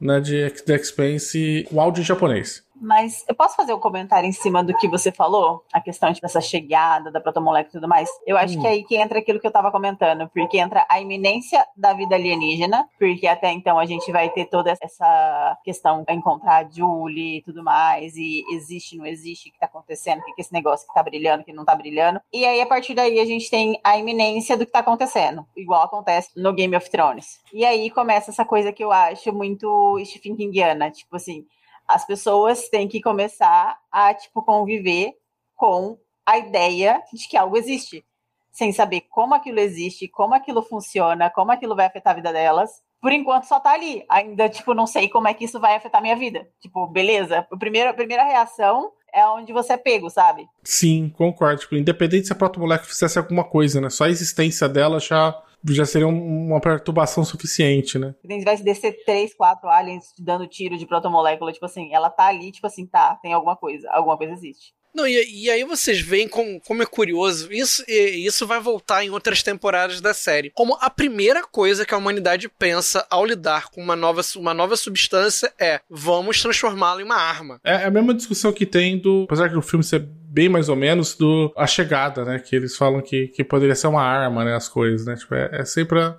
né, 0.00 0.20
de 0.20 0.50
The 0.50 0.74
Expense 0.74 1.64
com 1.68 1.80
áudio 1.80 2.00
em 2.00 2.04
japonês. 2.04 2.65
Mas 2.80 3.24
eu 3.28 3.34
posso 3.34 3.56
fazer 3.56 3.72
um 3.72 3.80
comentário 3.80 4.28
em 4.28 4.32
cima 4.32 4.62
do 4.62 4.76
que 4.76 4.88
você 4.88 5.10
falou? 5.10 5.64
A 5.72 5.80
questão 5.80 6.10
de 6.12 6.20
dessa 6.20 6.40
chegada 6.40 7.10
da 7.10 7.20
protomolécula 7.20 7.68
e 7.68 7.72
tudo 7.72 7.88
mais. 7.88 8.08
Eu 8.26 8.36
acho 8.36 8.56
Hum. 8.58 8.60
que 8.60 8.66
é 8.66 8.70
aí 8.70 8.84
que 8.84 8.96
entra 8.96 9.18
aquilo 9.18 9.40
que 9.40 9.46
eu 9.46 9.50
tava 9.50 9.70
comentando, 9.70 10.28
porque 10.34 10.58
entra 10.58 10.84
a 10.88 11.00
iminência 11.00 11.66
da 11.76 11.92
vida 11.92 12.14
alienígena, 12.14 12.88
porque 12.98 13.26
até 13.26 13.50
então 13.52 13.78
a 13.78 13.86
gente 13.86 14.10
vai 14.12 14.28
ter 14.30 14.46
toda 14.46 14.76
essa 14.80 15.58
questão 15.64 16.02
de 16.04 16.12
encontrar 16.12 16.64
a 16.64 16.68
Julie 16.68 17.38
e 17.38 17.42
tudo 17.42 17.62
mais, 17.62 18.16
e 18.16 18.44
existe, 18.50 18.96
não 18.96 19.06
existe, 19.06 19.48
o 19.48 19.52
que 19.52 19.58
tá 19.58 19.66
acontecendo, 19.66 20.20
o 20.20 20.24
que 20.24 20.32
é 20.36 20.40
esse 20.40 20.52
negócio 20.52 20.86
que 20.86 20.94
tá 20.94 21.02
brilhando, 21.02 21.44
que 21.44 21.52
não 21.52 21.64
tá 21.64 21.74
brilhando. 21.74 22.20
E 22.32 22.44
aí, 22.44 22.60
a 22.60 22.66
partir 22.66 22.94
daí, 22.94 23.20
a 23.20 23.24
gente 23.24 23.48
tem 23.50 23.78
a 23.84 23.96
iminência 23.98 24.56
do 24.56 24.66
que 24.66 24.72
tá 24.72 24.80
acontecendo, 24.80 25.46
igual 25.56 25.82
acontece 25.82 26.30
no 26.36 26.52
Game 26.52 26.76
of 26.76 26.90
Thrones. 26.90 27.40
E 27.52 27.64
aí 27.64 27.90
começa 27.90 28.30
essa 28.30 28.44
coisa 28.44 28.72
que 28.72 28.82
eu 28.84 28.92
acho 28.92 29.32
muito 29.32 29.98
Stephen 30.04 30.36
Kingiana, 30.36 30.90
tipo 30.90 31.16
assim, 31.16 31.44
as 31.86 32.06
pessoas 32.06 32.68
têm 32.68 32.88
que 32.88 33.00
começar 33.00 33.78
a 33.90 34.14
tipo 34.14 34.42
conviver 34.42 35.14
com 35.54 35.98
a 36.24 36.38
ideia 36.38 37.02
de 37.12 37.28
que 37.28 37.36
algo 37.36 37.56
existe, 37.56 38.04
sem 38.50 38.72
saber 38.72 39.02
como 39.08 39.34
aquilo 39.34 39.60
existe, 39.60 40.08
como 40.08 40.34
aquilo 40.34 40.62
funciona, 40.62 41.30
como 41.30 41.52
aquilo 41.52 41.76
vai 41.76 41.86
afetar 41.86 42.12
a 42.12 42.16
vida 42.16 42.32
delas. 42.32 42.70
Por 43.00 43.12
enquanto 43.12 43.44
só 43.44 43.60
tá 43.60 43.72
ali. 43.72 44.04
Ainda 44.08 44.48
tipo 44.48 44.74
não 44.74 44.86
sei 44.86 45.08
como 45.08 45.28
é 45.28 45.34
que 45.34 45.44
isso 45.44 45.60
vai 45.60 45.76
afetar 45.76 46.00
a 46.00 46.02
minha 46.02 46.16
vida. 46.16 46.48
Tipo, 46.60 46.86
beleza. 46.86 47.46
A 47.50 47.56
primeira, 47.56 47.90
a 47.90 47.94
primeira 47.94 48.24
reação 48.24 48.90
é 49.12 49.26
onde 49.26 49.52
você 49.52 49.74
é 49.74 49.76
pego, 49.76 50.10
sabe? 50.10 50.46
Sim, 50.64 51.12
concordo. 51.16 51.60
Tipo, 51.60 51.76
independente 51.76 52.26
se 52.26 52.32
a 52.32 52.36
protomolécula 52.36 52.88
fizesse 52.88 53.18
alguma 53.18 53.44
coisa, 53.44 53.80
né? 53.80 53.88
Só 53.88 54.04
a 54.04 54.10
existência 54.10 54.68
dela 54.68 54.98
já, 54.98 55.34
já 55.68 55.84
seria 55.84 56.06
um- 56.08 56.46
uma 56.48 56.60
perturbação 56.60 57.24
suficiente, 57.24 57.98
né? 57.98 58.14
Tem 58.26 58.42
vai 58.42 58.56
descer 58.58 59.04
três, 59.04 59.34
quatro 59.34 59.68
aliens 59.68 60.04
dando 60.18 60.46
tiro 60.46 60.76
de 60.76 60.86
protomolécula, 60.86 61.52
tipo 61.52 61.66
assim, 61.66 61.92
ela 61.92 62.10
tá 62.10 62.26
ali, 62.26 62.52
tipo 62.52 62.66
assim, 62.66 62.86
tá, 62.86 63.14
tem 63.22 63.32
alguma 63.32 63.56
coisa, 63.56 63.88
alguma 63.90 64.16
coisa 64.16 64.32
existe. 64.32 64.74
Não, 64.94 65.06
e, 65.06 65.42
e 65.44 65.50
aí 65.50 65.62
vocês 65.62 66.00
veem 66.00 66.26
como, 66.26 66.58
como 66.62 66.82
é 66.82 66.86
curioso. 66.86 67.52
Isso, 67.52 67.84
e- 67.86 68.24
isso 68.26 68.46
vai 68.46 68.58
voltar 68.58 69.04
em 69.04 69.10
outras 69.10 69.42
temporadas 69.42 70.00
da 70.00 70.14
série. 70.14 70.50
Como 70.54 70.74
a 70.80 70.88
primeira 70.88 71.42
coisa 71.46 71.84
que 71.84 71.92
a 71.92 71.98
humanidade 71.98 72.48
pensa 72.48 73.06
ao 73.10 73.22
lidar 73.26 73.68
com 73.68 73.82
uma 73.82 73.94
nova, 73.94 74.22
uma 74.36 74.54
nova 74.54 74.74
substância 74.74 75.52
é 75.60 75.80
vamos 75.90 76.40
transformá-la 76.40 77.02
em 77.02 77.04
uma 77.04 77.16
arma. 77.16 77.60
É 77.62 77.84
a 77.84 77.90
mesma 77.90 78.14
discussão 78.14 78.54
que 78.54 78.64
tem 78.64 78.98
do. 78.98 79.24
Apesar 79.24 79.50
que 79.50 79.56
o 79.58 79.60
filme 79.60 79.84
ser 79.84 80.08
bem 80.36 80.50
mais 80.50 80.68
ou 80.68 80.76
menos 80.76 81.14
do 81.16 81.50
A 81.56 81.66
Chegada, 81.66 82.22
né? 82.24 82.38
Que 82.38 82.54
eles 82.54 82.76
falam 82.76 83.00
que, 83.00 83.28
que 83.28 83.42
poderia 83.42 83.74
ser 83.74 83.86
uma 83.86 84.02
arma, 84.02 84.44
né? 84.44 84.54
As 84.54 84.68
coisas, 84.68 85.06
né? 85.06 85.14
Tipo, 85.16 85.34
é, 85.34 85.48
é 85.50 85.64
sempre 85.64 85.98
a, 85.98 86.14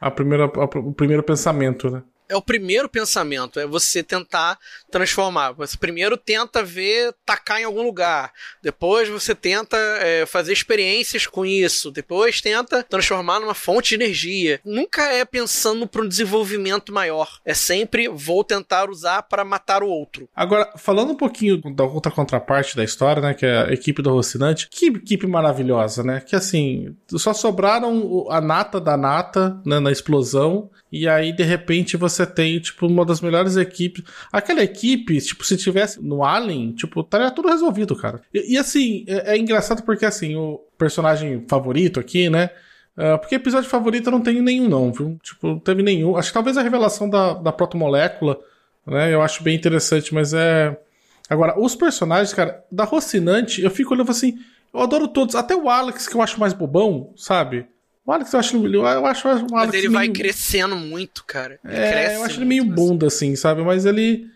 a 0.00 0.10
primeira, 0.10 0.44
a- 0.46 0.78
o 0.78 0.92
primeiro 0.94 1.22
pensamento, 1.22 1.90
né? 1.90 2.02
É 2.28 2.36
o 2.36 2.42
primeiro 2.42 2.88
pensamento, 2.88 3.58
é 3.58 3.66
você 3.66 4.02
tentar 4.02 4.58
transformar. 4.90 5.52
Você 5.52 5.76
primeiro 5.76 6.16
tenta 6.16 6.62
ver 6.62 7.14
tacar 7.24 7.60
em 7.60 7.64
algum 7.64 7.82
lugar, 7.82 8.32
depois 8.62 9.08
você 9.08 9.34
tenta 9.34 9.76
é, 9.76 10.26
fazer 10.26 10.52
experiências 10.52 11.26
com 11.26 11.44
isso, 11.44 11.90
depois 11.90 12.40
tenta 12.40 12.82
transformar 12.82 13.40
numa 13.40 13.54
fonte 13.54 13.90
de 13.90 14.04
energia. 14.04 14.60
Nunca 14.64 15.12
é 15.12 15.24
pensando 15.24 15.86
para 15.86 16.02
um 16.02 16.08
desenvolvimento 16.08 16.92
maior. 16.92 17.38
É 17.44 17.54
sempre 17.54 18.08
vou 18.08 18.44
tentar 18.44 18.90
usar 18.90 19.22
para 19.22 19.44
matar 19.44 19.82
o 19.82 19.88
outro. 19.88 20.28
Agora, 20.34 20.70
falando 20.76 21.12
um 21.12 21.16
pouquinho 21.16 21.60
da 21.74 21.84
outra 21.84 22.12
contraparte 22.12 22.76
da 22.76 22.84
história, 22.84 23.22
né? 23.22 23.34
Que 23.34 23.46
é 23.46 23.64
a 23.64 23.72
equipe 23.72 24.02
do 24.02 24.10
Rocinante. 24.10 24.68
Que 24.70 24.86
equipe 24.86 25.26
maravilhosa, 25.26 26.02
né? 26.02 26.20
Que 26.20 26.36
assim, 26.36 26.94
só 27.10 27.32
sobraram 27.32 28.26
a 28.30 28.40
nata 28.40 28.80
da 28.80 28.96
nata 28.96 29.60
né, 29.64 29.80
na 29.80 29.90
explosão. 29.90 30.70
E 30.90 31.06
aí, 31.06 31.32
de 31.32 31.42
repente, 31.42 31.96
você 31.96 32.26
tem, 32.26 32.58
tipo, 32.58 32.86
uma 32.86 33.04
das 33.04 33.20
melhores 33.20 33.56
equipes. 33.56 34.04
Aquela 34.32 34.62
equipe, 34.62 35.20
tipo, 35.20 35.44
se 35.44 35.56
tivesse 35.56 36.02
no 36.02 36.24
Alien, 36.24 36.72
tipo, 36.72 37.00
estaria 37.00 37.30
tudo 37.30 37.48
resolvido, 37.48 37.94
cara. 37.94 38.22
E, 38.32 38.54
e, 38.54 38.58
assim, 38.58 39.04
é, 39.06 39.34
é 39.34 39.38
engraçado 39.38 39.82
porque, 39.82 40.06
assim, 40.06 40.34
o 40.34 40.60
personagem 40.78 41.44
favorito 41.46 42.00
aqui, 42.00 42.30
né? 42.30 42.50
Ah, 42.98 43.16
porque 43.16 43.36
episódio 43.36 43.70
favorito 43.70 44.08
eu 44.08 44.10
não 44.10 44.20
tenho 44.20 44.42
nenhum, 44.42 44.68
não, 44.68 44.92
viu? 44.92 45.16
Tipo, 45.22 45.46
não 45.46 45.58
teve 45.60 45.84
nenhum. 45.84 46.16
Acho 46.16 46.30
que 46.30 46.34
talvez 46.34 46.58
a 46.58 46.62
revelação 46.62 47.08
da, 47.08 47.34
da 47.34 47.52
protomolécula, 47.52 48.40
né? 48.84 49.14
Eu 49.14 49.22
acho 49.22 49.44
bem 49.44 49.54
interessante, 49.54 50.12
mas 50.12 50.34
é. 50.34 50.76
Agora, 51.30 51.58
os 51.60 51.76
personagens, 51.76 52.34
cara, 52.34 52.64
da 52.72 52.82
Rocinante, 52.82 53.62
eu 53.62 53.70
fico 53.70 53.94
olhando 53.94 54.10
assim. 54.10 54.38
Eu 54.74 54.80
adoro 54.80 55.06
todos, 55.06 55.36
até 55.36 55.54
o 55.54 55.70
Alex, 55.70 56.08
que 56.08 56.16
eu 56.16 56.20
acho 56.20 56.40
mais 56.40 56.52
bobão, 56.52 57.12
sabe? 57.16 57.66
O 58.08 58.12
Alex 58.12 58.32
eu 58.32 58.40
acho, 58.40 58.56
eu 58.56 59.06
acho 59.06 59.46
Mas 59.50 59.74
ele 59.74 59.90
vai 59.90 60.06
meio- 60.06 60.14
crescendo 60.14 60.74
muito, 60.76 61.22
cara. 61.26 61.60
Ele 61.62 61.76
é, 61.76 61.90
cresce 61.92 62.14
eu 62.14 62.22
acho 62.24 62.38
ele 62.38 62.46
meio 62.46 62.64
nessa- 62.64 62.74
bunda, 62.74 63.06
assim, 63.06 63.36
sabe? 63.36 63.60
Mas 63.62 63.84
ele. 63.84 64.26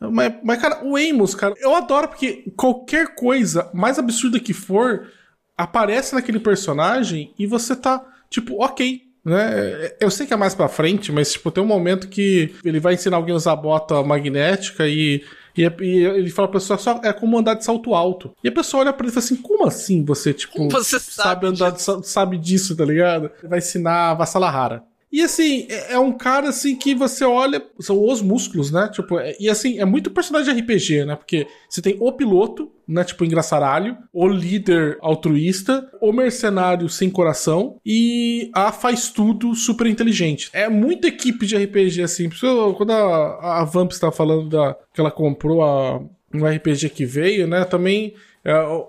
Mas, 0.00 0.32
mas, 0.42 0.58
cara, 0.58 0.82
o 0.82 0.96
Amos, 0.96 1.34
cara, 1.34 1.54
eu 1.58 1.74
adoro 1.76 2.08
porque 2.08 2.50
qualquer 2.56 3.14
coisa, 3.14 3.68
mais 3.74 3.98
absurda 3.98 4.40
que 4.40 4.54
for, 4.54 5.06
aparece 5.54 6.14
naquele 6.14 6.40
personagem 6.40 7.34
e 7.38 7.46
você 7.46 7.76
tá, 7.76 8.02
tipo, 8.30 8.64
ok. 8.64 9.02
Né? 9.22 9.90
Eu 10.00 10.10
sei 10.10 10.26
que 10.26 10.32
é 10.32 10.36
mais 10.38 10.54
pra 10.54 10.66
frente, 10.66 11.12
mas 11.12 11.30
tipo, 11.34 11.50
tem 11.50 11.62
um 11.62 11.66
momento 11.66 12.08
que 12.08 12.54
ele 12.64 12.80
vai 12.80 12.94
ensinar 12.94 13.18
alguém 13.18 13.34
a 13.34 13.36
usar 13.36 13.54
bota 13.54 14.02
magnética 14.02 14.88
e, 14.88 15.22
e, 15.56 15.62
e 15.62 16.04
ele 16.04 16.30
fala 16.30 16.48
pra 16.48 16.60
pessoa 16.60 16.78
só 16.78 17.00
é 17.02 17.12
como 17.12 17.38
andar 17.38 17.54
de 17.54 17.64
salto 17.64 17.94
alto. 17.94 18.30
E 18.44 18.48
a 18.48 18.52
pessoa 18.52 18.82
olha 18.82 18.92
pra 18.92 19.04
ele 19.06 19.10
e 19.10 19.14
fala 19.14 19.24
assim: 19.24 19.36
como 19.36 19.66
assim 19.66 20.04
você, 20.04 20.32
tipo, 20.32 20.68
você 20.70 20.98
sabe 20.98 21.46
andar 21.46 21.70
de 21.70 21.82
sal- 21.82 22.02
sabe 22.02 22.38
disso, 22.38 22.76
tá 22.76 22.84
ligado? 22.84 23.30
Ele 23.40 23.48
vai 23.48 23.58
ensinar 23.58 24.10
a 24.10 24.14
Vassalahara. 24.14 24.82
E 25.12 25.22
assim, 25.22 25.66
é 25.68 25.94
é 25.94 25.98
um 25.98 26.12
cara 26.12 26.48
assim 26.50 26.76
que 26.76 26.94
você 26.94 27.24
olha, 27.24 27.60
são 27.80 28.02
os 28.06 28.22
músculos, 28.22 28.70
né? 28.70 28.88
Tipo, 28.92 29.18
é- 29.18 29.34
e 29.40 29.48
assim, 29.48 29.78
é 29.78 29.84
muito 29.84 30.10
personagem 30.10 30.54
de 30.54 30.60
RPG, 30.60 31.04
né? 31.04 31.16
Porque 31.16 31.46
você 31.68 31.82
tem 31.82 31.96
o 31.98 32.12
piloto, 32.12 32.70
né? 32.86 33.02
Tipo, 33.02 33.24
engraçaralho, 33.24 33.96
o 34.12 34.28
líder 34.28 34.98
altruísta, 35.00 35.90
o 36.00 36.12
mercenário 36.12 36.88
sem 36.88 37.10
coração 37.10 37.78
e 37.84 38.50
a 38.54 38.70
faz 38.70 39.10
tudo 39.10 39.54
super 39.54 39.86
inteligente. 39.86 40.48
É 40.52 40.68
muita 40.68 41.08
equipe 41.08 41.44
de 41.46 41.56
RPG, 41.56 42.02
assim. 42.02 42.28
Quando 42.76 42.92
a, 42.92 43.60
a 43.60 43.64
Vamp 43.64 43.90
estava 43.90 44.12
falando 44.12 44.48
da, 44.48 44.76
que 44.94 45.00
ela 45.00 45.10
comprou 45.10 45.62
a, 45.62 46.00
um 46.32 46.46
RPG 46.46 46.90
que 46.90 47.04
veio, 47.04 47.46
né? 47.48 47.64
Também 47.64 48.14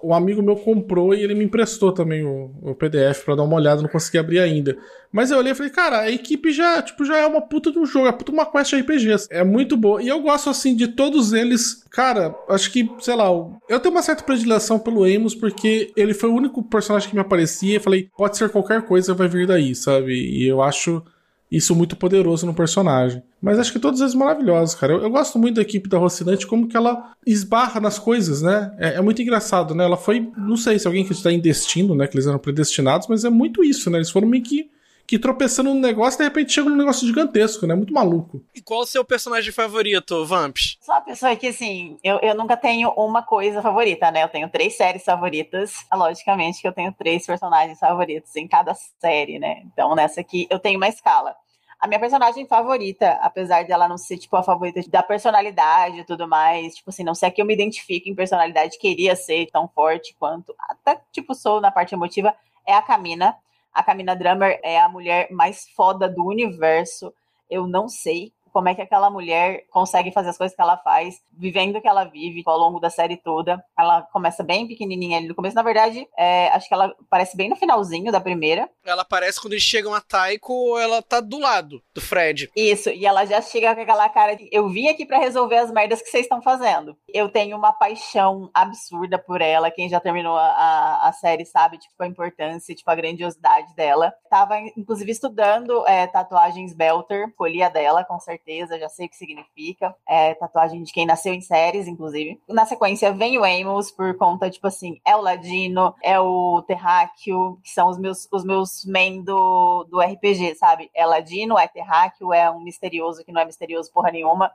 um 0.01 0.13
amigo 0.13 0.41
meu 0.41 0.55
comprou 0.55 1.13
e 1.13 1.21
ele 1.21 1.35
me 1.35 1.43
emprestou 1.43 1.91
também 1.91 2.23
o, 2.23 2.51
o 2.61 2.73
PDF 2.73 3.25
pra 3.25 3.35
dar 3.35 3.43
uma 3.43 3.57
olhada, 3.57 3.81
não 3.81 3.89
consegui 3.89 4.17
abrir 4.17 4.39
ainda. 4.39 4.77
Mas 5.11 5.29
eu 5.29 5.37
olhei 5.37 5.51
e 5.51 5.55
falei, 5.55 5.71
cara, 5.71 5.99
a 5.99 6.11
equipe 6.11 6.51
já, 6.53 6.81
tipo, 6.81 7.03
já 7.03 7.17
é 7.17 7.25
uma 7.25 7.41
puta 7.41 7.69
de 7.69 7.77
um 7.77 7.85
jogo, 7.85 8.07
é 8.07 8.11
puta 8.13 8.31
uma 8.31 8.45
quest 8.45 8.73
RPG. 8.73 9.27
É 9.29 9.43
muito 9.43 9.75
boa. 9.75 10.01
E 10.01 10.07
eu 10.07 10.21
gosto, 10.21 10.49
assim, 10.49 10.73
de 10.73 10.87
todos 10.87 11.33
eles. 11.33 11.83
Cara, 11.91 12.33
acho 12.47 12.71
que, 12.71 12.89
sei 12.99 13.15
lá, 13.15 13.25
eu 13.67 13.79
tenho 13.79 13.93
uma 13.93 14.01
certa 14.01 14.23
predileção 14.23 14.79
pelo 14.79 15.03
Amos, 15.03 15.35
porque 15.35 15.91
ele 15.97 16.13
foi 16.13 16.29
o 16.29 16.35
único 16.35 16.63
personagem 16.63 17.09
que 17.09 17.15
me 17.15 17.21
aparecia 17.21 17.75
e 17.75 17.79
falei, 17.79 18.09
pode 18.17 18.37
ser 18.37 18.49
qualquer 18.49 18.83
coisa, 18.83 19.13
vai 19.13 19.27
vir 19.27 19.45
daí, 19.45 19.75
sabe? 19.75 20.13
E 20.13 20.47
eu 20.47 20.61
acho 20.61 21.03
isso 21.51 21.75
muito 21.75 21.97
poderoso 21.97 22.45
no 22.45 22.53
personagem. 22.53 23.21
Mas 23.41 23.59
acho 23.59 23.73
que 23.73 23.79
todos 23.79 23.99
eles 23.99 24.15
maravilhosos, 24.15 24.73
cara. 24.73 24.93
Eu, 24.93 25.01
eu 25.01 25.09
gosto 25.09 25.37
muito 25.37 25.55
da 25.55 25.61
equipe 25.61 25.89
da 25.89 25.97
Rocinante, 25.97 26.47
como 26.47 26.67
que 26.67 26.77
ela 26.77 27.11
esbarra 27.27 27.81
nas 27.81 27.99
coisas, 27.99 28.41
né? 28.41 28.73
É, 28.77 28.95
é 28.95 29.01
muito 29.01 29.21
engraçado, 29.21 29.75
né? 29.75 29.83
Ela 29.83 29.97
foi, 29.97 30.31
não 30.37 30.55
sei 30.55 30.79
se 30.79 30.87
alguém 30.87 31.03
que 31.03 31.11
está 31.11 31.31
em 31.31 31.39
destino, 31.39 31.93
né? 31.93 32.07
Que 32.07 32.15
eles 32.15 32.27
eram 32.27 32.39
predestinados, 32.39 33.07
mas 33.09 33.25
é 33.25 33.29
muito 33.29 33.63
isso, 33.63 33.89
né? 33.89 33.97
Eles 33.97 34.09
foram 34.09 34.29
meio 34.29 34.43
que, 34.43 34.69
que 35.05 35.19
tropeçando 35.19 35.73
no 35.73 35.79
negócio 35.79 36.17
e 36.17 36.19
de 36.19 36.23
repente 36.23 36.53
chegam 36.53 36.69
num 36.69 36.77
negócio 36.77 37.05
gigantesco, 37.05 37.67
né? 37.67 37.75
Muito 37.75 37.93
maluco. 37.93 38.43
E 38.55 38.61
qual 38.61 38.81
o 38.81 38.85
seu 38.85 39.03
personagem 39.03 39.51
favorito, 39.51 40.25
Vamps? 40.25 40.77
Sou 40.81 40.95
uma 40.95 41.01
pessoa 41.01 41.35
que, 41.35 41.47
assim, 41.47 41.97
eu, 42.03 42.19
eu 42.19 42.35
nunca 42.35 42.55
tenho 42.55 42.89
uma 42.91 43.21
coisa 43.21 43.61
favorita, 43.61 44.09
né? 44.11 44.23
Eu 44.23 44.29
tenho 44.29 44.49
três 44.49 44.75
séries 44.75 45.03
favoritas. 45.03 45.73
Logicamente 45.93 46.61
que 46.61 46.67
eu 46.67 46.73
tenho 46.73 46.91
três 46.93 47.25
personagens 47.25 47.79
favoritos 47.79 48.35
em 48.35 48.47
cada 48.47 48.73
série, 48.73 49.39
né? 49.39 49.63
Então, 49.65 49.93
nessa 49.95 50.21
aqui, 50.21 50.47
eu 50.49 50.59
tenho 50.59 50.77
uma 50.77 50.87
escala. 50.87 51.35
A 51.81 51.87
minha 51.87 51.99
personagem 51.99 52.45
favorita, 52.45 53.17
apesar 53.23 53.65
dela 53.65 53.87
não 53.87 53.97
ser, 53.97 54.19
tipo, 54.19 54.35
a 54.35 54.43
favorita 54.43 54.87
da 54.87 55.01
personalidade 55.01 56.01
e 56.01 56.03
tudo 56.03 56.27
mais, 56.27 56.75
tipo 56.75 56.91
assim, 56.91 57.03
não 57.03 57.15
sei 57.15 57.29
a 57.29 57.31
que 57.31 57.41
eu 57.41 57.45
me 57.45 57.55
identifico 57.55 58.07
em 58.07 58.13
personalidade, 58.13 58.77
queria 58.77 59.15
ser 59.15 59.47
tão 59.51 59.67
forte 59.67 60.15
quanto, 60.19 60.53
até, 60.69 61.01
tipo, 61.11 61.33
sou 61.33 61.59
na 61.59 61.71
parte 61.71 61.95
emotiva, 61.95 62.35
é 62.67 62.73
a 62.75 62.83
Camina. 62.83 63.35
A 63.74 63.84
Camina 63.84 64.15
Drummer 64.15 64.59
é 64.63 64.80
a 64.80 64.89
mulher 64.89 65.30
mais 65.32 65.69
foda 65.76 66.09
do 66.09 66.26
universo. 66.26 67.13
Eu 67.49 67.67
não 67.67 67.88
sei 67.88 68.34
como 68.51 68.69
é 68.69 68.75
que 68.75 68.81
aquela 68.81 69.09
mulher 69.09 69.65
consegue 69.69 70.11
fazer 70.11 70.29
as 70.29 70.37
coisas 70.37 70.55
que 70.55 70.61
ela 70.61 70.77
faz, 70.77 71.21
vivendo 71.31 71.77
o 71.77 71.81
que 71.81 71.87
ela 71.87 72.03
vive 72.03 72.43
ao 72.45 72.57
longo 72.57 72.79
da 72.79 72.89
série 72.89 73.17
toda. 73.17 73.63
Ela 73.77 74.01
começa 74.13 74.43
bem 74.43 74.67
pequenininha 74.67 75.17
ali 75.17 75.27
no 75.27 75.35
começo, 75.35 75.55
na 75.55 75.63
verdade, 75.63 76.07
é, 76.17 76.49
acho 76.49 76.67
que 76.67 76.73
ela 76.73 76.93
aparece 77.07 77.35
bem 77.37 77.49
no 77.49 77.55
finalzinho 77.55 78.11
da 78.11 78.19
primeira. 78.19 78.69
Ela 78.85 79.01
aparece 79.03 79.39
quando 79.39 79.53
eles 79.53 79.63
chegam 79.63 79.93
a 79.93 80.01
Taiko, 80.01 80.77
ela 80.77 81.01
tá 81.01 81.19
do 81.19 81.39
lado 81.39 81.81
do 81.93 82.01
Fred. 82.01 82.49
Isso, 82.55 82.89
e 82.89 83.05
ela 83.05 83.25
já 83.25 83.41
chega 83.41 83.73
com 83.73 83.81
aquela 83.81 84.09
cara 84.09 84.35
de 84.35 84.49
eu 84.51 84.69
vim 84.69 84.87
aqui 84.87 85.05
para 85.05 85.17
resolver 85.17 85.57
as 85.57 85.71
merdas 85.71 86.01
que 86.01 86.09
vocês 86.09 86.25
estão 86.25 86.41
fazendo. 86.41 86.95
Eu 87.07 87.29
tenho 87.29 87.57
uma 87.57 87.71
paixão 87.71 88.49
absurda 88.53 89.17
por 89.17 89.41
ela, 89.41 89.71
quem 89.71 89.87
já 89.87 89.99
terminou 89.99 90.35
a, 90.35 91.07
a, 91.07 91.13
série 91.13 91.45
sabe, 91.45 91.77
tipo, 91.77 91.95
a 91.99 92.07
importância, 92.07 92.75
tipo, 92.75 92.89
a 92.89 92.95
grandiosidade 92.95 93.73
dela. 93.75 94.13
Tava, 94.29 94.59
inclusive, 94.77 95.11
estudando 95.11 95.85
é, 95.87 96.07
tatuagens 96.07 96.73
Belter, 96.73 97.29
escolhi 97.29 97.63
a 97.63 97.69
dela, 97.69 98.03
com 98.03 98.19
certeza 98.19 98.40
certeza, 98.41 98.79
já 98.79 98.89
sei 98.89 99.05
o 99.05 99.09
que 99.09 99.15
significa. 99.15 99.95
É 100.07 100.33
tatuagem 100.33 100.81
de 100.83 100.91
quem 100.91 101.05
nasceu 101.05 101.33
em 101.33 101.41
séries, 101.41 101.87
inclusive. 101.87 102.41
Na 102.49 102.65
sequência 102.65 103.13
vem 103.13 103.37
o 103.37 103.43
Amos, 103.43 103.91
por 103.91 104.17
conta, 104.17 104.49
tipo 104.49 104.67
assim, 104.67 104.99
é 105.05 105.15
o 105.15 105.21
Ladino, 105.21 105.93
é 106.03 106.19
o 106.19 106.61
Terráqueo, 106.63 107.59
que 107.63 107.69
são 107.69 107.89
os 107.89 107.97
meus, 107.97 108.27
os 108.31 108.43
meus 108.43 108.83
men 108.85 109.21
do, 109.21 109.85
do 109.85 109.99
RPG, 109.99 110.55
sabe? 110.55 110.89
É 110.93 111.05
Ladino, 111.05 111.57
é 111.57 111.67
Terráqueo, 111.67 112.33
é 112.33 112.49
um 112.49 112.61
misterioso 112.61 113.23
que 113.23 113.31
não 113.31 113.41
é 113.41 113.45
misterioso 113.45 113.91
porra 113.91 114.11
nenhuma, 114.11 114.51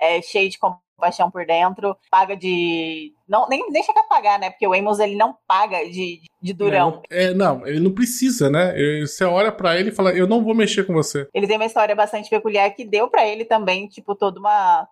é 0.00 0.20
cheio 0.22 0.50
de 0.50 0.58
paixão 0.98 1.30
por 1.30 1.46
dentro, 1.46 1.96
paga 2.10 2.36
de. 2.36 3.12
Não, 3.28 3.48
nem, 3.48 3.70
nem 3.70 3.82
chega 3.82 4.00
a 4.00 4.04
pagar, 4.04 4.38
né? 4.38 4.50
Porque 4.50 4.66
o 4.66 4.74
Amos 4.74 4.98
ele 4.98 5.16
não 5.16 5.36
paga 5.46 5.88
de, 5.88 6.22
de 6.42 6.52
durão. 6.52 7.02
É, 7.10 7.32
não, 7.32 7.66
ele 7.66 7.80
não 7.80 7.92
precisa, 7.92 8.50
né? 8.50 8.74
Você 9.00 9.24
olha 9.24 9.52
para 9.52 9.78
ele 9.78 9.90
e 9.90 9.94
fala, 9.94 10.12
eu 10.12 10.26
não 10.26 10.42
vou 10.42 10.54
mexer 10.54 10.84
com 10.84 10.92
você. 10.92 11.28
Ele 11.32 11.46
tem 11.46 11.56
uma 11.56 11.66
história 11.66 11.94
bastante 11.94 12.28
peculiar 12.28 12.70
que 12.74 12.84
deu 12.84 13.08
para 13.08 13.26
ele 13.26 13.44
também, 13.44 13.86
tipo, 13.86 14.14
toda 14.14 14.40
uma 14.40 14.82
um, 14.82 14.86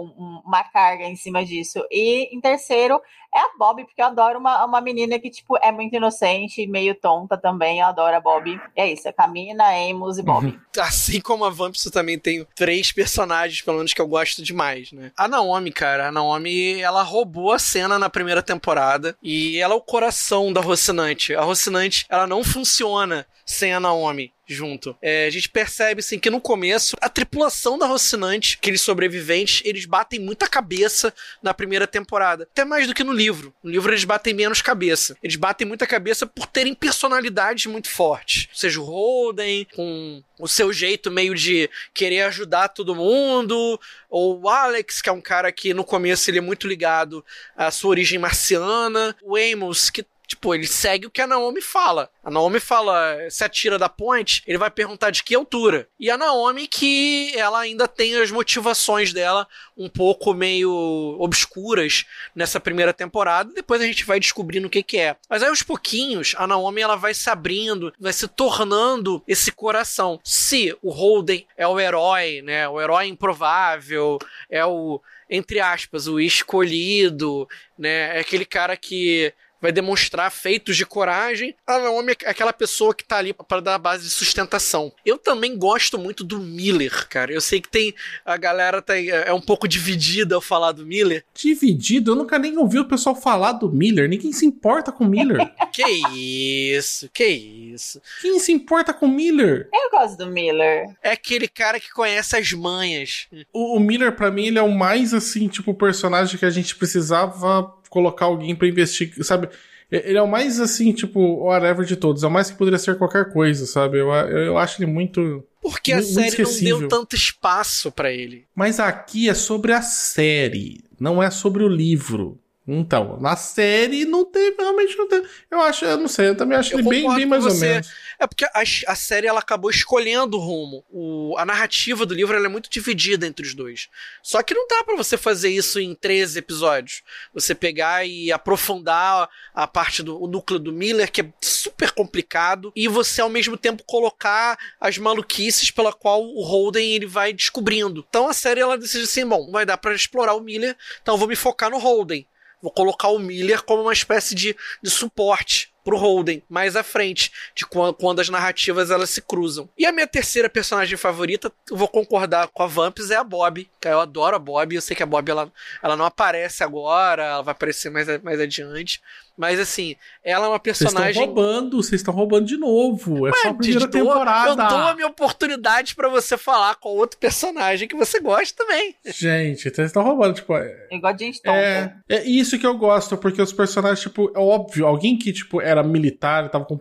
uma 0.00 0.62
carga 0.64 1.04
em 1.04 1.16
cima 1.16 1.44
disso. 1.44 1.82
E 1.90 2.34
em 2.34 2.40
terceiro 2.40 3.00
é 3.34 3.38
a 3.38 3.50
Bob, 3.58 3.84
porque 3.84 4.00
eu 4.00 4.06
adoro 4.06 4.38
uma, 4.38 4.64
uma 4.64 4.80
menina 4.80 5.18
que, 5.18 5.30
tipo, 5.30 5.56
é 5.58 5.70
muito 5.70 5.94
inocente, 5.94 6.66
meio 6.66 6.94
tonta 6.94 7.36
também. 7.36 7.80
Eu 7.80 7.86
adoro 7.86 8.16
a 8.16 8.20
Bob. 8.20 8.60
É 8.74 8.90
isso, 8.90 9.08
é 9.08 9.12
Camina, 9.12 9.64
Amos 9.90 10.18
e 10.18 10.22
Bob. 10.22 10.46
Uhum. 10.46 10.60
Assim 10.78 11.20
como 11.20 11.44
a 11.44 11.50
Vamps, 11.50 11.84
eu 11.84 11.92
também 11.92 12.18
tenho 12.18 12.46
três 12.54 12.92
personagens, 12.92 13.62
pelo 13.62 13.78
menos, 13.78 13.92
que 13.92 14.00
eu 14.00 14.08
gosto 14.08 14.42
demais, 14.42 14.92
né? 14.92 15.12
A 15.16 15.28
Naomi, 15.28 15.72
cara, 15.72 16.08
a 16.08 16.12
Naomi, 16.12 16.80
ela 16.80 17.02
roubou 17.02 17.52
a 17.52 17.58
cena 17.58 17.98
na 17.98 18.10
primeira 18.10 18.42
temporada 18.42 19.16
e 19.22 19.58
ela 19.58 19.74
é 19.74 19.76
o 19.76 19.80
coração 19.80 20.52
da 20.52 20.60
Rocinante. 20.60 21.34
A 21.34 21.42
Rocinante, 21.42 22.06
ela 22.08 22.26
não 22.26 22.44
funciona 22.44 23.26
sem 23.44 23.72
a 23.72 23.80
Naomi 23.80 24.32
junto. 24.46 24.96
É, 25.02 25.26
a 25.26 25.30
gente 25.30 25.48
percebe 25.48 26.00
assim 26.00 26.18
que 26.18 26.30
no 26.30 26.40
começo 26.40 26.96
a 27.00 27.08
tripulação 27.08 27.78
da 27.78 27.86
Rocinante, 27.86 28.58
aqueles 28.60 28.80
sobreviventes, 28.80 29.62
eles 29.64 29.84
batem 29.84 30.20
muita 30.20 30.46
cabeça 30.46 31.12
na 31.42 31.52
primeira 31.52 31.86
temporada, 31.86 32.44
até 32.44 32.64
mais 32.64 32.86
do 32.86 32.94
que 32.94 33.04
no 33.04 33.12
livro. 33.12 33.52
No 33.62 33.70
livro 33.70 33.90
eles 33.90 34.04
batem 34.04 34.34
menos 34.34 34.62
cabeça. 34.62 35.16
Eles 35.22 35.36
batem 35.36 35.66
muita 35.66 35.86
cabeça 35.86 36.26
por 36.26 36.46
terem 36.46 36.74
personalidades 36.74 37.66
muito 37.66 37.88
fortes. 37.88 38.48
Seja, 38.52 38.80
o 38.80 38.84
Holden 38.84 39.66
com 39.74 40.22
o 40.38 40.46
seu 40.46 40.72
jeito 40.72 41.10
meio 41.10 41.34
de 41.34 41.68
querer 41.94 42.22
ajudar 42.22 42.68
todo 42.68 42.94
mundo, 42.94 43.80
ou 44.10 44.42
o 44.42 44.48
Alex, 44.48 45.00
que 45.00 45.08
é 45.08 45.12
um 45.12 45.20
cara 45.20 45.50
que 45.50 45.72
no 45.72 45.84
começo 45.84 46.30
ele 46.30 46.38
é 46.38 46.42
muito 46.42 46.68
ligado 46.68 47.24
à 47.56 47.70
sua 47.70 47.90
origem 47.90 48.18
marciana, 48.18 49.16
o 49.22 49.36
Amos, 49.36 49.90
que 49.90 50.04
Tipo, 50.26 50.54
ele 50.54 50.66
segue 50.66 51.06
o 51.06 51.10
que 51.10 51.20
a 51.20 51.26
Naomi 51.26 51.60
fala. 51.60 52.10
A 52.22 52.30
Naomi 52.30 52.58
fala, 52.58 53.16
se 53.30 53.44
atira 53.44 53.78
da 53.78 53.88
ponte, 53.88 54.42
ele 54.46 54.58
vai 54.58 54.70
perguntar 54.70 55.10
de 55.10 55.22
que 55.22 55.34
altura. 55.34 55.88
E 56.00 56.10
a 56.10 56.18
Naomi 56.18 56.66
que 56.66 57.32
ela 57.36 57.60
ainda 57.60 57.86
tem 57.86 58.16
as 58.16 58.30
motivações 58.30 59.12
dela 59.12 59.46
um 59.76 59.88
pouco 59.88 60.34
meio 60.34 61.16
obscuras 61.20 62.04
nessa 62.34 62.58
primeira 62.58 62.92
temporada, 62.92 63.52
depois 63.52 63.80
a 63.80 63.86
gente 63.86 64.04
vai 64.04 64.18
descobrindo 64.18 64.66
o 64.66 64.70
que 64.70 64.82
que 64.82 64.98
é. 64.98 65.16
Mas 65.28 65.42
aí 65.42 65.48
aos 65.48 65.62
pouquinhos, 65.62 66.34
a 66.36 66.46
Naomi 66.46 66.80
ela 66.80 66.96
vai 66.96 67.14
se 67.14 67.30
abrindo, 67.30 67.92
vai 68.00 68.12
se 68.12 68.26
tornando 68.26 69.22
esse 69.28 69.52
coração. 69.52 70.20
Se 70.24 70.76
o 70.82 70.90
Holden 70.90 71.46
é 71.56 71.68
o 71.68 71.78
herói, 71.78 72.42
né, 72.42 72.68
o 72.68 72.80
herói 72.80 73.06
improvável, 73.06 74.18
é 74.50 74.64
o 74.64 75.00
entre 75.28 75.58
aspas, 75.58 76.06
o 76.06 76.20
escolhido, 76.20 77.48
né? 77.76 78.16
É 78.16 78.20
aquele 78.20 78.44
cara 78.44 78.76
que 78.76 79.34
vai 79.66 79.72
demonstrar 79.72 80.30
feitos 80.30 80.76
de 80.76 80.86
coragem. 80.86 81.54
A 81.66 81.80
Naomi 81.80 82.12
é 82.24 82.30
aquela 82.30 82.52
pessoa 82.52 82.94
que 82.94 83.04
tá 83.04 83.16
ali 83.16 83.32
para 83.32 83.60
dar 83.60 83.74
a 83.74 83.78
base 83.78 84.04
de 84.04 84.10
sustentação. 84.10 84.92
Eu 85.04 85.18
também 85.18 85.58
gosto 85.58 85.98
muito 85.98 86.22
do 86.22 86.38
Miller, 86.38 87.08
cara. 87.08 87.32
Eu 87.32 87.40
sei 87.40 87.60
que 87.60 87.68
tem. 87.68 87.92
A 88.24 88.36
galera 88.36 88.80
tá, 88.80 88.96
é 88.96 89.32
um 89.32 89.40
pouco 89.40 89.66
dividida 89.66 90.36
ao 90.36 90.40
falar 90.40 90.70
do 90.70 90.86
Miller. 90.86 91.24
Dividido? 91.34 92.12
Eu 92.12 92.14
nunca 92.14 92.38
nem 92.38 92.56
ouvi 92.56 92.78
o 92.78 92.84
pessoal 92.84 93.16
falar 93.16 93.52
do 93.52 93.70
Miller. 93.70 94.08
Ninguém 94.08 94.32
se 94.32 94.46
importa 94.46 94.92
com 94.92 95.04
o 95.04 95.08
Miller. 95.08 95.38
que 95.72 95.82
isso, 96.14 97.10
que 97.12 97.26
isso. 97.26 98.00
Quem 98.20 98.38
se 98.38 98.52
importa 98.52 98.94
com 98.94 99.06
o 99.06 99.10
Miller? 99.10 99.68
Eu 99.74 99.90
gosto 99.90 100.16
do 100.16 100.26
Miller. 100.28 100.86
É 101.02 101.10
aquele 101.10 101.48
cara 101.48 101.80
que 101.80 101.92
conhece 101.92 102.36
as 102.36 102.52
manhas. 102.52 103.26
O, 103.52 103.76
o 103.76 103.80
Miller, 103.80 104.14
para 104.14 104.30
mim, 104.30 104.46
ele 104.46 104.58
é 104.58 104.62
o 104.62 104.70
mais 104.70 105.12
assim, 105.12 105.48
tipo, 105.48 105.74
personagem 105.74 106.38
que 106.38 106.44
a 106.44 106.50
gente 106.50 106.76
precisava 106.76 107.74
colocar 107.88 108.26
alguém 108.26 108.54
para 108.54 108.68
investigar, 108.68 109.24
sabe? 109.24 109.48
Ele 109.90 110.18
é 110.18 110.22
o 110.22 110.26
mais 110.26 110.58
assim, 110.58 110.92
tipo, 110.92 111.44
whatever 111.44 111.86
de 111.86 111.94
todos. 111.96 112.24
É 112.24 112.26
o 112.26 112.30
mais 112.30 112.50
que 112.50 112.56
poderia 112.56 112.78
ser 112.78 112.98
qualquer 112.98 113.32
coisa, 113.32 113.66
sabe? 113.66 113.98
Eu, 113.98 114.12
eu, 114.12 114.38
eu 114.38 114.58
acho 114.58 114.82
ele 114.82 114.90
muito. 114.90 115.44
Porque 115.62 115.92
a 115.92 116.02
série 116.02 116.42
não 116.42 116.60
deu 116.60 116.88
tanto 116.88 117.14
espaço 117.14 117.92
para 117.92 118.12
ele. 118.12 118.44
Mas 118.54 118.80
aqui 118.80 119.28
é 119.28 119.34
sobre 119.34 119.72
a 119.72 119.82
série, 119.82 120.82
não 120.98 121.22
é 121.22 121.30
sobre 121.30 121.62
o 121.62 121.68
livro. 121.68 122.38
Então, 122.68 123.16
na 123.20 123.36
série 123.36 124.04
não 124.04 124.24
teve, 124.24 124.56
realmente 124.58 124.96
não 124.96 125.06
teve. 125.06 125.28
Eu 125.48 125.60
acho, 125.60 125.84
eu 125.84 125.96
não 125.96 126.08
sei, 126.08 126.30
eu 126.30 126.36
também 126.36 126.58
acho 126.58 126.74
eu 126.74 126.80
ele 126.80 126.88
bem, 126.88 127.14
bem 127.14 127.24
mais 127.24 127.46
ou 127.46 127.54
menos. 127.54 127.88
É 128.18 128.26
porque 128.26 128.44
a, 128.44 128.62
a 128.88 128.94
série 128.96 129.28
ela 129.28 129.38
acabou 129.38 129.70
escolhendo 129.70 130.36
o 130.36 130.40
rumo. 130.40 130.84
O, 130.90 131.36
a 131.38 131.44
narrativa 131.44 132.04
do 132.04 132.12
livro 132.12 132.36
é 132.36 132.48
muito 132.48 132.68
dividida 132.68 133.24
entre 133.24 133.46
os 133.46 133.54
dois. 133.54 133.88
Só 134.20 134.42
que 134.42 134.52
não 134.52 134.66
dá 134.66 134.82
para 134.82 134.96
você 134.96 135.16
fazer 135.16 135.50
isso 135.50 135.78
em 135.78 135.94
13 135.94 136.40
episódios. 136.40 137.02
Você 137.32 137.54
pegar 137.54 138.04
e 138.04 138.32
aprofundar 138.32 139.28
a 139.54 139.66
parte 139.68 140.02
do 140.02 140.26
núcleo 140.26 140.58
do 140.58 140.72
Miller, 140.72 141.12
que 141.12 141.20
é 141.20 141.32
super 141.40 141.92
complicado, 141.92 142.72
e 142.74 142.88
você 142.88 143.20
ao 143.20 143.28
mesmo 143.28 143.56
tempo 143.56 143.84
colocar 143.86 144.58
as 144.80 144.98
maluquices 144.98 145.70
pela 145.70 145.92
qual 145.92 146.24
o 146.24 146.42
Holden 146.42 146.94
ele 146.94 147.06
vai 147.06 147.32
descobrindo. 147.32 148.04
Então 148.08 148.28
a 148.28 148.32
série 148.32 148.60
ela 148.60 148.76
decide 148.76 149.04
assim, 149.04 149.24
bom, 149.24 149.52
vai 149.52 149.64
dar 149.64 149.76
para 149.76 149.94
explorar 149.94 150.34
o 150.34 150.40
Miller, 150.40 150.76
então 151.00 151.16
vou 151.16 151.28
me 151.28 151.36
focar 151.36 151.70
no 151.70 151.78
Holden. 151.78 152.26
Vou 152.60 152.72
colocar 152.72 153.08
o 153.08 153.18
Miller 153.18 153.62
como 153.62 153.82
uma 153.82 153.92
espécie 153.92 154.34
de, 154.34 154.56
de 154.82 154.90
suporte 154.90 155.74
pro 155.86 155.96
Holden 155.96 156.42
mais 156.50 156.74
à 156.74 156.82
frente, 156.82 157.30
de 157.54 157.64
quando, 157.64 157.94
quando, 157.94 158.18
as 158.18 158.28
narrativas 158.28 158.90
elas 158.90 159.08
se 159.08 159.22
cruzam. 159.22 159.68
E 159.78 159.86
a 159.86 159.92
minha 159.92 160.06
terceira 160.08 160.50
personagem 160.50 160.98
favorita, 160.98 161.52
eu 161.70 161.76
vou 161.76 161.86
concordar 161.86 162.48
com 162.48 162.64
a 162.64 162.66
Vamps, 162.66 163.12
é 163.12 163.16
a 163.16 163.22
Bob. 163.22 163.68
Eu 163.84 164.00
adoro 164.00 164.34
a 164.34 164.38
Bob, 164.40 164.74
eu 164.74 164.82
sei 164.82 164.96
que 164.96 165.02
a 165.04 165.06
Bob 165.06 165.30
ela, 165.30 165.52
ela 165.80 165.94
não 165.94 166.04
aparece 166.04 166.64
agora, 166.64 167.22
ela 167.22 167.42
vai 167.42 167.52
aparecer 167.52 167.88
mais, 167.88 168.08
mais 168.20 168.40
adiante. 168.40 169.00
Mas 169.36 169.60
assim, 169.60 169.94
ela 170.24 170.46
é 170.46 170.48
uma 170.48 170.58
personagem. 170.58 171.12
Vocês 171.12 171.16
estão 171.16 171.34
roubando, 171.34 171.76
vocês 171.76 172.00
estão 172.00 172.14
roubando 172.14 172.46
de 172.46 172.56
novo. 172.56 173.26
É 173.26 173.30
Mas, 173.30 173.40
só 173.42 173.48
a 173.50 173.54
primeira 173.54 173.88
temporada. 173.88 174.62
Eu 174.62 174.68
dou 174.68 174.78
a 174.78 174.94
minha 174.94 175.06
oportunidade 175.06 175.94
para 175.94 176.08
você 176.08 176.38
falar 176.38 176.76
com 176.76 176.88
outro 176.88 177.18
personagem 177.18 177.86
que 177.86 177.94
você 177.94 178.18
gosta 178.18 178.64
também. 178.64 178.94
Gente, 179.04 179.70
vocês 179.70 179.88
estão 179.88 180.02
roubando, 180.02 180.34
tipo. 180.34 180.56
É 180.56 180.88
igual 180.90 181.12
a 181.12 181.16
gente 181.16 181.40
é, 181.44 181.92
é 182.08 182.24
isso 182.24 182.58
que 182.58 182.66
eu 182.66 182.76
gosto, 182.78 183.16
porque 183.18 183.42
os 183.42 183.52
personagens, 183.52 184.00
tipo, 184.00 184.32
é 184.34 184.38
óbvio, 184.38 184.86
alguém 184.86 185.18
que, 185.18 185.32
tipo, 185.32 185.60
era 185.60 185.75
militar, 185.82 186.48
tava 186.50 186.64
com 186.64 186.80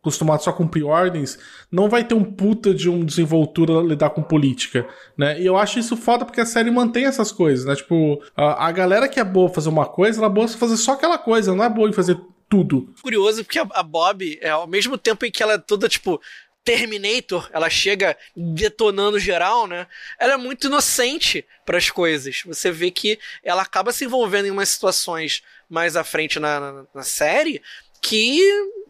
acostumado 0.00 0.42
só 0.42 0.50
a 0.50 0.52
cumprir 0.52 0.84
ordens, 0.84 1.38
não 1.70 1.88
vai 1.88 2.04
ter 2.04 2.14
um 2.14 2.24
puta 2.24 2.72
de 2.72 2.88
um 2.88 3.04
desenvoltura 3.04 3.80
lidar 3.80 4.10
com 4.10 4.22
política, 4.22 4.86
né? 5.16 5.40
E 5.40 5.46
eu 5.46 5.56
acho 5.56 5.78
isso 5.78 5.96
foda 5.96 6.24
porque 6.24 6.40
a 6.40 6.46
série 6.46 6.70
mantém 6.70 7.06
essas 7.06 7.32
coisas, 7.32 7.64
né? 7.64 7.74
Tipo, 7.74 8.22
a, 8.36 8.68
a 8.68 8.72
galera 8.72 9.08
que 9.08 9.18
é 9.18 9.24
boa 9.24 9.48
fazer 9.48 9.68
uma 9.68 9.86
coisa, 9.86 10.20
ela 10.20 10.28
é 10.28 10.34
boa 10.34 10.46
fazer 10.48 10.76
só 10.76 10.92
aquela 10.92 11.18
coisa, 11.18 11.54
não 11.54 11.64
é 11.64 11.68
boa 11.68 11.88
em 11.88 11.92
fazer 11.92 12.18
tudo. 12.48 12.94
Curioso, 13.02 13.44
porque 13.44 13.58
a, 13.58 13.66
a 13.72 13.82
Bob, 13.82 14.38
é, 14.40 14.50
ao 14.50 14.66
mesmo 14.66 14.96
tempo 14.96 15.26
em 15.26 15.30
que 15.30 15.42
ela 15.42 15.54
é 15.54 15.58
toda, 15.58 15.88
tipo, 15.88 16.20
Terminator, 16.66 17.48
ela 17.52 17.70
chega 17.70 18.16
detonando 18.36 19.20
geral, 19.20 19.68
né? 19.68 19.86
Ela 20.18 20.32
é 20.34 20.36
muito 20.36 20.66
inocente 20.66 21.46
para 21.64 21.78
as 21.78 21.90
coisas. 21.90 22.42
Você 22.44 22.72
vê 22.72 22.90
que 22.90 23.20
ela 23.44 23.62
acaba 23.62 23.92
se 23.92 24.04
envolvendo 24.04 24.46
em 24.46 24.50
umas 24.50 24.70
situações 24.70 25.44
mais 25.70 25.94
à 25.94 26.02
frente 26.02 26.40
na, 26.40 26.58
na, 26.58 26.84
na 26.92 27.02
série 27.04 27.62
que 28.00 28.40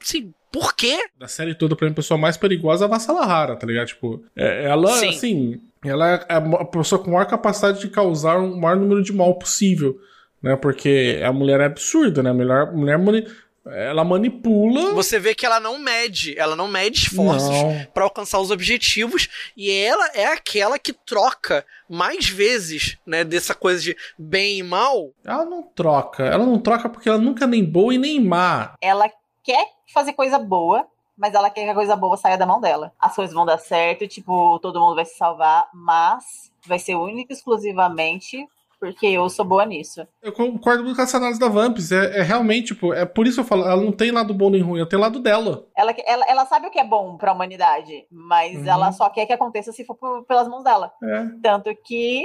assim, 0.00 0.32
por 0.52 0.74
quê? 0.74 0.96
Da 1.18 1.28
série 1.28 1.54
toda, 1.54 1.76
pra 1.76 1.86
mim, 1.86 1.92
a 1.92 1.96
pessoa 1.96 2.16
mais 2.16 2.36
perigosa 2.36 2.84
é 2.84 2.86
a 2.86 2.88
Vassalahara, 2.88 3.56
tá 3.56 3.66
ligado? 3.66 3.88
Tipo, 3.88 4.24
é- 4.34 4.64
ela, 4.64 4.90
Sim. 4.92 5.08
assim, 5.10 5.60
ela 5.84 6.08
é 6.14 6.26
a 6.28 6.64
pessoa 6.64 7.02
com 7.02 7.10
maior 7.10 7.26
capacidade 7.26 7.80
de 7.80 7.88
causar 7.88 8.38
o 8.38 8.56
maior 8.56 8.76
número 8.76 9.02
de 9.02 9.12
mal 9.12 9.34
possível, 9.38 9.98
né? 10.42 10.56
Porque 10.56 11.20
a 11.24 11.32
mulher 11.32 11.60
é 11.60 11.64
absurda, 11.66 12.22
né? 12.22 12.30
A 12.30 12.34
mulher, 12.34 12.62
a 12.94 12.98
mulher 12.98 13.26
ela 13.72 14.04
manipula. 14.04 14.94
Você 14.94 15.18
vê 15.18 15.34
que 15.34 15.44
ela 15.44 15.58
não 15.58 15.78
mede, 15.78 16.38
ela 16.38 16.54
não 16.54 16.68
mede 16.68 17.00
esforços 17.02 17.56
pra 17.92 18.04
alcançar 18.04 18.40
os 18.40 18.50
objetivos 18.50 19.28
e 19.56 19.70
ela 19.70 20.08
é 20.14 20.26
aquela 20.26 20.78
que 20.78 20.92
troca 20.92 21.64
mais 21.88 22.28
vezes, 22.28 22.98
né, 23.06 23.24
dessa 23.24 23.54
coisa 23.54 23.82
de 23.82 23.96
bem 24.18 24.58
e 24.58 24.62
mal. 24.62 25.10
Ela 25.24 25.44
não 25.44 25.62
troca. 25.62 26.24
Ela 26.24 26.44
não 26.44 26.58
troca 26.58 26.88
porque 26.88 27.08
ela 27.08 27.18
nunca 27.18 27.44
é 27.44 27.48
nem 27.48 27.64
boa 27.64 27.94
e 27.94 27.98
nem 27.98 28.20
má. 28.20 28.74
Ela 28.80 29.10
quer 29.42 29.66
fazer 29.92 30.12
coisa 30.12 30.38
boa, 30.38 30.86
mas 31.16 31.34
ela 31.34 31.50
quer 31.50 31.64
que 31.64 31.70
a 31.70 31.74
coisa 31.74 31.96
boa 31.96 32.16
saia 32.16 32.36
da 32.36 32.46
mão 32.46 32.60
dela. 32.60 32.92
As 33.00 33.14
coisas 33.14 33.34
vão 33.34 33.46
dar 33.46 33.58
certo, 33.58 34.06
tipo, 34.06 34.58
todo 34.60 34.80
mundo 34.80 34.94
vai 34.94 35.04
se 35.04 35.16
salvar, 35.16 35.68
mas 35.72 36.52
vai 36.66 36.78
ser 36.78 36.94
única 36.94 37.32
e 37.32 37.36
exclusivamente 37.36 38.46
porque 38.80 39.06
eu 39.06 39.28
sou 39.28 39.44
boa 39.44 39.64
nisso. 39.66 40.06
Eu 40.22 40.32
concordo 40.32 40.82
muito 40.84 40.96
com 40.96 41.02
essa 41.02 41.16
análise 41.16 41.40
da 41.40 41.48
Vamps. 41.48 41.92
É, 41.92 42.18
é 42.20 42.22
realmente, 42.22 42.68
tipo, 42.74 42.92
é 42.92 43.04
por 43.04 43.26
isso 43.26 43.36
que 43.36 43.40
eu 43.40 43.44
falo, 43.44 43.64
ela 43.64 43.80
não 43.82 43.92
tem 43.92 44.10
lado 44.10 44.32
bom 44.34 44.50
nem 44.50 44.60
ruim, 44.62 44.78
ela 44.80 44.88
tem 44.88 44.98
lado 44.98 45.20
dela. 45.20 45.66
Ela, 45.76 45.94
ela, 46.06 46.24
ela 46.28 46.46
sabe 46.46 46.66
o 46.66 46.70
que 46.70 46.78
é 46.78 46.84
bom 46.84 47.16
pra 47.16 47.32
humanidade, 47.32 48.04
mas 48.10 48.56
Uhum. 48.56 48.68
ela 48.68 48.92
só 48.92 49.08
quer 49.10 49.26
que 49.26 49.32
aconteça 49.32 49.72
se 49.72 49.84
for 49.84 49.94
por- 49.96 50.24
pelas 50.24 50.48
mãos 50.48 50.64
dela. 50.64 50.92
É. 51.02 51.26
Tanto 51.42 51.70
que 51.84 52.22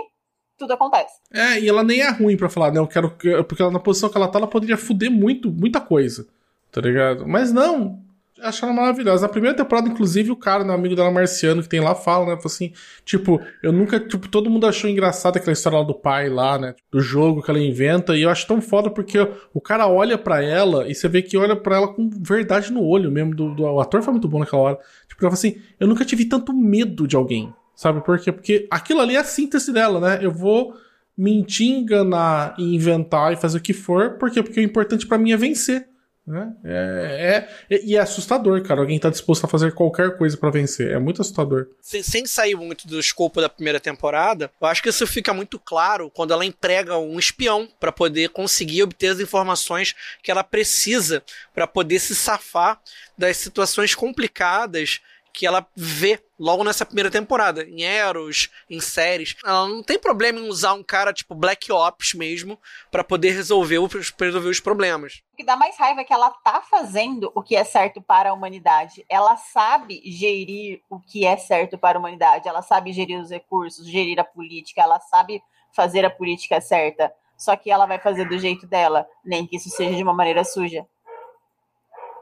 tudo 0.58 0.74
acontece. 0.74 1.16
É, 1.34 1.60
e 1.60 1.68
ela 1.68 1.84
nem 1.84 2.02
é 2.02 2.10
ruim 2.12 2.38
pra 2.38 2.50
falar, 2.50 2.72
né? 2.72 2.80
Eu 2.80 2.88
quero. 2.88 3.10
que- 3.18 3.42
Porque 3.44 3.62
ela, 3.62 3.72
na 3.72 3.80
posição 3.80 4.10
que 4.10 4.18
ela 4.18 4.28
tá, 4.28 4.38
ela 4.38 4.48
poderia 4.48 4.78
fuder 4.78 5.10
muito, 5.10 5.52
muita 5.52 5.82
coisa. 5.82 6.28
Tá 6.72 6.80
ligado? 6.80 7.28
Mas 7.28 7.52
não. 7.52 8.00
Ela 8.42 8.74
maravilhosa. 8.74 9.24
Na 9.24 9.30
primeira 9.30 9.56
temporada, 9.56 9.88
inclusive, 9.88 10.32
o 10.32 10.36
cara, 10.36 10.64
né, 10.64 10.74
amigo 10.74 10.96
dela, 10.96 11.12
Marciano, 11.12 11.62
que 11.62 11.70
tem 11.70 11.80
lá, 11.80 11.94
fala, 11.94 12.26
né? 12.26 12.32
Falou 12.38 12.46
assim, 12.48 12.74
tipo, 13.06 13.40
eu 13.62 13.72
nunca. 13.72 14.00
Tipo, 14.00 14.28
todo 14.28 14.50
mundo 14.50 14.66
achou 14.66 14.90
engraçado 14.90 15.38
aquela 15.38 15.54
história 15.54 15.78
lá 15.80 15.84
do 15.86 15.94
pai 15.94 16.30
lá, 16.30 16.58
né? 16.58 16.74
Do 16.92 17.00
jogo 17.00 17.42
que 17.44 17.52
ela 17.52 17.60
inventa. 17.60 18.16
E 18.18 18.24
eu 18.24 18.30
acho 18.30 18.48
tão 18.48 18.60
foda 18.62 18.90
porque 18.90 19.20
o 19.54 19.62
cara 19.62 19.88
olha 19.88 20.18
pra 20.18 20.44
ela 20.44 20.88
e 20.90 20.96
você 20.96 21.08
vê 21.08 21.22
que 21.22 21.38
olha 21.38 21.56
pra 21.56 21.76
ela 21.76 21.88
com 21.88 22.10
verdade 22.10 22.72
no 22.74 22.84
olho 22.84 23.12
mesmo. 23.12 23.36
Do, 23.36 23.54
do- 23.54 23.64
o 23.64 23.80
ator 23.80 24.02
foi 24.02 24.12
muito 24.12 24.28
bom 24.28 24.40
naquela 24.40 24.62
hora. 24.62 24.76
Tipo, 25.08 25.24
ela 25.26 25.32
fala 25.32 25.34
assim, 25.34 25.56
eu 25.80 25.88
nunca 25.88 26.04
tive 26.04 26.26
tanto 26.26 26.52
medo 26.54 27.08
de 27.08 27.16
alguém. 27.16 27.54
Sabe 27.76 28.04
por 28.04 28.20
quê? 28.20 28.32
Porque 28.32 28.68
aquilo 28.70 29.02
ali 29.02 29.16
é 29.16 29.20
a 29.20 29.24
síntese 29.24 29.72
dela, 29.72 30.00
né? 30.00 30.20
Eu 30.22 30.32
vou 30.32 30.74
mentir, 31.18 31.68
enganar 31.70 32.56
e 32.58 32.76
inventar 32.76 33.34
e 33.34 33.36
fazer 33.36 33.58
o 33.58 33.62
que 33.62 33.74
for. 33.74 34.12
Por 34.18 34.32
quê? 34.32 34.42
Porque 34.42 34.60
o 34.60 34.64
importante 34.64 35.06
pra 35.06 35.18
mim 35.18 35.32
é 35.32 35.38
vencer. 35.38 35.88
Né? 36.26 36.54
É, 36.64 37.48
é- 37.70 37.84
e 37.84 37.96
é 37.96 38.00
assustador, 38.00 38.62
cara. 38.64 38.80
Alguém 38.82 39.00
tá 39.00 39.10
disposto 39.10 39.44
a 39.46 39.48
fazer 39.50 39.74
qualquer 39.74 40.18
coisa 40.18 40.38
pra 40.38 40.52
vencer. 40.52 40.92
É 40.92 41.00
muito 41.00 41.22
assustador. 41.22 41.68
Sem, 41.82 42.04
sem 42.04 42.26
sair 42.28 42.56
muito 42.56 42.88
do 42.88 43.00
escopo 43.00 43.42
da 43.42 43.50
primeira 43.50 43.80
temporada, 43.80 44.52
eu 44.62 44.68
acho 44.68 44.84
que 44.84 44.90
isso 44.90 45.06
fica 45.08 45.34
muito 45.34 45.60
claro 45.60 46.12
quando 46.12 46.32
ela 46.32 46.46
emprega 46.46 46.98
um 46.98 47.18
espião 47.18 47.68
pra 47.80 47.92
poder 47.92 48.30
conseguir 48.30 48.84
obter 48.84 49.08
as 49.08 49.20
informações 49.20 49.96
que 50.22 50.30
ela 50.30 50.44
precisa 50.44 51.24
pra 51.56 51.66
poder 51.66 51.98
se 52.00 52.16
safar 52.16 52.80
das 53.18 53.38
situações 53.38 53.96
complicadas 53.96 55.02
que 55.34 55.46
ela 55.46 55.66
vê 55.76 56.20
logo 56.40 56.64
nessa 56.64 56.86
primeira 56.86 57.10
temporada, 57.12 57.64
em 57.64 57.84
Eros, 57.84 58.50
em 58.70 58.80
séries. 58.80 59.36
Ela 59.46 59.68
não 59.68 59.82
tem 59.84 59.98
problema 60.00 60.40
em 60.40 60.48
usar 60.50 60.74
um 60.74 60.84
cara 60.84 61.14
tipo 61.14 61.34
Black 61.36 61.72
Ops 61.72 62.14
mesmo 62.14 62.60
pra 62.92 63.04
poder 63.04 63.32
resolver, 63.32 63.78
os- 63.80 64.14
resolver 64.20 64.50
os 64.50 64.60
problemas. 64.60 65.22
O 65.34 65.38
que 65.38 65.46
dá 65.46 65.56
mais 65.56 65.78
raiva 65.78 66.02
é 66.02 66.04
que 66.04 66.14
ela 66.14 66.30
tá 66.30 66.62
fazendo 66.62 67.32
o 67.36 67.42
que 67.42 67.56
é 67.56 67.64
certo 67.64 68.02
para 68.02 68.30
a 68.30 68.34
humanidade. 68.34 69.06
Ela 69.08 69.38
sabe 69.38 70.02
gerir 70.06 70.82
o 70.90 71.00
que 71.00 71.26
é 71.26 71.38
certo 71.38 71.78
para 71.78 71.98
a 71.98 72.00
humanidade. 72.00 72.48
Ela 72.48 72.62
sabe 72.62 72.92
gerir 72.92 73.20
os 73.20 73.30
recursos, 73.30 73.88
gerir 73.88 74.20
a 74.20 74.24
política. 74.24 74.82
Ela 74.82 75.00
sabe 75.00 75.42
fazer 75.74 76.04
a 76.06 76.10
política 76.10 76.60
certa. 76.60 77.14
Só 77.38 77.56
que 77.56 77.72
ela 77.72 77.86
vai 77.88 77.98
fazer 77.98 78.28
do 78.28 78.38
jeito 78.38 78.68
dela, 78.68 79.08
nem 79.26 79.48
que 79.48 79.56
isso 79.56 79.70
seja 79.70 79.96
de 79.96 80.04
uma 80.04 80.14
maneira 80.14 80.44
suja. 80.44 80.86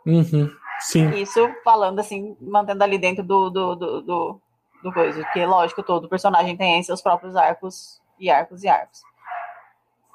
Uhum. 0.05 0.49
Sim. 0.79 1.11
Isso 1.15 1.39
falando 1.63 1.99
assim, 1.99 2.35
mantendo 2.39 2.83
ali 2.83 2.97
dentro 2.97 3.23
do, 3.23 3.49
do, 3.49 3.75
do, 3.75 4.01
do, 4.01 4.41
do 4.83 4.93
coisa. 4.93 5.21
Porque, 5.23 5.45
lógico, 5.45 5.83
todo 5.83 6.09
personagem 6.09 6.55
tem 6.55 6.81
seus 6.83 7.01
próprios 7.01 7.35
arcos 7.35 8.01
e 8.17 8.29
arcos 8.29 8.63
e 8.63 8.67
arcos. 8.67 9.01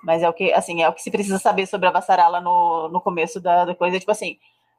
Mas 0.03 0.23
é 0.23 0.29
o 0.29 0.33
que, 0.33 0.53
assim, 0.53 0.83
é 0.83 0.89
o 0.89 0.93
que 0.93 1.03
se 1.03 1.11
precisa 1.11 1.39
saber 1.39 1.67
sobre 1.67 1.89
a 1.89 1.91
Vassarala 1.91 2.41
no, 2.41 2.89
no 2.89 3.01
começo 3.01 3.41
da, 3.41 3.65
da 3.65 3.75
coisa. 3.75 3.99
Tipo 3.99 4.13
assim, 4.13 4.39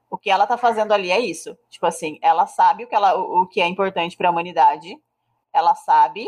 o 0.10 0.18
que 0.18 0.30
ela 0.30 0.46
tá 0.46 0.58
fazendo 0.58 0.92
ali 0.92 1.12
é 1.12 1.20
isso. 1.20 1.58
Tipo 1.70 1.86
assim, 1.86 2.20
ela 2.22 2.46
sabe 2.48 2.84
o 2.84 2.88
que, 2.88 2.96
ela, 2.96 3.16
o, 3.16 3.42
o 3.42 3.48
que 3.48 3.62
é 3.62 3.68
importante 3.68 4.16
para 4.16 4.30
a 4.30 4.32
humanidade. 4.32 4.98
Ela 5.54 5.74
sabe, 5.74 6.28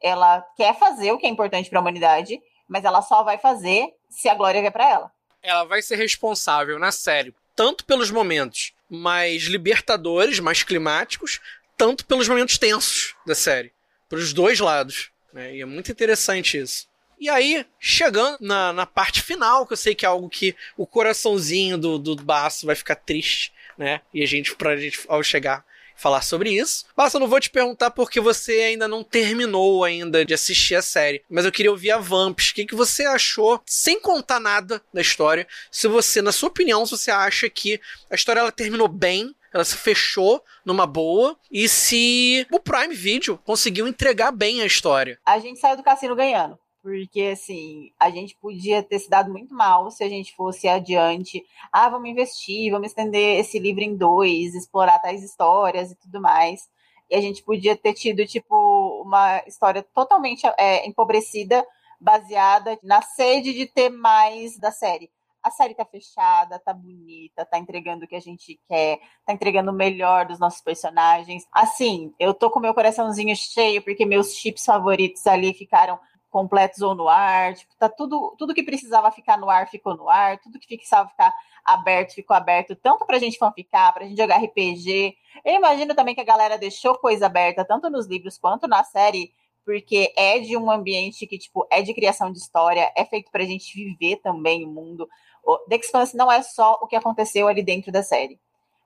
ela 0.00 0.40
quer 0.56 0.78
fazer 0.78 1.12
o 1.12 1.18
que 1.18 1.26
é 1.26 1.28
importante 1.28 1.68
para 1.68 1.78
a 1.78 1.82
humanidade, 1.82 2.40
mas 2.66 2.84
ela 2.84 3.02
só 3.02 3.22
vai 3.22 3.38
fazer 3.38 3.94
se 4.08 4.28
a 4.28 4.34
glória 4.34 4.60
vier 4.60 4.72
para 4.72 4.88
ela. 4.88 5.12
ela 5.42 5.64
vai 5.64 5.82
ser 5.82 5.96
responsável 5.96 6.78
na 6.78 6.92
série 6.92 7.34
tanto 7.58 7.84
pelos 7.84 8.08
momentos 8.12 8.72
mais 8.88 9.44
libertadores, 9.44 10.40
mais 10.40 10.62
climáticos, 10.62 11.40
tanto 11.76 12.04
pelos 12.04 12.28
momentos 12.28 12.58
tensos 12.58 13.14
da 13.26 13.34
série, 13.34 13.72
para 14.08 14.18
os 14.18 14.32
dois 14.32 14.58
lados. 14.58 15.10
Né? 15.32 15.56
E 15.56 15.60
é 15.60 15.64
muito 15.64 15.92
interessante 15.92 16.58
isso. 16.58 16.88
E 17.20 17.28
aí, 17.28 17.66
chegando 17.80 18.38
na, 18.40 18.72
na 18.72 18.86
parte 18.86 19.22
final, 19.22 19.66
que 19.66 19.72
eu 19.72 19.76
sei 19.76 19.94
que 19.94 20.04
é 20.04 20.08
algo 20.08 20.28
que 20.28 20.54
o 20.76 20.86
coraçãozinho 20.86 21.76
do, 21.76 21.98
do 21.98 22.14
Baço 22.16 22.64
vai 22.64 22.76
ficar 22.76 22.94
triste, 22.94 23.52
né? 23.76 24.00
E 24.14 24.22
a 24.22 24.26
gente, 24.26 24.54
pra 24.54 24.76
gente, 24.76 25.00
ao 25.08 25.22
chegar, 25.22 25.64
falar 25.98 26.22
sobre 26.22 26.50
isso. 26.50 26.86
Baço, 26.96 27.16
eu 27.16 27.20
não 27.20 27.28
vou 27.28 27.40
te 27.40 27.50
perguntar 27.50 27.90
porque 27.90 28.20
você 28.20 28.52
ainda 28.52 28.86
não 28.88 29.02
terminou 29.02 29.84
ainda 29.84 30.24
de 30.24 30.32
assistir 30.32 30.76
a 30.76 30.82
série, 30.82 31.22
mas 31.28 31.44
eu 31.44 31.52
queria 31.52 31.70
ouvir 31.70 31.90
a 31.90 31.98
Vamps. 31.98 32.50
O 32.50 32.54
que, 32.54 32.64
que 32.64 32.74
você 32.74 33.04
achou, 33.04 33.60
sem 33.66 34.00
contar 34.00 34.40
nada 34.40 34.80
da 34.94 35.00
história, 35.00 35.46
se 35.70 35.88
você, 35.88 36.22
na 36.22 36.32
sua 36.32 36.48
opinião, 36.48 36.86
se 36.86 36.92
você 36.92 37.10
acha 37.10 37.50
que 37.50 37.80
a 38.08 38.14
história 38.14 38.40
ela 38.40 38.52
terminou 38.52 38.88
bem, 38.88 39.34
ela 39.52 39.64
se 39.64 39.76
fechou 39.76 40.42
numa 40.64 40.86
boa, 40.86 41.36
e 41.50 41.68
se 41.68 42.46
o 42.52 42.60
Prime 42.60 42.94
Video 42.94 43.38
conseguiu 43.38 43.88
entregar 43.88 44.30
bem 44.30 44.60
a 44.60 44.66
história. 44.66 45.18
a 45.24 45.38
gente 45.38 45.58
saiu 45.58 45.76
do 45.76 45.82
cassino 45.82 46.14
ganhando. 46.14 46.58
Porque, 46.82 47.22
assim, 47.32 47.92
a 47.98 48.08
gente 48.08 48.36
podia 48.36 48.82
ter 48.82 48.98
se 48.98 49.10
dado 49.10 49.30
muito 49.30 49.54
mal 49.54 49.90
se 49.90 50.04
a 50.04 50.08
gente 50.08 50.34
fosse 50.34 50.68
adiante. 50.68 51.44
Ah, 51.72 51.88
vamos 51.88 52.08
investir, 52.08 52.70
vamos 52.70 52.88
estender 52.88 53.40
esse 53.40 53.58
livro 53.58 53.82
em 53.82 53.96
dois, 53.96 54.54
explorar 54.54 54.98
tais 55.00 55.22
histórias 55.22 55.90
e 55.90 55.96
tudo 55.96 56.20
mais. 56.20 56.68
E 57.10 57.16
a 57.16 57.20
gente 57.20 57.42
podia 57.42 57.76
ter 57.76 57.94
tido, 57.94 58.24
tipo, 58.26 59.02
uma 59.02 59.42
história 59.46 59.82
totalmente 59.82 60.46
é, 60.58 60.86
empobrecida, 60.86 61.66
baseada 62.00 62.78
na 62.82 63.02
sede 63.02 63.52
de 63.54 63.66
ter 63.66 63.90
mais 63.90 64.56
da 64.58 64.70
série. 64.70 65.10
A 65.42 65.50
série 65.50 65.74
tá 65.74 65.84
fechada, 65.84 66.58
tá 66.58 66.74
bonita, 66.74 67.44
tá 67.46 67.58
entregando 67.58 68.04
o 68.04 68.08
que 68.08 68.16
a 68.16 68.20
gente 68.20 68.60
quer, 68.68 69.00
tá 69.24 69.32
entregando 69.32 69.70
o 69.70 69.74
melhor 69.74 70.26
dos 70.26 70.38
nossos 70.38 70.60
personagens. 70.60 71.46
Assim, 71.52 72.12
eu 72.18 72.34
tô 72.34 72.50
com 72.50 72.60
meu 72.60 72.74
coraçãozinho 72.74 73.34
cheio 73.34 73.82
porque 73.82 74.04
meus 74.04 74.34
chips 74.34 74.64
favoritos 74.64 75.26
ali 75.26 75.54
ficaram 75.54 75.98
completos 76.30 76.80
ou 76.82 76.94
no 76.94 77.08
ar, 77.08 77.54
tipo, 77.54 77.74
tá 77.78 77.88
tudo, 77.88 78.34
tudo 78.38 78.54
que 78.54 78.62
precisava 78.62 79.10
ficar 79.10 79.38
no 79.38 79.48
ar 79.48 79.68
ficou 79.68 79.96
no 79.96 80.08
ar, 80.08 80.38
tudo 80.38 80.58
que 80.58 80.76
precisava 80.76 81.08
ficar 81.08 81.34
aberto 81.64 82.14
ficou 82.14 82.36
aberto, 82.36 82.74
tanto 82.76 83.04
pra 83.04 83.18
gente 83.18 83.38
fanficar, 83.38 83.92
pra 83.92 84.04
gente 84.04 84.16
jogar 84.16 84.38
RPG. 84.38 85.16
Eu 85.44 85.54
imagino 85.54 85.94
também 85.94 86.14
que 86.14 86.20
a 86.20 86.24
galera 86.24 86.58
deixou 86.58 86.98
coisa 86.98 87.26
aberta, 87.26 87.64
tanto 87.64 87.90
nos 87.90 88.06
livros 88.06 88.38
quanto 88.38 88.66
na 88.66 88.82
série, 88.84 89.32
porque 89.64 90.12
é 90.16 90.38
de 90.38 90.56
um 90.56 90.70
ambiente 90.70 91.26
que, 91.26 91.38
tipo, 91.38 91.66
é 91.70 91.82
de 91.82 91.92
criação 91.92 92.32
de 92.32 92.38
história, 92.38 92.90
é 92.96 93.04
feito 93.04 93.30
pra 93.30 93.44
gente 93.44 93.74
viver 93.74 94.16
também 94.16 94.64
o 94.64 94.68
mundo. 94.68 95.06
O 95.44 95.58
The 95.68 95.76
Expanse 95.76 96.16
não 96.16 96.32
é 96.32 96.42
só 96.42 96.78
o 96.80 96.86
que 96.86 96.96
aconteceu 96.96 97.48
ali 97.48 97.62
dentro 97.62 97.92
da 97.92 98.02
série. 98.02 98.40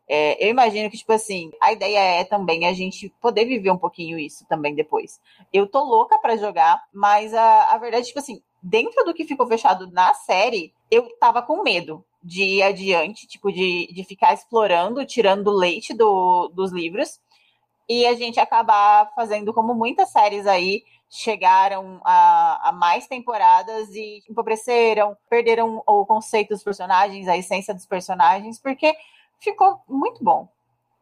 É, 0.09 0.45
eu 0.45 0.51
imagino 0.51 0.91
que, 0.91 0.99
tipo 0.99 1.13
assim, 1.13 1.51
a 1.61 1.73
ideia 1.73 1.99
é 1.99 2.25
também 2.25 2.67
a 2.67 2.73
gente 2.73 3.09
poder 3.21 3.45
viver 3.45 3.71
um 3.71 3.79
pouquinho 3.79 4.19
isso 4.19 4.47
também 4.49 4.75
depois. 4.75 5.21
Eu 5.53 5.67
tô 5.67 5.83
louca 5.83 6.19
pra 6.19 6.37
jogar, 6.37 6.83
mas 6.93 7.33
a, 7.33 7.73
a 7.73 7.79
verdade, 7.79 8.07
tipo 8.07 8.19
assim, 8.19 8.43
dentro 8.63 9.05
do 9.05 9.15
que 9.15 9.25
ficou 9.25 9.47
fechado 9.47 9.91
na 9.91 10.13
série, 10.15 10.73
eu 10.91 11.09
tava 11.19 11.43
com 11.43 11.63
medo 11.63 12.05
de 12.23 12.43
ir 12.43 12.63
adiante, 12.63 13.27
tipo, 13.27 13.51
de, 13.51 13.89
de 13.93 14.05
ficar 14.05 14.33
explorando, 14.33 15.05
tirando 15.05 15.51
leite 15.51 15.93
do, 15.93 16.49
dos 16.49 16.73
livros, 16.73 17.21
e 17.89 18.07
a 18.07 18.15
gente 18.15 18.39
acabar 18.39 19.13
fazendo 19.15 19.53
como 19.53 19.75
muitas 19.75 20.11
séries 20.11 20.47
aí 20.47 20.85
chegaram 21.11 22.01
a, 22.05 22.71
a 22.71 22.73
mais 22.73 23.07
temporadas 23.07 23.91
e 23.91 24.23
empobreceram, 24.31 25.17
perderam 25.29 25.83
o 25.87 26.07
conceito 26.07 26.51
dos 26.51 26.63
personagens, 26.63 27.29
a 27.29 27.37
essência 27.37 27.75
dos 27.75 27.85
personagens, 27.85 28.59
porque 28.59 28.95
ficou 29.43 29.79
muito 29.89 30.23
bom. 30.23 30.49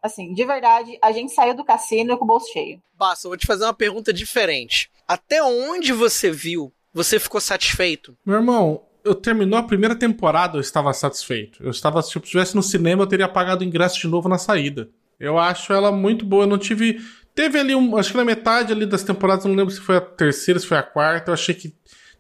Assim, 0.03 0.33
de 0.33 0.45
verdade, 0.45 0.99
a 1.03 1.13
gente 1.13 1.33
saiu 1.33 1.55
do 1.55 1.65
cassino 1.65 2.17
com 2.17 2.25
o 2.25 2.29
bolso 2.29 2.51
cheio. 2.53 2.81
Basta, 2.97 3.27
eu 3.27 3.31
vou 3.31 3.37
te 3.37 3.47
fazer 3.47 3.65
uma 3.65 3.75
pergunta 3.75 4.13
diferente. 4.13 4.91
Até 5.07 5.43
onde 5.43 5.93
você 5.93 6.31
viu, 6.31 6.73
você 6.93 7.19
ficou 7.19 7.41
satisfeito? 7.41 8.17
Meu 8.25 8.37
irmão, 8.37 8.83
eu 9.05 9.15
terminou 9.15 9.59
a 9.59 9.63
primeira 9.63 9.95
temporada, 9.95 10.57
eu 10.57 10.61
estava 10.61 10.93
satisfeito. 10.93 11.63
Eu 11.63 11.71
estava, 11.71 12.01
se 12.03 12.17
estivesse 12.19 12.57
no 12.57 12.63
cinema, 12.63 13.03
eu 13.03 13.07
teria 13.07 13.29
pagado 13.29 13.63
o 13.63 13.67
ingresso 13.67 14.01
de 14.01 14.09
novo 14.09 14.29
na 14.29 14.39
saída. 14.39 14.89
Eu 15.19 15.39
acho 15.39 15.73
ela 15.73 15.93
muito 15.93 16.25
boa. 16.25 16.45
Eu 16.45 16.49
não 16.49 16.59
tive. 16.59 16.99
Teve 17.35 17.59
ali 17.59 17.75
um. 17.75 17.97
Acho 17.97 18.13
que 18.13 18.17
na 18.17 18.25
metade 18.25 18.73
ali 18.73 18.87
das 18.87 19.03
temporadas, 19.03 19.45
não 19.45 19.55
lembro 19.55 19.73
se 19.73 19.81
foi 19.81 19.99
a 19.99 20.01
terceira, 20.01 20.59
se 20.59 20.67
foi 20.67 20.79
a 20.79 20.83
quarta. 20.83 21.31
Eu 21.31 21.35
achei 21.35 21.55
que 21.55 21.75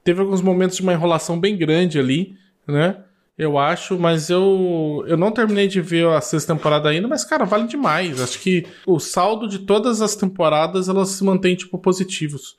teve 0.05 0.21
alguns 0.21 0.43
momentos 0.43 0.77
de 0.77 0.83
uma 0.83 0.93
enrolação 0.93 1.41
bem 1.41 1.57
grande 1.57 1.99
ali, 1.99 2.37
né? 2.66 3.03
Eu 3.41 3.57
acho, 3.57 3.99
mas 3.99 4.28
eu 4.28 5.03
eu 5.07 5.16
não 5.16 5.32
terminei 5.32 5.66
de 5.66 5.80
ver 5.80 6.07
a 6.09 6.20
sexta 6.20 6.55
temporada 6.55 6.91
ainda, 6.91 7.09
mas 7.09 7.24
cara, 7.24 7.47
vale 7.47 7.66
demais. 7.66 8.20
Acho 8.20 8.38
que 8.38 8.66
o 8.86 9.01
saldo 9.01 9.49
de 9.49 9.61
todas 9.61 10.03
as 10.03 10.14
temporadas 10.14 10.91
elas 10.91 11.09
se 11.09 11.24
mantém 11.24 11.57
tipo 11.57 11.78
positivos. 11.78 12.59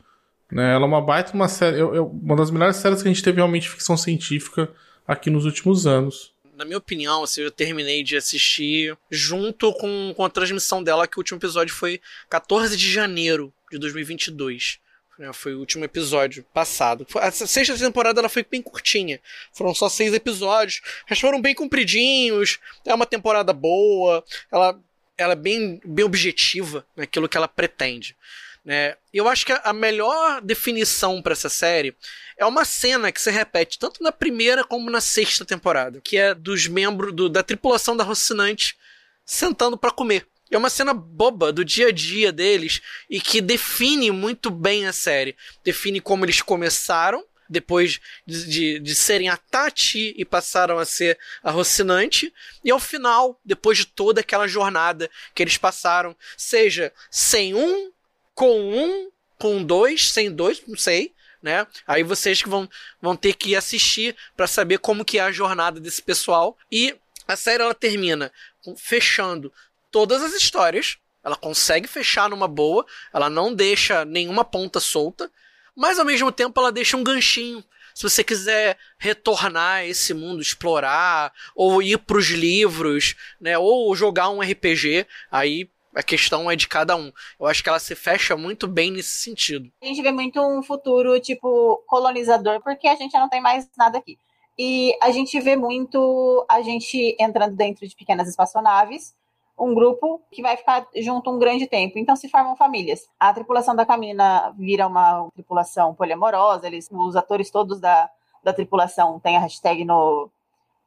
Né? 0.52 0.74
Ela 0.74 0.86
é 0.86 0.88
uma 0.88 1.00
baita 1.00 1.34
uma 1.36 1.48
série, 1.48 1.80
eu, 1.80 1.94
eu, 1.94 2.08
uma 2.08 2.36
das 2.36 2.50
melhores 2.50 2.78
séries 2.78 3.04
que 3.04 3.08
a 3.08 3.14
gente 3.14 3.22
teve 3.22 3.36
realmente 3.36 3.70
ficção 3.70 3.96
científica 3.96 4.72
aqui 5.08 5.30
nos 5.30 5.46
últimos 5.46 5.86
anos. 5.86 6.34
Na 6.58 6.66
minha 6.66 6.80
opinião, 6.80 7.22
assim, 7.22 7.42
eu 7.42 7.52
terminei 7.52 8.02
de 8.02 8.18
assistir 8.18 8.98
junto 9.12 9.72
com, 9.74 10.16
com 10.18 10.26
a 10.26 10.32
transmissão 10.32 10.82
dela, 10.84 11.08
que 11.08 11.18
o 11.18 11.20
último 11.20 11.38
episódio 11.38 11.76
foi 11.76 12.02
14 12.28 12.76
de 12.76 12.92
janeiro 12.92 13.54
de 13.72 13.78
2022. 13.78 14.80
Né, 15.22 15.32
foi 15.34 15.54
o 15.54 15.60
último 15.60 15.86
episódio 15.86 16.44
passado. 16.52 17.06
A 17.14 17.30
sexta 17.30 17.78
temporada 17.78 18.20
ela 18.20 18.28
foi 18.28 18.44
bem 18.44 18.60
curtinha. 18.60 19.22
Foram 19.54 19.72
só 19.76 19.88
seis 19.88 20.16
episódios. 20.16 20.82
Mas 21.08 21.20
foram 21.20 21.40
bem 21.40 21.54
compridinhos. 21.54 22.58
É 22.84 22.92
uma 22.92 23.06
temporada 23.06 23.54
boa. 23.54 24.26
Ela, 24.52 24.80
ela 25.16 25.34
é 25.34 25.36
bem, 25.36 25.80
bem 25.86 26.04
objetiva 26.04 26.84
naquilo 26.96 27.30
que 27.30 27.38
ela 27.38 27.48
pretende. 27.48 28.18
Né? 28.66 28.96
Eu 29.14 29.28
acho 29.28 29.46
que 29.46 29.54
a 29.64 29.72
melhor 29.72 30.42
definição 30.42 31.22
para 31.22 31.34
essa 31.34 31.50
série 31.50 31.96
é 32.36 32.44
uma 32.44 32.66
cena 32.66 33.12
que 33.12 33.22
se 33.22 33.30
repete 33.30 33.78
tanto 33.78 34.02
na 34.02 34.12
primeira 34.12 34.64
como 34.64 34.90
na 34.90 35.02
sexta 35.02 35.46
temporada, 35.46 36.02
que 36.02 36.18
é 36.18 36.34
dos 36.34 36.66
membros 36.66 37.14
do, 37.14 37.30
da 37.30 37.44
tripulação 37.44 37.96
da 37.96 38.04
Rocinante 38.04 38.76
sentando 39.24 39.78
para 39.78 39.92
comer. 39.92 40.26
É 40.52 40.58
uma 40.58 40.70
cena 40.70 40.94
boba 40.94 41.54
do 41.54 41.64
dia 41.64 41.88
a 41.88 41.92
dia 41.92 42.32
deles 42.32 42.82
e 43.10 43.22
que 43.22 43.40
define 43.40 44.12
muito 44.12 44.52
bem 44.52 44.86
a 44.86 44.92
série. 44.92 45.36
Define 45.64 46.02
como 46.02 46.26
eles 46.26 46.42
começaram, 46.42 47.26
depois 47.50 48.00
de, 48.26 48.46
de, 48.46 48.80
de, 48.80 48.96
serem 48.96 49.30
a 49.30 49.38
Tati 49.38 50.14
e 50.18 50.26
passaram 50.26 50.78
a 50.78 50.86
ser 50.86 51.18
a 51.42 51.52
Rocinante, 51.52 52.34
e 52.64 52.72
ao 52.72 52.80
final, 52.80 53.40
depois 53.44 53.78
de 53.78 53.86
toda 53.86 54.22
aquela 54.22 54.48
jornada 54.48 55.10
que 55.36 55.44
eles 55.44 55.58
passaram, 55.58 56.16
seja 56.38 56.94
sem 57.10 57.54
um, 57.54 57.92
com 58.34 58.60
um, 58.60 59.12
com 59.38 59.64
dois, 59.64 60.12
sem 60.12 60.32
dois, 60.32 60.62
não 60.66 60.78
sei, 60.78 61.14
né? 61.42 61.66
Aí 61.88 62.04
vocês 62.04 62.42
que 62.42 62.50
vão, 62.50 62.70
vão 63.02 63.16
ter 63.16 63.34
que 63.34 63.56
assistir 63.56 64.16
para 64.36 64.48
saber 64.48 64.78
como 64.78 65.04
que 65.04 65.18
é 65.18 65.22
a 65.22 65.32
jornada 65.32 65.80
desse 65.80 66.02
pessoal. 66.02 66.58
E 66.72 66.96
a 67.28 67.36
série 67.36 67.64
ela 67.64 67.74
termina 67.74 68.32
fechando 68.78 69.52
todas 69.92 70.24
as 70.24 70.34
histórias. 70.34 70.98
Ela 71.24 71.36
consegue 71.36 71.88
fechar 71.88 72.30
numa 72.30 72.48
boa, 72.48 72.86
ela 73.14 73.30
não 73.30 73.54
deixa 73.54 74.04
nenhuma 74.04 74.44
ponta 74.44 74.80
solta, 74.80 75.30
mas 75.76 76.00
ao 76.00 76.06
mesmo 76.06 76.32
tempo 76.32 76.60
ela 76.60 76.72
deixa 76.72 76.98
um 76.98 77.04
ganchinho. 77.04 77.64
Se 77.94 78.04
você 78.04 78.24
quiser 78.24 78.78
retornar 78.98 79.80
a 79.80 79.86
esse 79.86 80.14
mundo, 80.14 80.42
explorar, 80.42 81.32
ou 81.56 81.82
ir 81.82 82.00
para 82.00 82.18
os 82.18 82.28
livros, 82.28 83.16
né, 83.40 83.58
ou 83.58 83.94
jogar 83.96 84.30
um 84.30 84.42
RPG, 84.42 85.06
aí 85.30 85.70
a 85.94 86.02
questão 86.02 86.50
é 86.50 86.56
de 86.56 86.68
cada 86.68 86.96
um. 86.96 87.12
Eu 87.40 87.46
acho 87.46 87.62
que 87.62 87.70
ela 87.70 87.80
se 87.80 87.94
fecha 87.96 88.36
muito 88.38 88.68
bem 88.68 88.92
nesse 88.92 89.16
sentido. 89.16 89.70
A 89.82 89.86
gente 89.86 90.02
vê 90.02 90.12
muito 90.12 90.42
um 90.42 90.64
futuro, 90.64 91.20
tipo, 91.20 91.84
colonizador, 91.86 92.62
porque 92.62 92.88
a 92.88 92.96
gente 92.96 93.14
não 93.14 93.30
tem 93.30 93.42
mais 93.42 93.70
nada 93.78 93.98
aqui. 93.98 94.18
E 94.58 94.96
a 95.02 95.12
gente 95.12 95.40
vê 95.40 95.56
muito 95.56 96.46
a 96.50 96.62
gente 96.62 97.16
entrando 97.20 97.56
dentro 97.56 97.88
de 97.88 97.96
pequenas 97.96 98.30
espaçonaves 98.30 99.14
um 99.58 99.74
grupo 99.74 100.22
que 100.32 100.42
vai 100.42 100.58
ficar 100.58 100.88
junto 100.96 101.30
um 101.30 101.40
grande 101.40 101.68
tempo. 101.68 102.00
Então 102.00 102.16
se 102.16 102.30
formam 102.30 102.56
famílias. 102.56 103.08
A 103.20 103.34
tripulação 103.34 103.76
da 103.76 103.86
Camina 103.86 104.54
vira 104.58 104.88
uma 104.88 105.28
tripulação 105.34 105.94
poliamorosa, 105.94 106.68
eles, 106.68 106.90
os 106.92 107.16
atores 107.16 107.50
todos 107.52 107.80
da, 107.80 108.10
da 108.44 108.54
tripulação 108.54 109.20
têm 109.20 109.38
a 109.38 109.40
hashtag 109.40 109.86
no, 109.86 110.30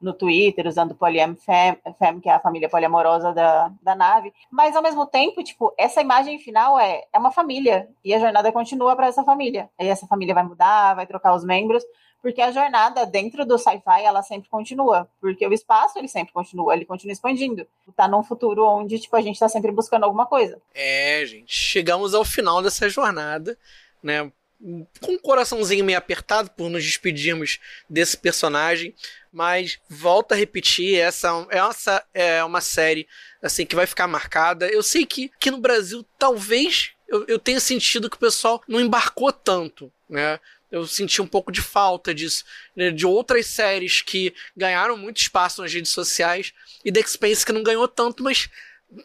no 0.01 0.13
Twitter, 0.13 0.67
usando 0.67 0.95
Polyam 0.95 1.35
Fem, 1.35 1.77
Fem, 1.97 2.19
que 2.19 2.29
é 2.29 2.33
a 2.33 2.39
família 2.39 2.69
poliamorosa 2.69 3.33
da, 3.33 3.71
da 3.81 3.95
nave. 3.95 4.33
Mas, 4.51 4.75
ao 4.75 4.83
mesmo 4.83 5.05
tempo, 5.05 5.43
tipo, 5.43 5.73
essa 5.77 6.01
imagem 6.01 6.37
final 6.39 6.79
é, 6.79 7.03
é 7.11 7.17
uma 7.17 7.31
família. 7.31 7.89
E 8.03 8.13
a 8.13 8.19
jornada 8.19 8.51
continua 8.51 8.95
para 8.95 9.07
essa 9.07 9.23
família. 9.23 9.69
E 9.79 9.87
essa 9.87 10.05
família 10.07 10.33
vai 10.33 10.43
mudar, 10.43 10.95
vai 10.95 11.07
trocar 11.07 11.33
os 11.33 11.43
membros 11.43 11.83
porque 12.25 12.41
a 12.41 12.51
jornada 12.51 13.05
dentro 13.05 13.45
do 13.45 13.55
sci-fi 13.55 14.01
ela 14.03 14.23
sempre 14.23 14.49
continua, 14.49 15.07
porque 15.21 15.45
o 15.45 15.53
espaço 15.53 15.99
ele 15.99 16.07
sempre 16.07 16.33
continua, 16.33 16.73
ele 16.73 16.83
continua 16.83 17.13
expandindo. 17.13 17.67
Tá 17.95 18.07
num 18.07 18.23
futuro 18.23 18.65
onde 18.65 18.97
tipo 18.97 19.15
a 19.15 19.21
gente 19.21 19.39
tá 19.39 19.47
sempre 19.47 19.71
buscando 19.71 20.05
alguma 20.05 20.25
coisa. 20.25 20.59
É, 20.73 21.23
gente, 21.23 21.55
chegamos 21.55 22.15
ao 22.15 22.25
final 22.25 22.63
dessa 22.63 22.89
jornada, 22.89 23.55
né? 24.01 24.31
Com 24.59 25.11
um 25.11 25.19
coraçãozinho 25.19 25.85
meio 25.85 25.99
apertado 25.99 26.49
por 26.49 26.67
nos 26.67 26.83
despedirmos 26.83 27.59
desse 27.87 28.17
personagem, 28.17 28.95
mas 29.31 29.79
volta 29.87 30.33
a 30.33 30.37
repetir, 30.37 30.99
essa, 30.99 31.45
essa 31.51 32.03
é 32.11 32.43
uma 32.43 32.59
série 32.59 33.07
assim 33.39 33.67
que 33.67 33.75
vai 33.75 33.85
ficar 33.85 34.07
marcada. 34.07 34.67
Eu 34.67 34.81
sei 34.81 35.05
que 35.05 35.29
aqui 35.35 35.51
no 35.51 35.59
Brasil 35.59 36.03
talvez 36.17 36.95
eu, 37.07 37.23
eu 37.27 37.37
tenha 37.37 37.59
sentido 37.59 38.09
que 38.09 38.17
o 38.17 38.19
pessoal 38.19 38.63
não 38.67 38.81
embarcou 38.81 39.31
tanto, 39.31 39.91
né? 40.09 40.39
Eu 40.71 40.85
senti 40.87 41.21
um 41.21 41.27
pouco 41.27 41.51
de 41.51 41.61
falta 41.61 42.13
disso, 42.13 42.43
né, 42.75 42.91
de 42.91 43.05
outras 43.05 43.45
séries 43.47 44.01
que 44.01 44.33
ganharam 44.55 44.97
muito 44.97 45.17
espaço 45.17 45.61
nas 45.61 45.73
redes 45.73 45.91
sociais 45.91 46.53
e 46.83 46.91
The 46.91 46.99
Expanse 46.99 47.45
que 47.45 47.51
não 47.51 47.63
ganhou 47.63 47.87
tanto, 47.87 48.23
mas 48.23 48.49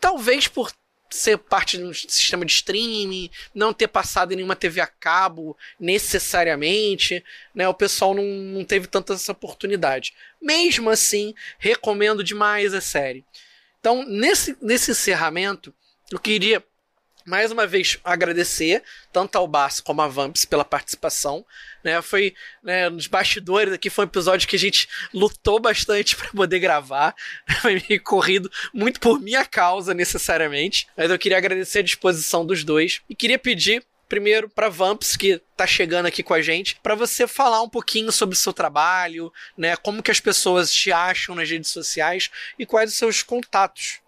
talvez 0.01 0.49
por 0.49 0.73
ser 1.11 1.39
parte 1.39 1.77
de 1.77 1.83
um 1.83 1.93
sistema 1.93 2.45
de 2.45 2.53
streaming, 2.53 3.31
não 3.55 3.73
ter 3.73 3.89
passado 3.89 4.33
em 4.33 4.37
nenhuma 4.37 4.55
TV 4.55 4.81
a 4.81 4.87
cabo 4.87 5.57
necessariamente, 5.79 7.25
né? 7.55 7.69
O 7.69 7.75
pessoal 7.75 8.15
não, 8.15 8.23
não 8.23 8.65
teve 8.65 8.87
tanta 8.87 9.15
essa 9.15 9.33
oportunidade. 9.33 10.15
Mesmo 10.41 10.89
assim, 10.89 11.35
recomendo 11.59 12.23
demais 12.23 12.73
a 12.73 12.81
série. 12.81 13.25
Então, 13.81 14.05
nesse, 14.07 14.57
nesse 14.63 14.93
encerramento, 14.93 15.75
eu 16.13 16.19
queria 16.19 16.65
mais 17.27 17.51
uma 17.53 17.66
vez 17.66 17.99
agradecer 18.05 18.83
tanto 19.12 19.37
ao 19.37 19.47
Bass 19.47 19.81
como 19.81 20.03
a 20.03 20.09
Vamps 20.09 20.45
pela 20.45 20.64
participação. 20.64 21.45
Né, 21.83 22.01
foi 22.03 22.35
né, 22.62 22.91
nos 22.91 23.07
bastidores 23.07 23.73
aqui 23.73 23.89
foi 23.89 24.05
um 24.05 24.09
episódio 24.09 24.47
que 24.47 24.57
a 24.57 24.59
gente 24.59 24.87
lutou 25.14 25.59
bastante 25.59 26.14
para 26.16 26.29
poder 26.29 26.59
gravar, 26.59 27.14
foi 27.62 27.83
meio 27.89 28.03
corrido 28.03 28.51
muito 28.75 29.01
por 29.01 29.18
minha 29.18 29.45
causa 29.47 29.95
necessariamente. 29.95 30.87
Mas 30.97 31.11
eu 31.11 31.18
queria 31.18 31.39
agradecer 31.39 31.79
a 31.79 31.83
disposição 31.83 32.45
dos 32.45 32.64
dois 32.64 33.01
e 33.09 33.14
queria 33.14 33.39
pedir 33.39 33.83
primeiro 34.11 34.49
para 34.49 34.68
Vamps 34.68 35.16
que 35.16 35.41
tá 35.57 35.64
chegando 35.64 36.07
aqui 36.07 36.21
com 36.21 36.35
a 36.35 36.43
gente, 36.43 36.77
para 36.83 36.97
você 36.97 37.29
falar 37.29 37.62
um 37.62 37.68
pouquinho 37.68 38.11
sobre 38.11 38.35
o 38.35 38.39
seu 38.39 38.53
trabalho, 38.53 39.33
né, 39.57 39.77
como 39.77 40.03
que 40.03 40.11
as 40.11 40.18
pessoas 40.18 40.75
te 40.75 40.91
acham 40.91 41.37
nas 41.37 41.49
redes 41.49 41.71
sociais 41.71 42.29
e 42.59 42.66
quais 42.66 42.91
os 42.91 42.97
seus 42.97 43.23
contatos. 43.23 44.01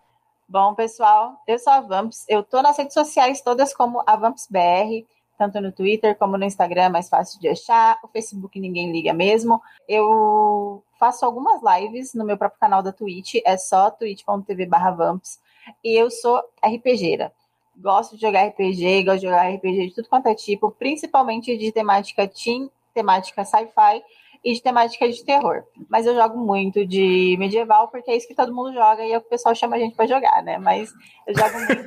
Bom, 0.53 0.75
pessoal, 0.75 1.41
eu 1.47 1.59
sou 1.59 1.73
a 1.73 1.81
Vamps. 1.81 2.27
Eu 2.29 2.43
tô 2.43 2.61
nas 2.61 2.77
redes 2.77 2.93
sociais 2.93 3.41
todas 3.41 3.75
como 3.75 4.03
a 4.07 4.17
VampsBR, 4.17 5.07
tanto 5.39 5.59
no 5.63 5.73
Twitter 5.73 6.15
como 6.15 6.37
no 6.37 6.45
Instagram, 6.45 6.83
é 6.83 6.89
mais 6.91 7.09
fácil 7.09 7.41
de 7.41 7.49
achar. 7.49 7.99
O 8.03 8.09
Facebook 8.09 8.61
ninguém 8.61 8.93
liga 8.93 9.15
mesmo. 9.15 9.63
Eu 9.89 10.85
faço 10.99 11.25
algumas 11.25 11.63
lives 11.63 12.13
no 12.13 12.23
meu 12.23 12.37
próprio 12.37 12.61
canal 12.61 12.83
da 12.83 12.93
Twitch, 12.93 13.37
é 13.47 13.57
só 13.57 13.91
twitch.tv/vamps. 13.93 15.41
E 15.83 15.99
eu 15.99 16.11
sou 16.11 16.39
RPGera. 16.63 17.33
Gosto 17.75 18.17
de 18.17 18.21
jogar 18.21 18.47
RPG, 18.49 19.05
gosto 19.05 19.21
de 19.21 19.29
jogar 19.29 19.49
RPG 19.49 19.87
de 19.89 19.95
tudo 19.95 20.09
quanto 20.11 20.27
é 20.27 20.35
tipo, 20.35 20.71
principalmente 20.71 21.57
de 21.57 21.73
temática 21.73 22.29
teen, 22.29 22.71
temática 22.93 23.43
sci-fi 23.43 24.05
e 24.45 24.53
de 24.53 24.63
temática 24.63 25.09
de 25.09 25.25
terror. 25.25 25.63
Mas 25.89 26.07
eu 26.07 26.15
jogo 26.15 26.37
muito 26.39 26.85
de 26.85 27.37
medieval, 27.39 27.89
porque 27.89 28.11
é 28.11 28.17
isso 28.17 28.27
que 28.27 28.35
todo 28.35 28.55
mundo 28.55 28.73
joga 28.73 29.05
e 29.05 29.13
é 29.13 29.19
o 29.19 29.21
que 29.21 29.27
o 29.27 29.31
pessoal 29.31 29.55
chama 29.55 29.77
a 29.77 29.79
gente 29.79 29.95
para 29.95 30.07
jogar, 30.07 30.43
né? 30.43 30.59
Mas 30.59 30.93
eu 31.27 31.35
jogo 31.35 31.59
muito. 31.59 31.83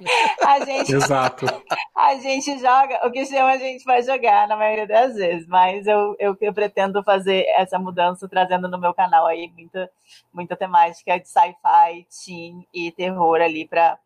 a 0.46 0.64
gente. 0.64 0.94
Exato. 0.94 1.46
A 1.94 2.14
gente 2.14 2.58
joga 2.58 3.06
o 3.06 3.10
que 3.12 3.26
chama 3.26 3.50
a 3.50 3.58
gente 3.58 3.84
para 3.84 4.00
jogar, 4.00 4.48
na 4.48 4.56
maioria 4.56 4.86
das 4.86 5.14
vezes. 5.14 5.46
Mas 5.46 5.86
eu, 5.86 6.16
eu, 6.18 6.34
eu, 6.40 6.52
pretendo 6.52 7.04
fazer 7.04 7.44
essa 7.56 7.78
mudança, 7.78 8.26
trazendo 8.26 8.66
no 8.68 8.78
meu 8.78 8.94
canal 8.94 9.26
aí 9.26 9.52
muita, 9.54 9.90
muita 10.32 10.56
temática 10.56 11.20
de 11.20 11.28
sci-fi, 11.28 12.06
teen 12.24 12.66
e 12.72 12.90
terror 12.90 13.42
ali 13.42 13.68
para 13.68 13.98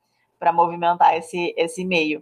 movimentar 0.53 1.17
esse, 1.17 1.55
esse 1.57 1.85
meio. 1.85 2.21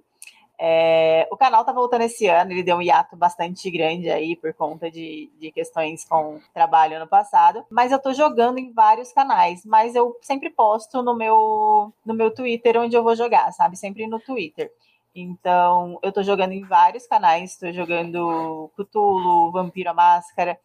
É, 0.64 1.26
o 1.28 1.36
canal 1.36 1.64
tá 1.64 1.72
voltando 1.72 2.02
esse 2.02 2.24
ano, 2.28 2.52
ele 2.52 2.62
deu 2.62 2.76
um 2.76 2.82
hiato 2.82 3.16
bastante 3.16 3.68
grande 3.68 4.08
aí 4.08 4.36
por 4.36 4.54
conta 4.54 4.88
de, 4.88 5.28
de 5.40 5.50
questões 5.50 6.04
com 6.04 6.38
trabalho 6.54 7.00
no 7.00 7.06
passado, 7.08 7.66
mas 7.68 7.90
eu 7.90 7.98
tô 7.98 8.12
jogando 8.12 8.58
em 8.58 8.72
vários 8.72 9.12
canais, 9.12 9.64
mas 9.66 9.96
eu 9.96 10.16
sempre 10.22 10.50
posto 10.50 11.02
no 11.02 11.16
meu, 11.16 11.92
no 12.06 12.14
meu 12.14 12.32
Twitter 12.32 12.76
onde 12.78 12.94
eu 12.94 13.02
vou 13.02 13.16
jogar, 13.16 13.50
sabe? 13.50 13.76
Sempre 13.76 14.06
no 14.06 14.20
Twitter. 14.20 14.70
Então, 15.12 15.98
eu 16.00 16.12
tô 16.12 16.22
jogando 16.22 16.52
em 16.52 16.62
vários 16.62 17.08
canais, 17.08 17.56
tô 17.58 17.72
jogando 17.72 18.70
Cthulhu, 18.76 19.50
Vampiro 19.50 19.90
a 19.90 19.94
Máscara, 19.94 20.56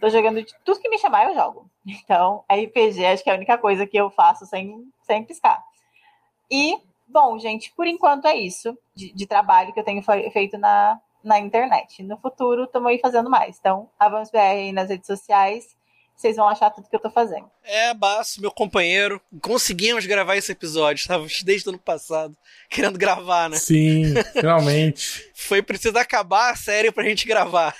tô 0.00 0.08
jogando 0.08 0.40
de 0.40 0.54
tudo 0.64 0.78
que 0.78 0.88
me 0.88 0.98
chamar, 0.98 1.28
eu 1.28 1.34
jogo. 1.34 1.68
Então, 1.84 2.44
RPG 2.48 3.04
acho 3.06 3.24
que 3.24 3.30
é 3.30 3.32
a 3.32 3.36
única 3.36 3.58
coisa 3.58 3.88
que 3.88 3.96
eu 3.96 4.08
faço 4.08 4.46
sem, 4.46 4.88
sem 5.02 5.24
piscar. 5.24 5.60
E, 6.48 6.76
bom, 7.12 7.38
gente, 7.38 7.72
por 7.76 7.86
enquanto 7.86 8.26
é 8.26 8.36
isso 8.36 8.76
de, 8.94 9.12
de 9.12 9.26
trabalho 9.26 9.72
que 9.72 9.80
eu 9.80 9.84
tenho 9.84 10.02
feito 10.02 10.58
na, 10.58 10.98
na 11.22 11.38
internet. 11.38 12.02
No 12.02 12.16
futuro, 12.16 12.64
estamos 12.64 12.88
aí 12.88 12.98
fazendo 12.98 13.30
mais. 13.30 13.58
Então, 13.58 13.88
Avance 13.98 14.32
BR 14.32 14.72
nas 14.72 14.88
redes 14.88 15.06
sociais 15.06 15.64
vocês 16.22 16.36
vão 16.36 16.48
achar 16.48 16.70
tudo 16.70 16.88
que 16.88 16.94
eu 16.94 17.00
tô 17.00 17.10
fazendo. 17.10 17.50
É, 17.64 17.92
Baço, 17.92 18.40
meu 18.40 18.50
companheiro. 18.52 19.20
Conseguimos 19.40 20.06
gravar 20.06 20.36
esse 20.36 20.52
episódio. 20.52 21.00
Estávamos 21.00 21.42
desde 21.42 21.68
o 21.68 21.70
ano 21.70 21.78
passado 21.80 22.36
querendo 22.70 22.96
gravar, 22.96 23.50
né? 23.50 23.56
Sim, 23.56 24.14
finalmente. 24.32 25.30
Foi 25.34 25.60
preciso 25.62 25.98
acabar 25.98 26.52
a 26.52 26.56
série 26.56 26.92
pra 26.92 27.04
gente 27.04 27.26
gravar. 27.26 27.74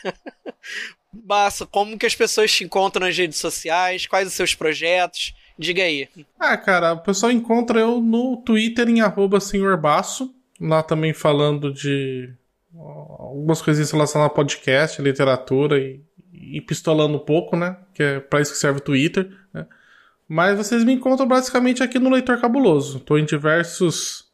Baço, 1.12 1.66
como 1.68 1.96
que 1.96 2.06
as 2.06 2.16
pessoas 2.16 2.50
te 2.50 2.64
encontram 2.64 3.06
nas 3.06 3.16
redes 3.16 3.38
sociais? 3.38 4.06
Quais 4.06 4.26
os 4.26 4.34
seus 4.34 4.54
projetos? 4.54 5.34
Diga 5.62 5.82
aí. 5.82 6.08
Ah, 6.38 6.56
cara, 6.56 6.92
o 6.92 7.00
pessoal 7.00 7.32
encontra 7.32 7.80
eu 7.80 8.00
no 8.00 8.36
Twitter 8.38 8.88
em 8.88 9.00
arroba 9.00 9.40
senhorbaço. 9.40 10.34
Lá 10.60 10.82
também 10.82 11.12
falando 11.12 11.72
de 11.72 12.30
algumas 12.74 13.60
coisinhas 13.60 13.90
relacionadas 13.90 14.32
a 14.32 14.34
podcast, 14.34 15.02
literatura 15.02 15.78
e 15.78 16.00
e 16.52 16.60
pistolando 16.60 17.16
um 17.16 17.20
pouco, 17.20 17.56
né? 17.56 17.76
Que 17.94 18.02
é 18.02 18.20
para 18.20 18.40
isso 18.40 18.52
que 18.52 18.58
serve 18.58 18.78
o 18.78 18.82
Twitter. 18.82 19.30
Né? 19.54 19.66
Mas 20.28 20.56
vocês 20.56 20.84
me 20.84 20.92
encontram 20.92 21.26
basicamente 21.26 21.82
aqui 21.82 21.98
no 21.98 22.10
Leitor 22.10 22.40
Cabuloso. 22.40 22.98
Estou 22.98 23.18
em 23.18 23.24
diversos 23.24 24.30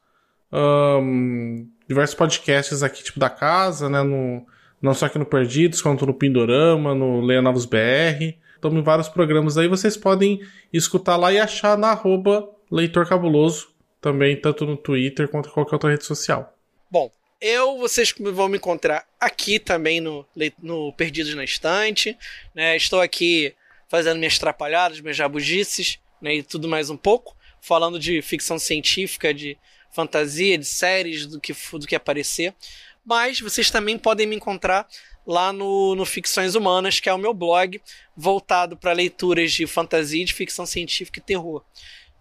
um, 0.53 1.69
diversos 1.87 2.15
podcasts 2.15 2.83
aqui, 2.83 3.05
tipo 3.05 3.21
da 3.21 3.29
casa, 3.29 3.89
né? 3.89 4.03
No, 4.03 4.45
não 4.81 4.95
só 4.95 5.07
aqui 5.07 5.19
no 5.19 5.27
Perdidos, 5.27 5.83
quanto 5.83 6.07
no 6.07 6.15
Pindorama, 6.15 6.95
no 6.95 7.21
Leia 7.21 7.43
Novos 7.43 7.67
BR. 7.67 8.35
Estamos 8.59 8.81
em 8.81 8.83
vários 8.83 9.09
programas 9.09 9.57
aí. 9.57 9.69
Vocês 9.69 9.97
podem 9.97 10.41
escutar 10.73 11.17
lá 11.17 11.33
e 11.33 11.39
achar 11.39 11.79
na 11.79 11.91
arroba 11.91 12.51
Leitor 12.69 13.09
Cabuloso. 13.09 13.69
Também, 14.01 14.35
tanto 14.41 14.67
no 14.67 14.77
Twitter 14.77 15.29
quanto 15.29 15.49
em 15.49 15.53
qualquer 15.53 15.77
outra 15.77 15.91
rede 15.91 16.05
social. 16.05 16.53
Bom, 16.91 17.09
eu, 17.41 17.79
vocês 17.79 18.13
vão 18.19 18.49
me 18.49 18.57
encontrar 18.57 19.07
aqui 19.21 19.61
também 19.61 20.01
no, 20.01 20.27
no 20.61 20.93
Perdidos 20.93 21.37
na 21.37 21.45
Estante. 21.45 22.19
Né? 22.53 22.77
Estou 22.77 23.01
aqui 23.01 23.55
fazendo 23.89 24.19
minhas 24.19 24.41
trapalhadas, 24.41 25.01
minhas 25.01 25.17
jabugices 25.17 26.01
né? 26.21 26.35
e 26.35 26.43
tudo 26.43 26.67
mais 26.67 26.91
um 26.91 26.97
pouco. 26.97 27.37
Falando 27.61 27.97
de 27.97 28.21
ficção 28.23 28.59
científica, 28.59 29.33
de 29.33 29.57
fantasia, 29.93 30.59
de 30.59 30.65
séries, 30.65 31.27
do 31.27 31.41
que, 31.41 31.55
do 31.75 31.87
que 31.87 31.95
aparecer. 31.95 32.53
Mas 33.05 33.41
vocês 33.41 33.71
também 33.71 33.97
podem 33.97 34.27
me 34.27 34.35
encontrar 34.35 34.89
lá 35.29 35.53
no, 35.53 35.95
no 35.95 36.05
Ficções 36.07 36.55
Humanas, 36.55 36.99
que 37.01 37.11
é 37.11 37.13
o 37.13 37.19
meu 37.19 37.35
blog 37.35 37.83
voltado 38.17 38.79
para 38.79 38.95
leituras 38.95 39.53
de 39.53 39.67
fantasia, 39.67 40.25
de 40.25 40.33
ficção 40.33 40.65
científica 40.65 41.19
e 41.19 41.23
terror 41.23 41.63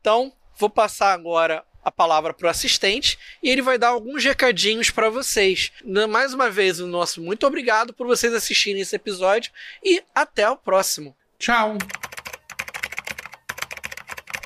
Então, 0.00 0.32
vou 0.56 0.70
passar 0.70 1.12
agora 1.12 1.62
a 1.84 1.90
palavra 1.90 2.32
para 2.32 2.46
o 2.46 2.50
assistente 2.50 3.18
e 3.42 3.48
ele 3.50 3.62
vai 3.62 3.78
dar 3.78 3.88
alguns 3.88 4.24
recadinhos 4.24 4.90
para 4.90 5.10
vocês. 5.10 5.72
Mais 6.08 6.34
uma 6.34 6.50
vez, 6.50 6.80
o 6.80 6.86
nosso 6.86 7.20
muito 7.20 7.46
obrigado 7.46 7.92
por 7.92 8.06
vocês 8.06 8.32
assistirem 8.34 8.82
esse 8.82 8.96
episódio 8.96 9.52
e 9.82 10.02
até 10.14 10.48
o 10.48 10.56
próximo. 10.56 11.14
Tchau! 11.38 11.76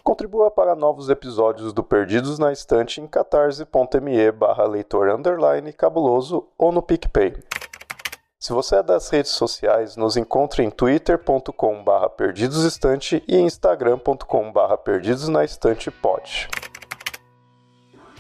Contribua 0.05 0.51
para 0.51 0.77
novos 0.77 1.09
episódios 1.09 1.73
do 1.73 1.83
Perdidos 1.83 2.39
na 2.39 2.53
Estante 2.53 3.01
em 3.01 3.07
catarse.me 3.07 4.31
barra 4.33 4.67
leitor 4.67 5.09
underline 5.09 5.73
cabuloso 5.73 6.47
ou 6.59 6.71
no 6.71 6.83
PicPay. 6.83 7.43
Se 8.39 8.53
você 8.53 8.77
é 8.77 8.83
das 8.83 9.09
redes 9.09 9.31
sociais, 9.31 9.97
nos 9.97 10.19
encontre 10.19 10.63
em 10.63 10.71
twitter.com 10.71 11.83
barra 11.83 12.11
perdidosestante 12.11 13.25
e 13.27 13.39
instagram.com 13.39 14.53
barra 14.53 14.77
perdidosnaestantepod. 14.77 16.51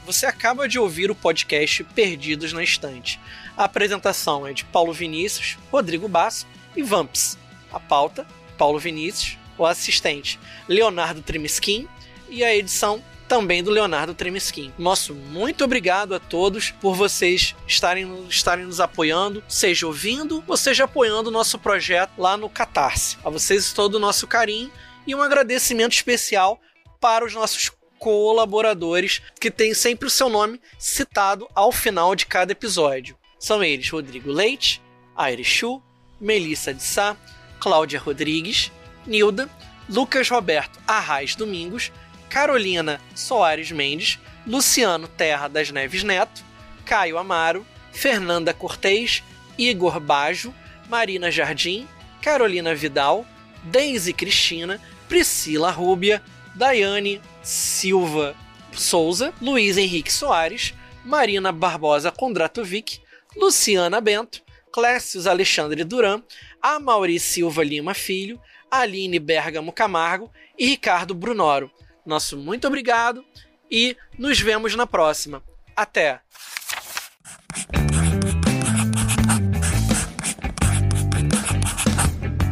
Você 0.04 0.26
acaba 0.26 0.68
de 0.68 0.78
ouvir 0.78 1.10
o 1.10 1.14
podcast 1.14 1.82
Perdidos 1.82 2.52
na 2.52 2.62
Estante. 2.62 3.18
A 3.56 3.64
apresentação 3.64 4.46
é 4.46 4.52
de 4.52 4.62
Paulo 4.66 4.92
Vinícius, 4.92 5.56
Rodrigo 5.72 6.06
Basso 6.08 6.46
e 6.76 6.82
Vamps. 6.82 7.38
A 7.72 7.80
pauta, 7.80 8.26
Paulo 8.58 8.78
Vinícius, 8.78 9.38
o 9.56 9.64
assistente 9.64 10.38
Leonardo 10.68 11.22
Tremiskin 11.22 11.88
e 12.28 12.44
a 12.44 12.54
edição 12.54 13.02
também 13.26 13.64
do 13.64 13.70
Leonardo 13.70 14.12
Tremiskin. 14.12 14.74
Nosso 14.78 15.14
muito 15.14 15.64
obrigado 15.64 16.14
a 16.14 16.20
todos 16.20 16.70
por 16.70 16.94
vocês 16.94 17.56
estarem, 17.66 18.26
estarem 18.28 18.66
nos 18.66 18.80
apoiando, 18.80 19.42
seja 19.48 19.86
ouvindo 19.86 20.44
ou 20.46 20.56
seja 20.56 20.84
apoiando 20.84 21.30
o 21.30 21.32
nosso 21.32 21.58
projeto 21.58 22.12
lá 22.18 22.36
no 22.36 22.50
Catarse. 22.50 23.16
A 23.24 23.30
vocês 23.30 23.72
todo 23.72 23.94
o 23.94 24.00
nosso 24.00 24.26
carinho 24.26 24.70
e 25.06 25.14
um 25.14 25.22
agradecimento 25.22 25.92
especial 25.92 26.60
para 27.00 27.24
os 27.24 27.32
nossos 27.32 27.70
colaboradores 28.04 29.22
que 29.40 29.50
têm 29.50 29.72
sempre 29.72 30.06
o 30.06 30.10
seu 30.10 30.28
nome 30.28 30.60
citado 30.78 31.48
ao 31.54 31.72
final 31.72 32.14
de 32.14 32.26
cada 32.26 32.52
episódio. 32.52 33.16
São 33.38 33.64
eles 33.64 33.88
Rodrigo 33.88 34.30
Leite, 34.30 34.82
Aire 35.16 35.42
Chu, 35.42 35.82
Melissa 36.20 36.74
de 36.74 36.82
Sá, 36.82 37.16
Cláudia 37.58 37.98
Rodrigues, 37.98 38.70
Nilda, 39.06 39.48
Lucas 39.88 40.28
Roberto 40.28 40.78
Arraes 40.86 41.34
Domingos, 41.34 41.90
Carolina 42.28 43.00
Soares 43.14 43.72
Mendes, 43.72 44.18
Luciano 44.46 45.08
Terra 45.08 45.48
das 45.48 45.70
Neves 45.70 46.02
Neto, 46.02 46.44
Caio 46.84 47.16
Amaro, 47.16 47.66
Fernanda 47.90 48.52
Cortês, 48.52 49.22
Igor 49.56 49.98
Bajo, 49.98 50.54
Marina 50.90 51.30
Jardim, 51.30 51.88
Carolina 52.20 52.74
Vidal, 52.74 53.24
Deise 53.62 54.12
Cristina, 54.12 54.78
Priscila 55.08 55.70
Rúbia, 55.70 56.22
Daiane 56.54 57.22
Silva 57.44 58.34
Souza, 58.72 59.32
Luiz 59.40 59.76
Henrique 59.76 60.12
Soares, 60.12 60.74
Marina 61.04 61.52
Barbosa 61.52 62.10
Kondratovic, 62.10 63.00
Luciana 63.36 64.00
Bento, 64.00 64.42
Clécius 64.72 65.26
Alexandre 65.26 65.84
Duran, 65.84 66.22
Amauri 66.60 67.20
Silva 67.20 67.62
Lima 67.62 67.94
Filho, 67.94 68.40
Aline 68.70 69.18
Bergamo 69.18 69.72
Camargo 69.72 70.30
e 70.58 70.66
Ricardo 70.66 71.14
Brunoro. 71.14 71.70
Nosso 72.04 72.36
muito 72.36 72.66
obrigado 72.66 73.24
e 73.70 73.96
nos 74.18 74.40
vemos 74.40 74.74
na 74.74 74.86
próxima. 74.86 75.42
Até! 75.76 76.20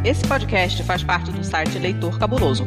Esse 0.04 0.26
podcast 0.26 0.82
faz 0.82 1.04
parte 1.04 1.30
do 1.30 1.44
site 1.44 1.78
Leitor 1.78 2.18
Cabuloso. 2.18 2.66